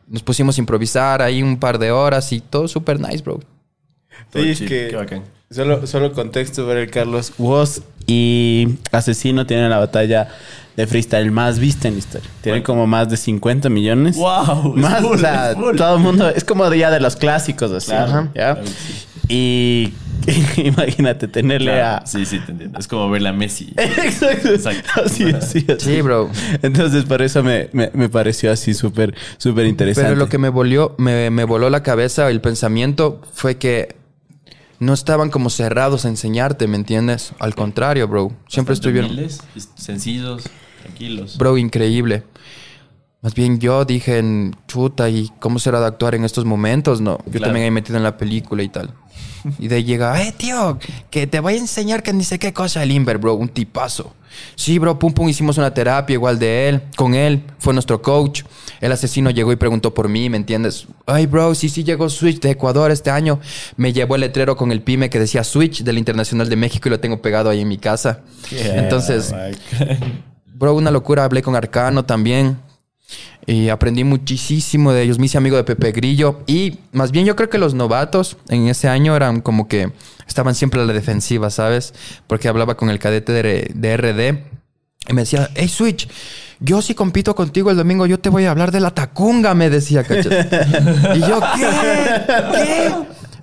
[0.07, 3.39] Nos pusimos a improvisar ahí un par de horas y todo súper nice, bro.
[4.31, 5.23] Todo Sí, es que- Qué bacán.
[5.53, 7.33] Solo, solo contexto para el Carlos.
[7.37, 10.29] Woz y Asesino tienen la batalla
[10.75, 12.29] de freestyle más vista en la historia.
[12.41, 14.15] Tienen como más de 50 millones.
[14.17, 14.73] ¡Wow!
[14.75, 17.91] Más, full, o sea, todo el mundo es como de ya de los clásicos, así.
[17.91, 18.29] Claro.
[18.33, 18.55] ¿ya?
[18.55, 19.05] Claro que sí.
[19.29, 19.93] Y
[20.57, 22.07] imagínate tenerle Claro, a.
[22.07, 22.79] Sí, sí, te entiendo.
[22.79, 23.73] Es como ver a Messi.
[23.77, 24.49] Exacto.
[24.49, 24.89] Exacto.
[25.05, 25.85] Así, así, así.
[25.95, 26.29] Sí, bro.
[26.61, 30.09] Entonces, por eso me, me, me pareció así súper, súper interesante.
[30.09, 33.95] Pero lo que me volvió, me, me voló la cabeza, el pensamiento, fue que
[34.83, 37.33] no estaban como cerrados a enseñarte, ¿me entiendes?
[37.39, 38.31] Al contrario, bro.
[38.47, 39.11] Siempre estuvieron.
[39.11, 39.41] humildes,
[39.75, 40.43] sencillos,
[40.81, 41.37] tranquilos.
[41.37, 42.23] Bro, increíble.
[43.21, 46.99] Más bien yo dije, en, chuta, ¿y cómo será de actuar en estos momentos?
[46.99, 47.45] No, yo Claro.
[47.45, 48.93] también he metido en la película y tal.
[49.59, 50.79] Y de ahí llega, eh, tío,
[51.09, 54.13] que te voy a enseñar que ni sé qué cosa el Inver, bro, un tipazo.
[54.55, 58.43] Sí, bro, pum, pum, hicimos una terapia igual de él, con él, fue nuestro coach.
[58.81, 60.87] El asesino llegó y preguntó por mí, ¿me entiendes?
[61.05, 63.39] Ay, bro, sí, sí llegó Switch de Ecuador este año.
[63.77, 66.91] Me llevó el letrero con el pyme que decía Switch del Internacional de México y
[66.91, 68.21] lo tengo pegado ahí en mi casa.
[68.51, 69.33] Entonces,
[70.63, 71.25] Bro, una locura.
[71.25, 72.57] Hablé con Arcano también.
[73.45, 75.19] Y aprendí muchísimo de ellos.
[75.19, 76.41] Me hice amigo de Pepe Grillo.
[76.47, 79.91] Y más bien yo creo que los novatos en ese año eran como que
[80.27, 81.93] estaban siempre a la defensiva, ¿sabes?
[82.27, 84.53] Porque hablaba con el cadete de, RD.
[85.09, 86.07] Y me decía, hey Switch,
[86.61, 89.69] yo si compito contigo el domingo, yo te voy a hablar de la tacunga, me
[89.69, 90.47] decía, ¿cachai?
[91.17, 91.67] y yo, ¿qué?
[92.53, 92.93] ¿Qué?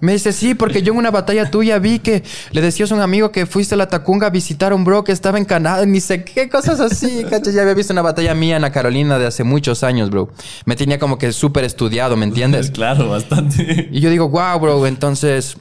[0.00, 2.22] Me dice, sí, porque yo en una batalla tuya vi que
[2.52, 5.04] le decías a un amigo que fuiste a la Tacunga a visitar a un bro
[5.04, 7.52] que estaba en Canadá, ni sé qué cosas así, ¿cachai?
[7.52, 10.30] Ya había visto una batalla mía en la Carolina de hace muchos años, bro.
[10.64, 12.70] Me tenía como que súper estudiado, ¿me entiendes?
[12.80, 13.88] Claro, bastante.
[13.92, 15.56] Y yo digo, wow, bro, entonces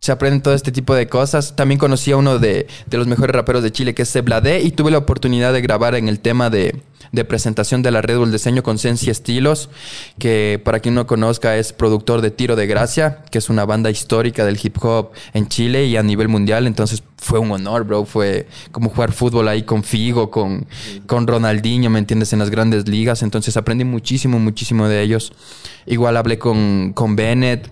[0.00, 1.56] se aprenden todo este tipo de cosas.
[1.56, 4.70] También conocí a uno de, de los mejores raperos de Chile, que es Sebladé, y
[4.70, 6.82] tuve la oportunidad de grabar en el tema de,
[7.12, 9.68] de presentación de la Red Bull Diseño con Sensi Estilos,
[10.18, 13.90] que para quien no conozca es productor de Tiro de Gracia, que es una banda
[13.90, 16.66] histórica del hip hop en Chile y a nivel mundial.
[16.66, 18.04] Entonces fue un honor, bro.
[18.04, 20.66] Fue como jugar fútbol ahí con Figo, con,
[21.06, 22.32] con Ronaldinho, ¿me entiendes?
[22.32, 23.22] En las grandes ligas.
[23.22, 25.32] Entonces aprendí muchísimo, muchísimo de ellos.
[25.86, 27.68] Igual hablé con, con Bennett.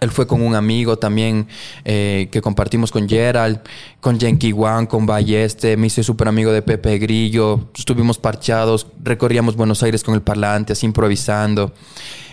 [0.00, 1.48] Él fue con un amigo también
[1.84, 3.60] eh, que compartimos con Gerald,
[4.00, 5.76] con Yankee One, con Balleste.
[5.76, 7.68] Me hice súper amigo de Pepe Grillo.
[7.76, 11.72] Estuvimos parchados, recorríamos Buenos Aires con el parlante, así improvisando.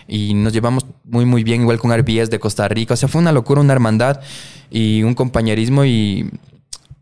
[0.07, 2.93] Y nos llevamos muy, muy bien, igual con RBS de Costa Rica.
[2.93, 4.21] O sea, fue una locura, una hermandad
[4.69, 5.83] y un compañerismo.
[5.83, 6.31] Y,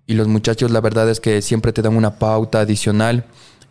[0.07, 3.25] y los muchachos, la verdad es que siempre te dan una pauta adicional.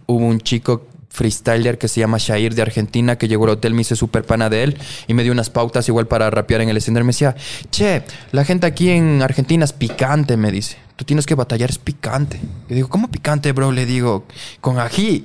[0.06, 3.82] Hubo un chico freestyler que se llama Shair de Argentina, que llegó al hotel, me
[3.82, 6.76] hice súper pana de él y me dio unas pautas igual para rapear en el
[6.76, 7.04] escenario.
[7.04, 7.36] Me decía,
[7.70, 10.76] che, la gente aquí en Argentina es picante, me dice.
[10.96, 12.40] Tú tienes que batallar, es picante.
[12.68, 13.70] Yo digo, ¿cómo picante, bro?
[13.70, 14.24] Le digo,
[14.60, 15.24] con ají.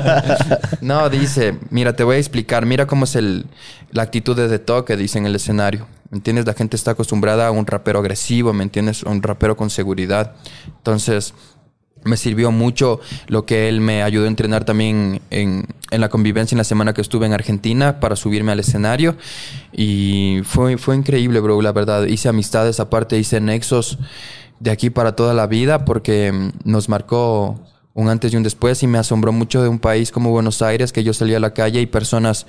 [0.82, 2.66] no, dice, mira, te voy a explicar.
[2.66, 3.46] Mira cómo es el,
[3.92, 5.86] la actitud de The Talk que dice en el escenario.
[6.10, 6.44] ¿Me entiendes?
[6.44, 9.04] La gente está acostumbrada a un rapero agresivo, ¿me entiendes?
[9.04, 10.34] A un rapero con seguridad.
[10.66, 11.34] Entonces,
[12.04, 16.54] me sirvió mucho lo que él me ayudó a entrenar también en, en la convivencia
[16.54, 19.16] en la semana que estuve en Argentina para subirme al escenario.
[19.72, 22.06] Y fue, fue increíble, bro, la verdad.
[22.06, 23.98] Hice amistades, aparte hice nexos
[24.60, 27.58] de aquí para toda la vida porque nos marcó
[27.94, 30.92] un antes y un después y me asombró mucho de un país como Buenos Aires
[30.92, 32.46] que yo salía a la calle y personas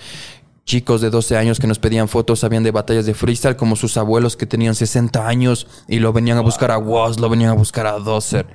[0.66, 3.98] chicos de 12 años que nos pedían fotos, sabían de batallas de freestyle, como sus
[3.98, 7.54] abuelos que tenían 60 años y lo venían a buscar a Woz, lo venían a
[7.54, 8.48] buscar a Dozer.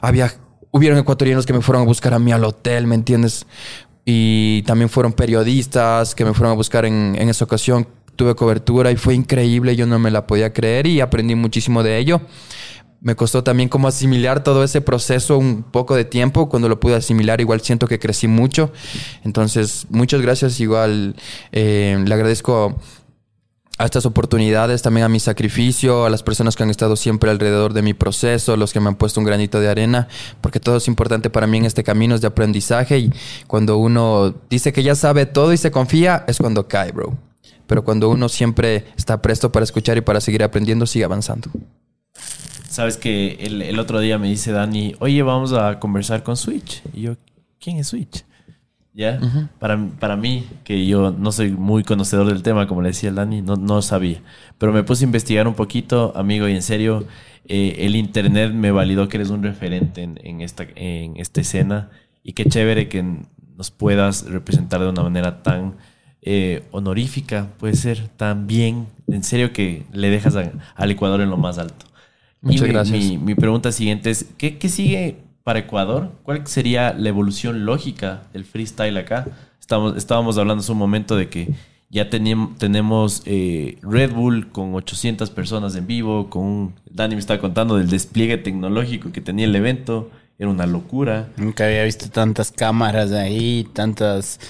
[0.00, 0.32] Había,
[0.70, 3.46] hubieron ecuatorianos que me fueron a buscar a mí al hotel, ¿me entiendes?
[4.04, 7.86] Y también fueron periodistas que me fueron a buscar en, en esa ocasión.
[8.16, 11.98] Tuve cobertura y fue increíble, yo no me la podía creer y aprendí muchísimo de
[11.98, 12.20] ello.
[13.02, 16.48] Me costó también como asimilar todo ese proceso un poco de tiempo.
[16.48, 18.70] Cuando lo pude asimilar, igual siento que crecí mucho.
[19.24, 20.60] Entonces, muchas gracias.
[20.60, 21.16] Igual
[21.50, 22.78] eh, le agradezco
[23.78, 27.72] a estas oportunidades, también a mi sacrificio, a las personas que han estado siempre alrededor
[27.72, 30.06] de mi proceso, los que me han puesto un granito de arena,
[30.40, 33.12] porque todo es importante para mí en este camino, de aprendizaje y
[33.48, 37.18] cuando uno dice que ya sabe todo y se confía, es cuando cae, bro.
[37.66, 41.50] Pero cuando uno siempre está presto para escuchar y para seguir aprendiendo, sigue avanzando.
[42.72, 46.82] Sabes que el, el otro día me dice Dani, oye, vamos a conversar con Switch.
[46.94, 47.16] Y yo,
[47.60, 48.24] ¿quién es Switch?
[48.94, 49.18] ¿Ya?
[49.58, 53.14] para, para mí, que yo no soy muy conocedor del tema, como le decía el
[53.16, 54.22] Dani, no, no sabía.
[54.58, 57.06] Pero me puse a investigar un poquito, amigo, y en serio,
[57.46, 61.90] eh, el internet me validó que eres un referente en, en esta, en esta escena.
[62.22, 63.02] Y qué chévere que
[63.56, 65.76] nos puedas representar de una manera tan
[66.22, 68.86] eh, honorífica, puede ser, tan bien.
[69.08, 71.86] En serio que le dejas a- al Ecuador en lo más alto.
[72.42, 72.98] Muchas y gracias.
[73.04, 76.12] Mi, mi pregunta siguiente es, ¿qué, qué sigue para Ecuador?
[76.22, 79.26] ¿Cuál sería la evolución lógica del freestyle acá?
[79.60, 81.48] Estamos, estábamos hablando hace un momento de que
[81.88, 87.20] ya tenim- tenemos eh, Red Bull con 800 personas en vivo, con un- Dani me
[87.20, 91.28] estaba contando del despliegue tecnológico que tenía el evento, era una locura.
[91.36, 94.40] Nunca había visto tantas cámaras ahí, tantas...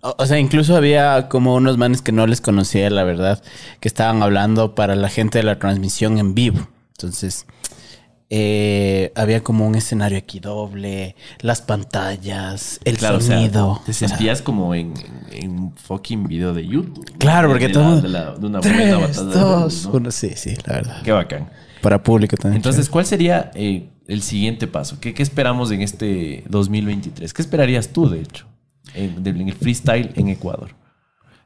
[0.00, 3.40] O sea, incluso había como unos manes que no les conocía, la verdad,
[3.78, 6.66] que estaban hablando para la gente de la transmisión en vivo.
[6.96, 7.46] Entonces,
[8.34, 13.82] eh, había como un escenario aquí doble, las pantallas, el Claro, o sea, sonido.
[13.84, 14.94] te O sea, sentías como en,
[15.32, 17.04] en un fucking video de YouTube.
[17.18, 19.60] Claro, porque de, todo- la- de, la- de una buena Tres, batalla de Red Bull,
[19.60, 19.92] dos, ¿no?
[19.92, 20.10] uno.
[20.10, 21.02] Sí, sí, la verdad.
[21.02, 21.50] Qué bacán.
[21.82, 22.56] Para público también.
[22.56, 24.98] Entonces, ¿cuál sería eh, el siguiente paso?
[25.00, 27.34] ¿Qué, qué esperamos en este 2023?
[27.34, 28.46] ¿Qué esperarías tú, de hecho,
[28.94, 30.70] en el freestyle en Ecuador?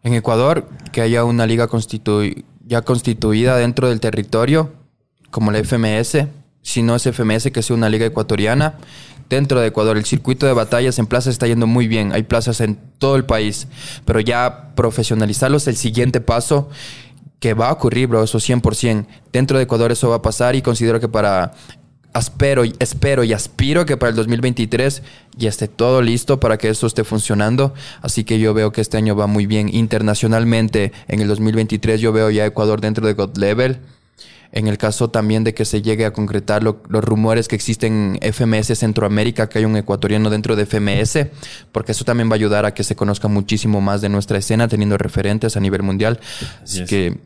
[0.05, 4.73] En Ecuador, que haya una liga constitu- ya constituida dentro del territorio,
[5.31, 6.27] como la FMS,
[6.62, 8.74] si no es FMS, que sea una liga ecuatoriana.
[9.28, 12.12] Dentro de Ecuador, el circuito de batallas en plazas está yendo muy bien.
[12.12, 13.66] Hay plazas en todo el país,
[14.05, 16.69] pero ya profesionalizarlos es el siguiente paso
[17.40, 19.07] que va a ocurrir, bro, eso 100%.
[19.32, 21.55] Dentro de Ecuador eso va a pasar y considero que para
[22.19, 25.03] espero, espero y aspiro que para el 2023
[25.36, 27.74] ya esté todo listo para que eso esté funcionando.
[28.01, 30.93] Así que yo veo que este año va muy bien internacionalmente.
[31.09, 33.78] En el 2023 yo veo ya Ecuador dentro de God Level.
[34.57, 38.16] En el caso también de que se llegue a concretar lo- los rumores que existen
[38.23, 41.28] en FMS Centroamérica, que hay un ecuatoriano dentro de FMS,
[41.73, 44.66] porque eso también va a ayudar a que se conozca muchísimo más de nuestra escena,
[44.66, 46.20] teniendo referentes a nivel mundial.
[46.62, 47.19] Así que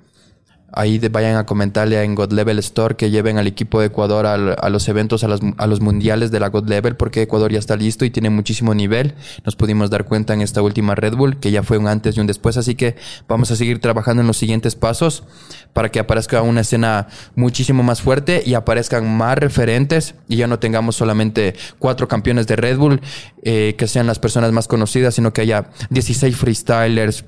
[0.73, 4.27] ahí de- vayan a comentarle en God Level Store que lleven al equipo de Ecuador
[4.27, 5.29] al- a los eventos, a,
[5.59, 8.75] a los mundiales de la God Level, porque Ecuador ya está listo y tiene muchísimo
[8.75, 9.15] nivel.
[9.45, 12.21] Nos pudimos dar cuenta en esta última Red Bull, que ya fue un antes y
[12.21, 12.97] un después, así que
[13.29, 15.25] vamos a seguir trabajando en los siguientes pasos
[15.73, 20.59] para que aparezca una escena muchísimo más fuerte y aparezcan más referentes y ya no
[20.59, 23.01] tengamos solamente cuatro campeones de Red Bull,
[23.43, 27.25] eh, que sean las personas más conocidas, sino que haya 16 freestylers,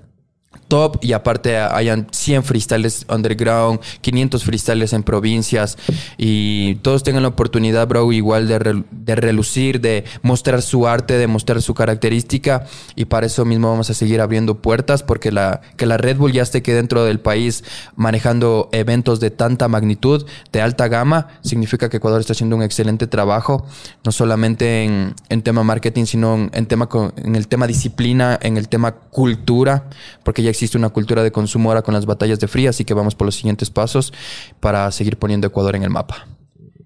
[0.72, 5.76] top y aparte hayan 100 freestylers underground, 500 freestylers en provincias
[6.16, 11.26] y todos tengan la oportunidad, bro, igual de, de relucir, de mostrar su arte, de
[11.26, 12.64] mostrar su característica
[12.96, 16.32] y para eso mismo vamos a seguir abriendo puertas porque la, que la Red Bull
[16.32, 21.90] ya esté que dentro del país manejando eventos de tanta magnitud, de alta gama, significa
[21.90, 23.66] que Ecuador está haciendo un excelente trabajo,
[24.04, 28.70] no solamente en, en tema marketing, sino en, tema en el tema disciplina, en el
[28.70, 29.90] tema cultura,
[30.24, 32.94] porque ya existe una cultura de consumo ahora con las batallas de fría, así que
[32.94, 34.12] vamos por los siguientes pasos
[34.60, 36.26] para seguir poniendo Ecuador en el mapa.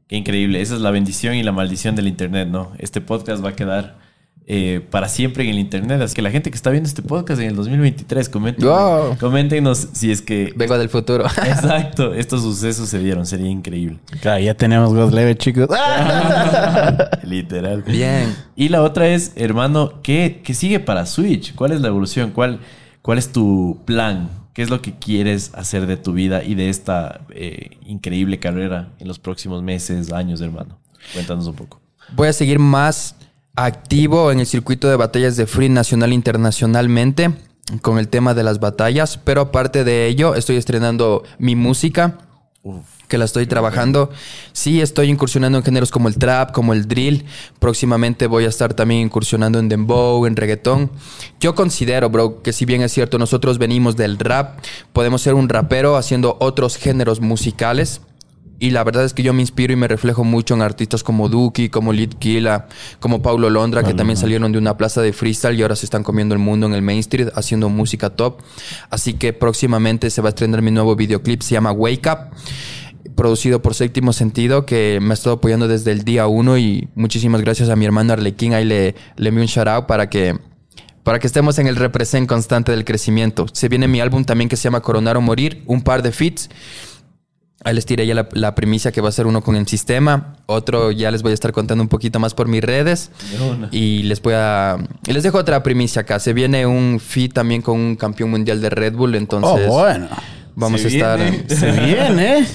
[0.09, 0.61] Qué increíble.
[0.61, 2.73] Esa es la bendición y la maldición del Internet, ¿no?
[2.78, 3.98] Este podcast va a quedar
[4.47, 6.01] eh, para siempre en el Internet.
[6.01, 9.16] Así que la gente que está viendo este podcast en el 2023, comenten, Wow.
[9.19, 10.53] coméntenos si es que...
[10.55, 11.24] Vengo del futuro.
[11.44, 13.27] Exacto, estos sucesos se dieron.
[13.27, 13.98] Sería increíble.
[14.20, 15.69] Claro, ya tenemos God Level, chicos.
[17.24, 17.82] Literal.
[17.82, 18.35] Bien.
[18.55, 21.55] Y la otra es, hermano, ¿qué, qué sigue para Switch?
[21.55, 22.31] ¿Cuál es la evolución?
[22.31, 22.61] ¿Cuál,
[23.07, 24.28] ¿Cuál es tu plan?
[24.53, 28.89] ¿Qué es lo que quieres hacer de tu vida y de esta eh, increíble carrera
[28.99, 30.81] en los próximos meses, años, hermano?
[31.12, 31.81] Cuéntanos un poco.
[32.16, 33.15] Voy a seguir más
[33.55, 37.31] activo en el circuito de batallas de free nacional internacionalmente
[37.81, 42.19] con el tema de las batallas, pero aparte de ello estoy estrenando mi música
[43.09, 44.11] que la estoy trabajando.
[44.53, 47.25] Sí, estoy incursionando en géneros como el trap, como el drill.
[47.59, 50.91] Próximamente voy a estar también incursionando en dembow, en reggaetón.
[51.41, 54.59] Yo considero, bro, que si bien es cierto, nosotros venimos del rap,
[54.93, 58.01] podemos ser un rapero haciendo otros géneros musicales.
[58.59, 61.28] Y la verdad es que yo me inspiro y me reflejo mucho en artistas como
[61.28, 62.66] Duki, como Lid Killa,
[63.01, 66.03] como Paulo Londra, que también salieron de una plaza de freestyle y ahora se están
[66.03, 68.41] comiendo el mundo en el mainstream haciendo música top.
[68.89, 72.19] Así que próximamente se va a estrenar mi nuevo videoclip, se llama Wake Up
[73.16, 77.41] producido por Séptimo Sentido, que me ha estado apoyando desde el día uno y muchísimas
[77.41, 78.55] gracias a mi hermano Arlequín.
[78.55, 80.39] Ahí le, le envío un shout out para que,
[81.03, 83.47] para que estemos en el represent constante del crecimiento.
[83.53, 86.51] Se viene mi álbum también que se llama Coronar o Morir, un par de fits.
[87.67, 90.37] Ahí les tiré ya la, la primicia que va a ser uno con el sistema,
[90.47, 93.11] otro ya les voy a estar contando un poquito más por mis redes
[93.73, 96.21] y les voy a y les dejo otra primicia acá.
[96.21, 100.07] Se viene un fit también con un campeón mundial de Red Bull, entonces Oh, bueno.
[100.57, 101.45] Vamos Se a estar viene.
[101.49, 102.47] Se viene, ¿eh?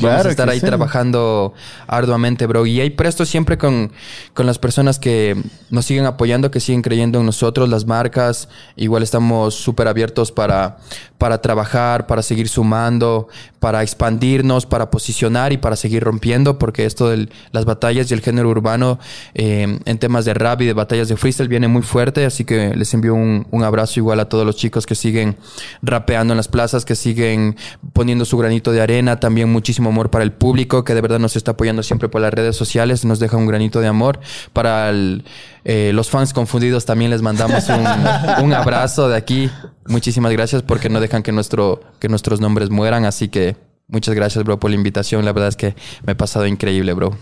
[0.00, 1.52] Vamos a estar ahí trabajando
[1.86, 2.64] arduamente, bro.
[2.64, 3.92] Y ahí presto siempre con,
[4.32, 5.36] con las personas que
[5.68, 8.48] nos siguen apoyando, que siguen creyendo en nosotros, las marcas.
[8.76, 10.78] Igual estamos súper abiertos para,
[11.18, 13.28] para trabajar, para seguir sumando,
[13.58, 18.20] para expandirnos, para posicionar y para seguir rompiendo, porque esto de las batallas y el
[18.20, 19.00] género urbano
[19.34, 22.24] eh, en temas de rap y de batallas de freestyle viene muy fuerte.
[22.24, 25.36] Así que les envío un, un abrazo igual a todos los chicos que siguen
[25.82, 27.47] rapeando en las plazas, que siguen
[27.92, 29.20] poniendo su granito de arena.
[29.20, 32.32] También muchísimo amor para el público, que de verdad nos está apoyando siempre por las
[32.32, 33.04] redes sociales.
[33.04, 34.20] Nos deja un granito de amor.
[34.52, 35.24] Para el,
[35.64, 39.50] eh, los fans confundidos también les mandamos un, un abrazo de aquí.
[39.86, 43.04] Muchísimas gracias porque no dejan que, nuestro, que nuestros nombres mueran.
[43.04, 43.56] Así que
[43.88, 45.24] muchas gracias, bro, por la invitación.
[45.24, 47.16] La verdad es que me he pasado increíble, bro.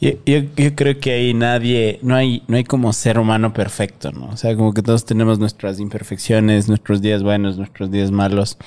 [0.00, 4.12] Yo, yo, yo creo que ahí nadie, no hay, no hay como ser humano perfecto,
[4.12, 4.26] ¿no?
[4.26, 8.58] O sea, como que todos tenemos nuestras imperfecciones, nuestros días buenos, nuestros días malos.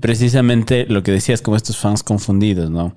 [0.00, 2.94] Precisamente lo que decías, como estos fans confundidos, ¿no?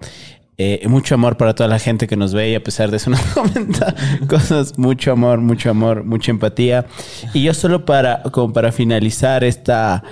[0.57, 3.09] Eh, mucho amor para toda la gente que nos ve y a pesar de eso
[3.09, 3.93] nos comenta
[4.30, 6.85] cosas, mucho amor, mucho amor, mucha empatía.
[7.34, 10.03] Y yo solo para, como para finalizar esta,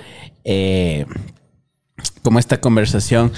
[0.44, 1.06] eh,
[2.22, 3.32] como esta conversación,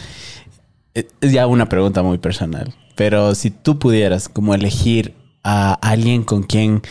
[0.94, 5.14] eh, es ya una pregunta muy personal, pero si tú pudieras como elegir
[5.44, 6.82] a alguien con quien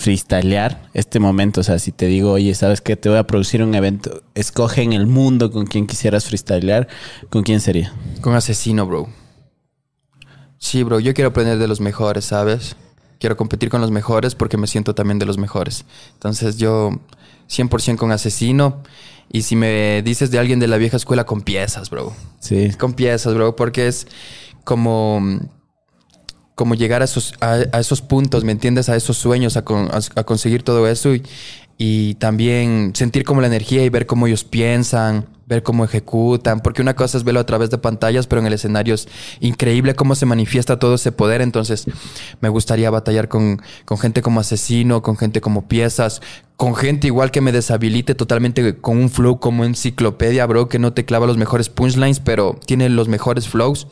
[0.00, 2.96] freestylear este momento, o sea, si te digo, oye, ¿sabes qué?
[2.96, 6.88] Te voy a producir un evento, escoge en el mundo con quien quisieras freestylear,
[7.28, 7.92] ¿con quién sería?
[8.22, 9.08] Con asesino, bro.
[10.58, 12.76] Sí, bro, yo quiero aprender de los mejores, ¿sabes?
[13.18, 15.84] Quiero competir con los mejores porque me siento también de los mejores.
[16.14, 16.98] Entonces yo
[17.50, 18.82] 100% con asesino.
[19.32, 22.14] Y si me dices de alguien de la vieja escuela, con piezas, bro.
[22.40, 22.70] Sí.
[22.72, 24.06] Con piezas, bro, porque es
[24.64, 25.20] como,
[26.60, 28.90] como llegar a esos, a, esos puntos, ¿me entiendes?
[28.90, 29.64] A esos sueños, a-
[30.16, 31.22] a conseguir todo eso y,
[31.78, 36.80] y también sentir como la energía y ver cómo ellos piensan, ver cómo ejecutan, porque
[36.80, 39.08] una cosa es verlo a través de pantallas, pero en el escenario es
[39.40, 41.84] increíble cómo se manifiesta todo ese poder, entonces
[42.40, 46.22] me gustaría batallar con, con gente como asesino, con gente como piezas,
[46.60, 50.92] con gente igual que me deshabilite totalmente con un flow como enciclopedia, bro, que no
[50.92, 53.86] te clava los mejores punchlines, pero tiene los mejores flows.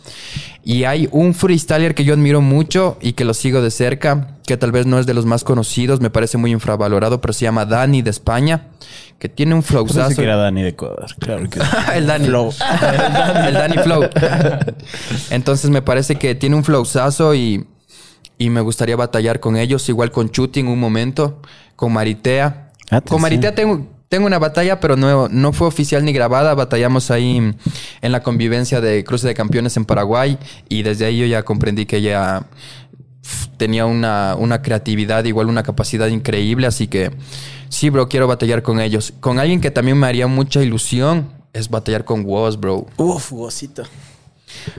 [0.62, 4.59] Y hay un freestyler que yo admiro mucho y que lo sigo de cerca, que
[4.59, 7.64] tal vez no es de los más conocidos, me parece muy infravalorado, pero se llama
[7.64, 8.66] Dani de España,
[9.18, 10.16] que tiene un Pensé flowzazo.
[10.16, 11.61] que era Dani de Ecuador, claro que
[11.95, 12.27] el Dani.
[12.27, 12.51] Flow.
[13.47, 14.09] el Dani Flow.
[15.31, 17.66] Entonces me parece que tiene un flowzazo y,
[18.39, 21.41] y me gustaría batallar con ellos, igual con Chutin un momento,
[21.77, 22.70] con Maritea.
[22.91, 23.23] Ah, con sí.
[23.23, 26.55] Maritea tengo, tengo una batalla, pero no, no fue oficial ni grabada.
[26.55, 27.55] Batallamos ahí
[28.01, 30.39] en la convivencia de Cruce de Campeones en Paraguay
[30.69, 32.47] y desde ahí yo ya comprendí que ella
[33.57, 37.11] tenía una, una creatividad, igual una capacidad increíble, así que
[37.69, 39.12] sí, bro, quiero batallar con ellos.
[39.20, 42.87] Con alguien que también me haría mucha ilusión es batallar con Woz, bro.
[42.97, 43.83] Uf, gocito.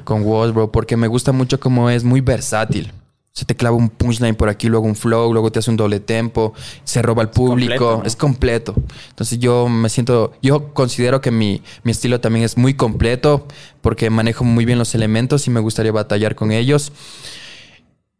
[0.03, 2.91] Con Woz, bro, porque me gusta mucho cómo es muy versátil.
[3.31, 5.99] Se te clava un punchline por aquí, luego un flow, luego te hace un doble
[5.99, 8.03] tempo, se roba al público, completo, ¿no?
[8.03, 8.75] es completo.
[9.09, 13.45] Entonces yo me siento, yo considero que mi, mi estilo también es muy completo
[13.81, 16.91] porque manejo muy bien los elementos y me gustaría batallar con ellos.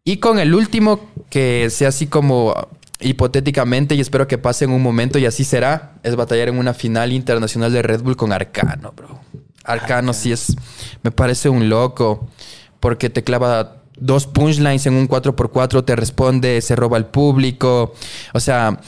[0.06, 2.56] Y con el último, que sea así como
[3.00, 6.74] hipotéticamente, y espero que pase en un momento, y así será, es batallar en una
[6.74, 9.20] final internacional de Red Bull con Arcano, bro.
[9.64, 10.56] Arcano sí es,
[11.04, 12.28] me parece un loco,
[12.80, 17.94] porque te clava dos punchlines en un 4x4, te responde, se roba al público,
[18.34, 18.80] o sea,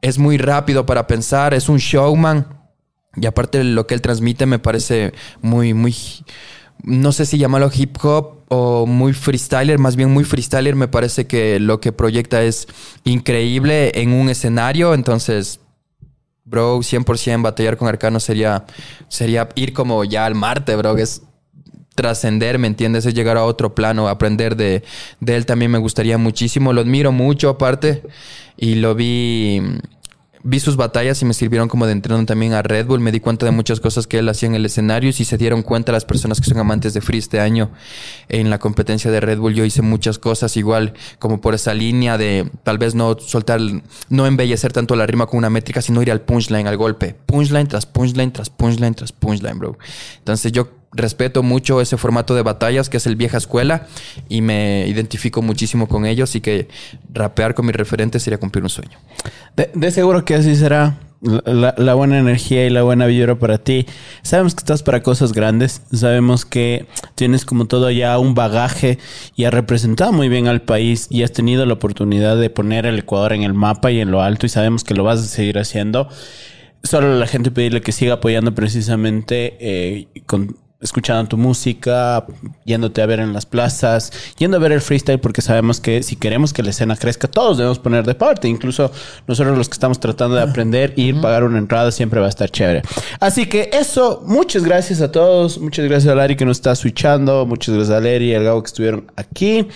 [0.00, 2.46] es muy rápido para pensar, es un showman.
[3.16, 5.94] Y aparte lo que él transmite me parece muy, muy,
[6.82, 10.74] no sé si llamarlo hip hop o muy freestyler, más bien muy freestyler.
[10.76, 12.66] Me parece que lo que proyecta es
[13.04, 14.94] increíble en un escenario.
[14.94, 15.60] Entonces,
[16.44, 18.64] bro, 100% batallar con Arcano sería,
[19.08, 21.22] sería ir como ya al Marte, bro, es
[21.94, 23.06] trascender, ¿me entiendes?
[23.06, 24.82] Es llegar a otro plano, aprender de,
[25.20, 26.72] de él también me gustaría muchísimo.
[26.72, 28.02] Lo admiro mucho aparte
[28.56, 29.62] y lo vi
[30.44, 33.00] vi sus batallas y me sirvieron como de entreno también a Red Bull.
[33.00, 35.38] Me di cuenta de muchas cosas que él hacía en el escenario y si se
[35.38, 37.70] dieron cuenta las personas que son amantes de free este año
[38.28, 42.18] en la competencia de Red Bull, yo hice muchas cosas igual como por esa línea
[42.18, 43.58] de tal vez no soltar,
[44.10, 47.16] no embellecer tanto la rima con una métrica, sino ir al punchline, al golpe.
[47.26, 49.78] Punchline tras punchline, tras punchline, tras punchline, bro.
[50.18, 53.86] Entonces yo respeto mucho ese formato de batallas que es el vieja escuela
[54.28, 56.68] y me identifico muchísimo con ellos y que
[57.12, 58.98] rapear con mis referentes sería cumplir un sueño.
[59.56, 60.98] De, seguro que así será.
[61.22, 63.86] La, buena energía y la buena vibra para ti.
[64.20, 65.80] Sabemos que estás para cosas grandes.
[65.90, 66.84] Sabemos que
[67.14, 68.98] tienes como todo ya un bagaje
[69.34, 72.98] y has representado muy bien al país y has tenido la oportunidad de poner el
[72.98, 75.58] Ecuador en el mapa y en lo alto y sabemos que lo vas a seguir
[75.58, 76.10] haciendo.
[76.82, 82.26] Solo la gente pedirle que siga apoyando precisamente eh, con escuchando tu música,
[82.64, 86.14] yéndote a ver en las plazas, yendo a ver el freestyle, porque sabemos que si
[86.14, 88.48] queremos que la escena crezca, todos debemos poner de parte.
[88.48, 88.92] Incluso
[89.26, 92.50] nosotros los que estamos tratando de aprender, ir, pagar una entrada, siempre va a estar
[92.50, 92.82] chévere.
[93.18, 95.58] Así que eso, muchas gracias a todos.
[95.58, 97.46] Muchas gracias a Lari que nos está switchando.
[97.46, 99.66] Muchas gracias a Leri y al Gabo que estuvieron aquí.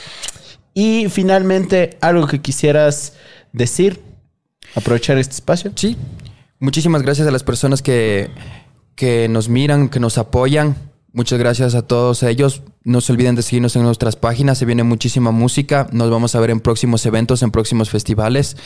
[0.74, 3.14] Y finalmente, algo que quisieras
[3.52, 4.00] decir,
[4.74, 5.72] aprovechar este espacio.
[5.74, 5.96] Sí,
[6.60, 8.28] muchísimas gracias a las personas que,
[8.94, 10.76] que nos miran, que nos apoyan.
[11.18, 12.62] Muchas gracias a todos ellos.
[12.84, 14.56] No se olviden de seguirnos en nuestras páginas.
[14.56, 15.88] Se viene muchísima música.
[15.90, 18.56] Nos vamos a ver en próximos eventos, en próximos festivales.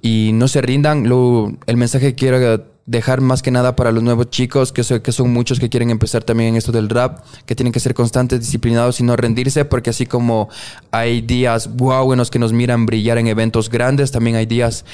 [0.00, 1.06] Y no se rindan.
[1.06, 5.02] Lo- el mensaje que quiero dejar más que nada para los nuevos chicos, que, so-
[5.02, 7.92] que son muchos que quieren empezar también en esto del rap, que tienen que ser
[7.92, 10.48] constantes, disciplinados y no rendirse, porque así como
[10.92, 14.86] hay días wow en los que nos miran brillar en eventos grandes, también hay días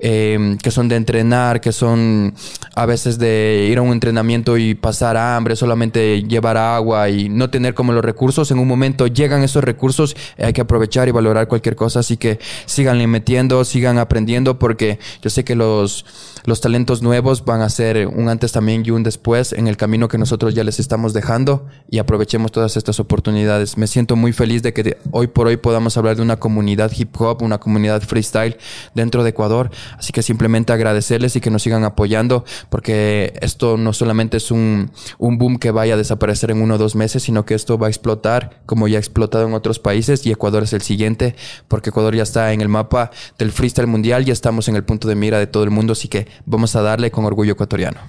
[0.00, 2.34] eh, que son de entrenar, que son
[2.74, 7.50] a veces de ir a un entrenamiento y pasar hambre, solamente llevar agua y no
[7.50, 8.50] tener como los recursos.
[8.50, 12.00] En un momento llegan esos recursos, eh, hay que aprovechar y valorar cualquier cosa.
[12.00, 16.04] Así que síganle metiendo, sigan aprendiendo, porque yo sé que los,
[16.44, 20.08] los talentos nuevos van a ser un antes también y un después en el camino
[20.08, 23.76] que nosotros ya les estamos dejando y aprovechemos todas estas oportunidades.
[23.76, 27.20] Me siento muy feliz de que hoy por hoy podamos hablar de una comunidad hip
[27.20, 28.56] hop, una comunidad freestyle
[28.94, 29.70] dentro de Ecuador.
[29.98, 34.90] Así que simplemente agradecerles y que nos sigan apoyando, porque esto no solamente es un,
[35.18, 37.86] un boom que vaya a desaparecer en uno o dos meses, sino que esto va
[37.86, 41.34] a explotar como ya ha explotado en otros países y Ecuador es el siguiente,
[41.68, 45.08] porque Ecuador ya está en el mapa del freestyle mundial, ya estamos en el punto
[45.08, 48.00] de mira de todo el mundo, así que vamos a darle con orgullo ecuatoriano.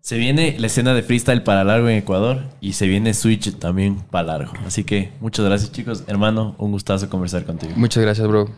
[0.00, 3.96] Se viene la escena de freestyle para largo en Ecuador y se viene Switch también
[4.10, 4.52] para largo.
[4.64, 6.04] Así que muchas gracias chicos.
[6.06, 7.72] Hermano, un gustazo conversar contigo.
[7.76, 8.48] Muchas gracias, bro.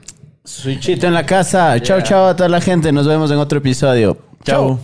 [0.51, 1.81] Switchito en la casa.
[1.81, 2.91] Chao, chao a toda la gente.
[2.93, 4.17] Nos vemos en otro episodio.
[4.45, 4.79] Chao.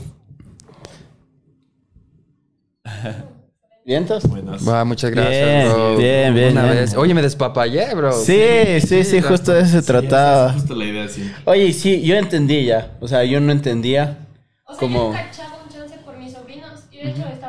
[3.85, 4.25] ¿Vientos?
[4.29, 4.67] Buenas.
[4.69, 5.97] Va, muchas gracias, Bien, bro.
[5.97, 6.75] bien, bien, Una bien.
[6.77, 6.97] vez.
[6.97, 8.13] Oye, me despapallé, bro.
[8.13, 10.53] Sí, sí, sí, justo de eso se trataba.
[10.55, 11.31] Justo la idea, sí.
[11.45, 12.93] Oye, sí, yo entendí ya.
[13.01, 14.19] O sea, yo no entendía.
[14.67, 17.46] O sea, Como- yo he cachado un chance por mis sobrinos y de hecho estaba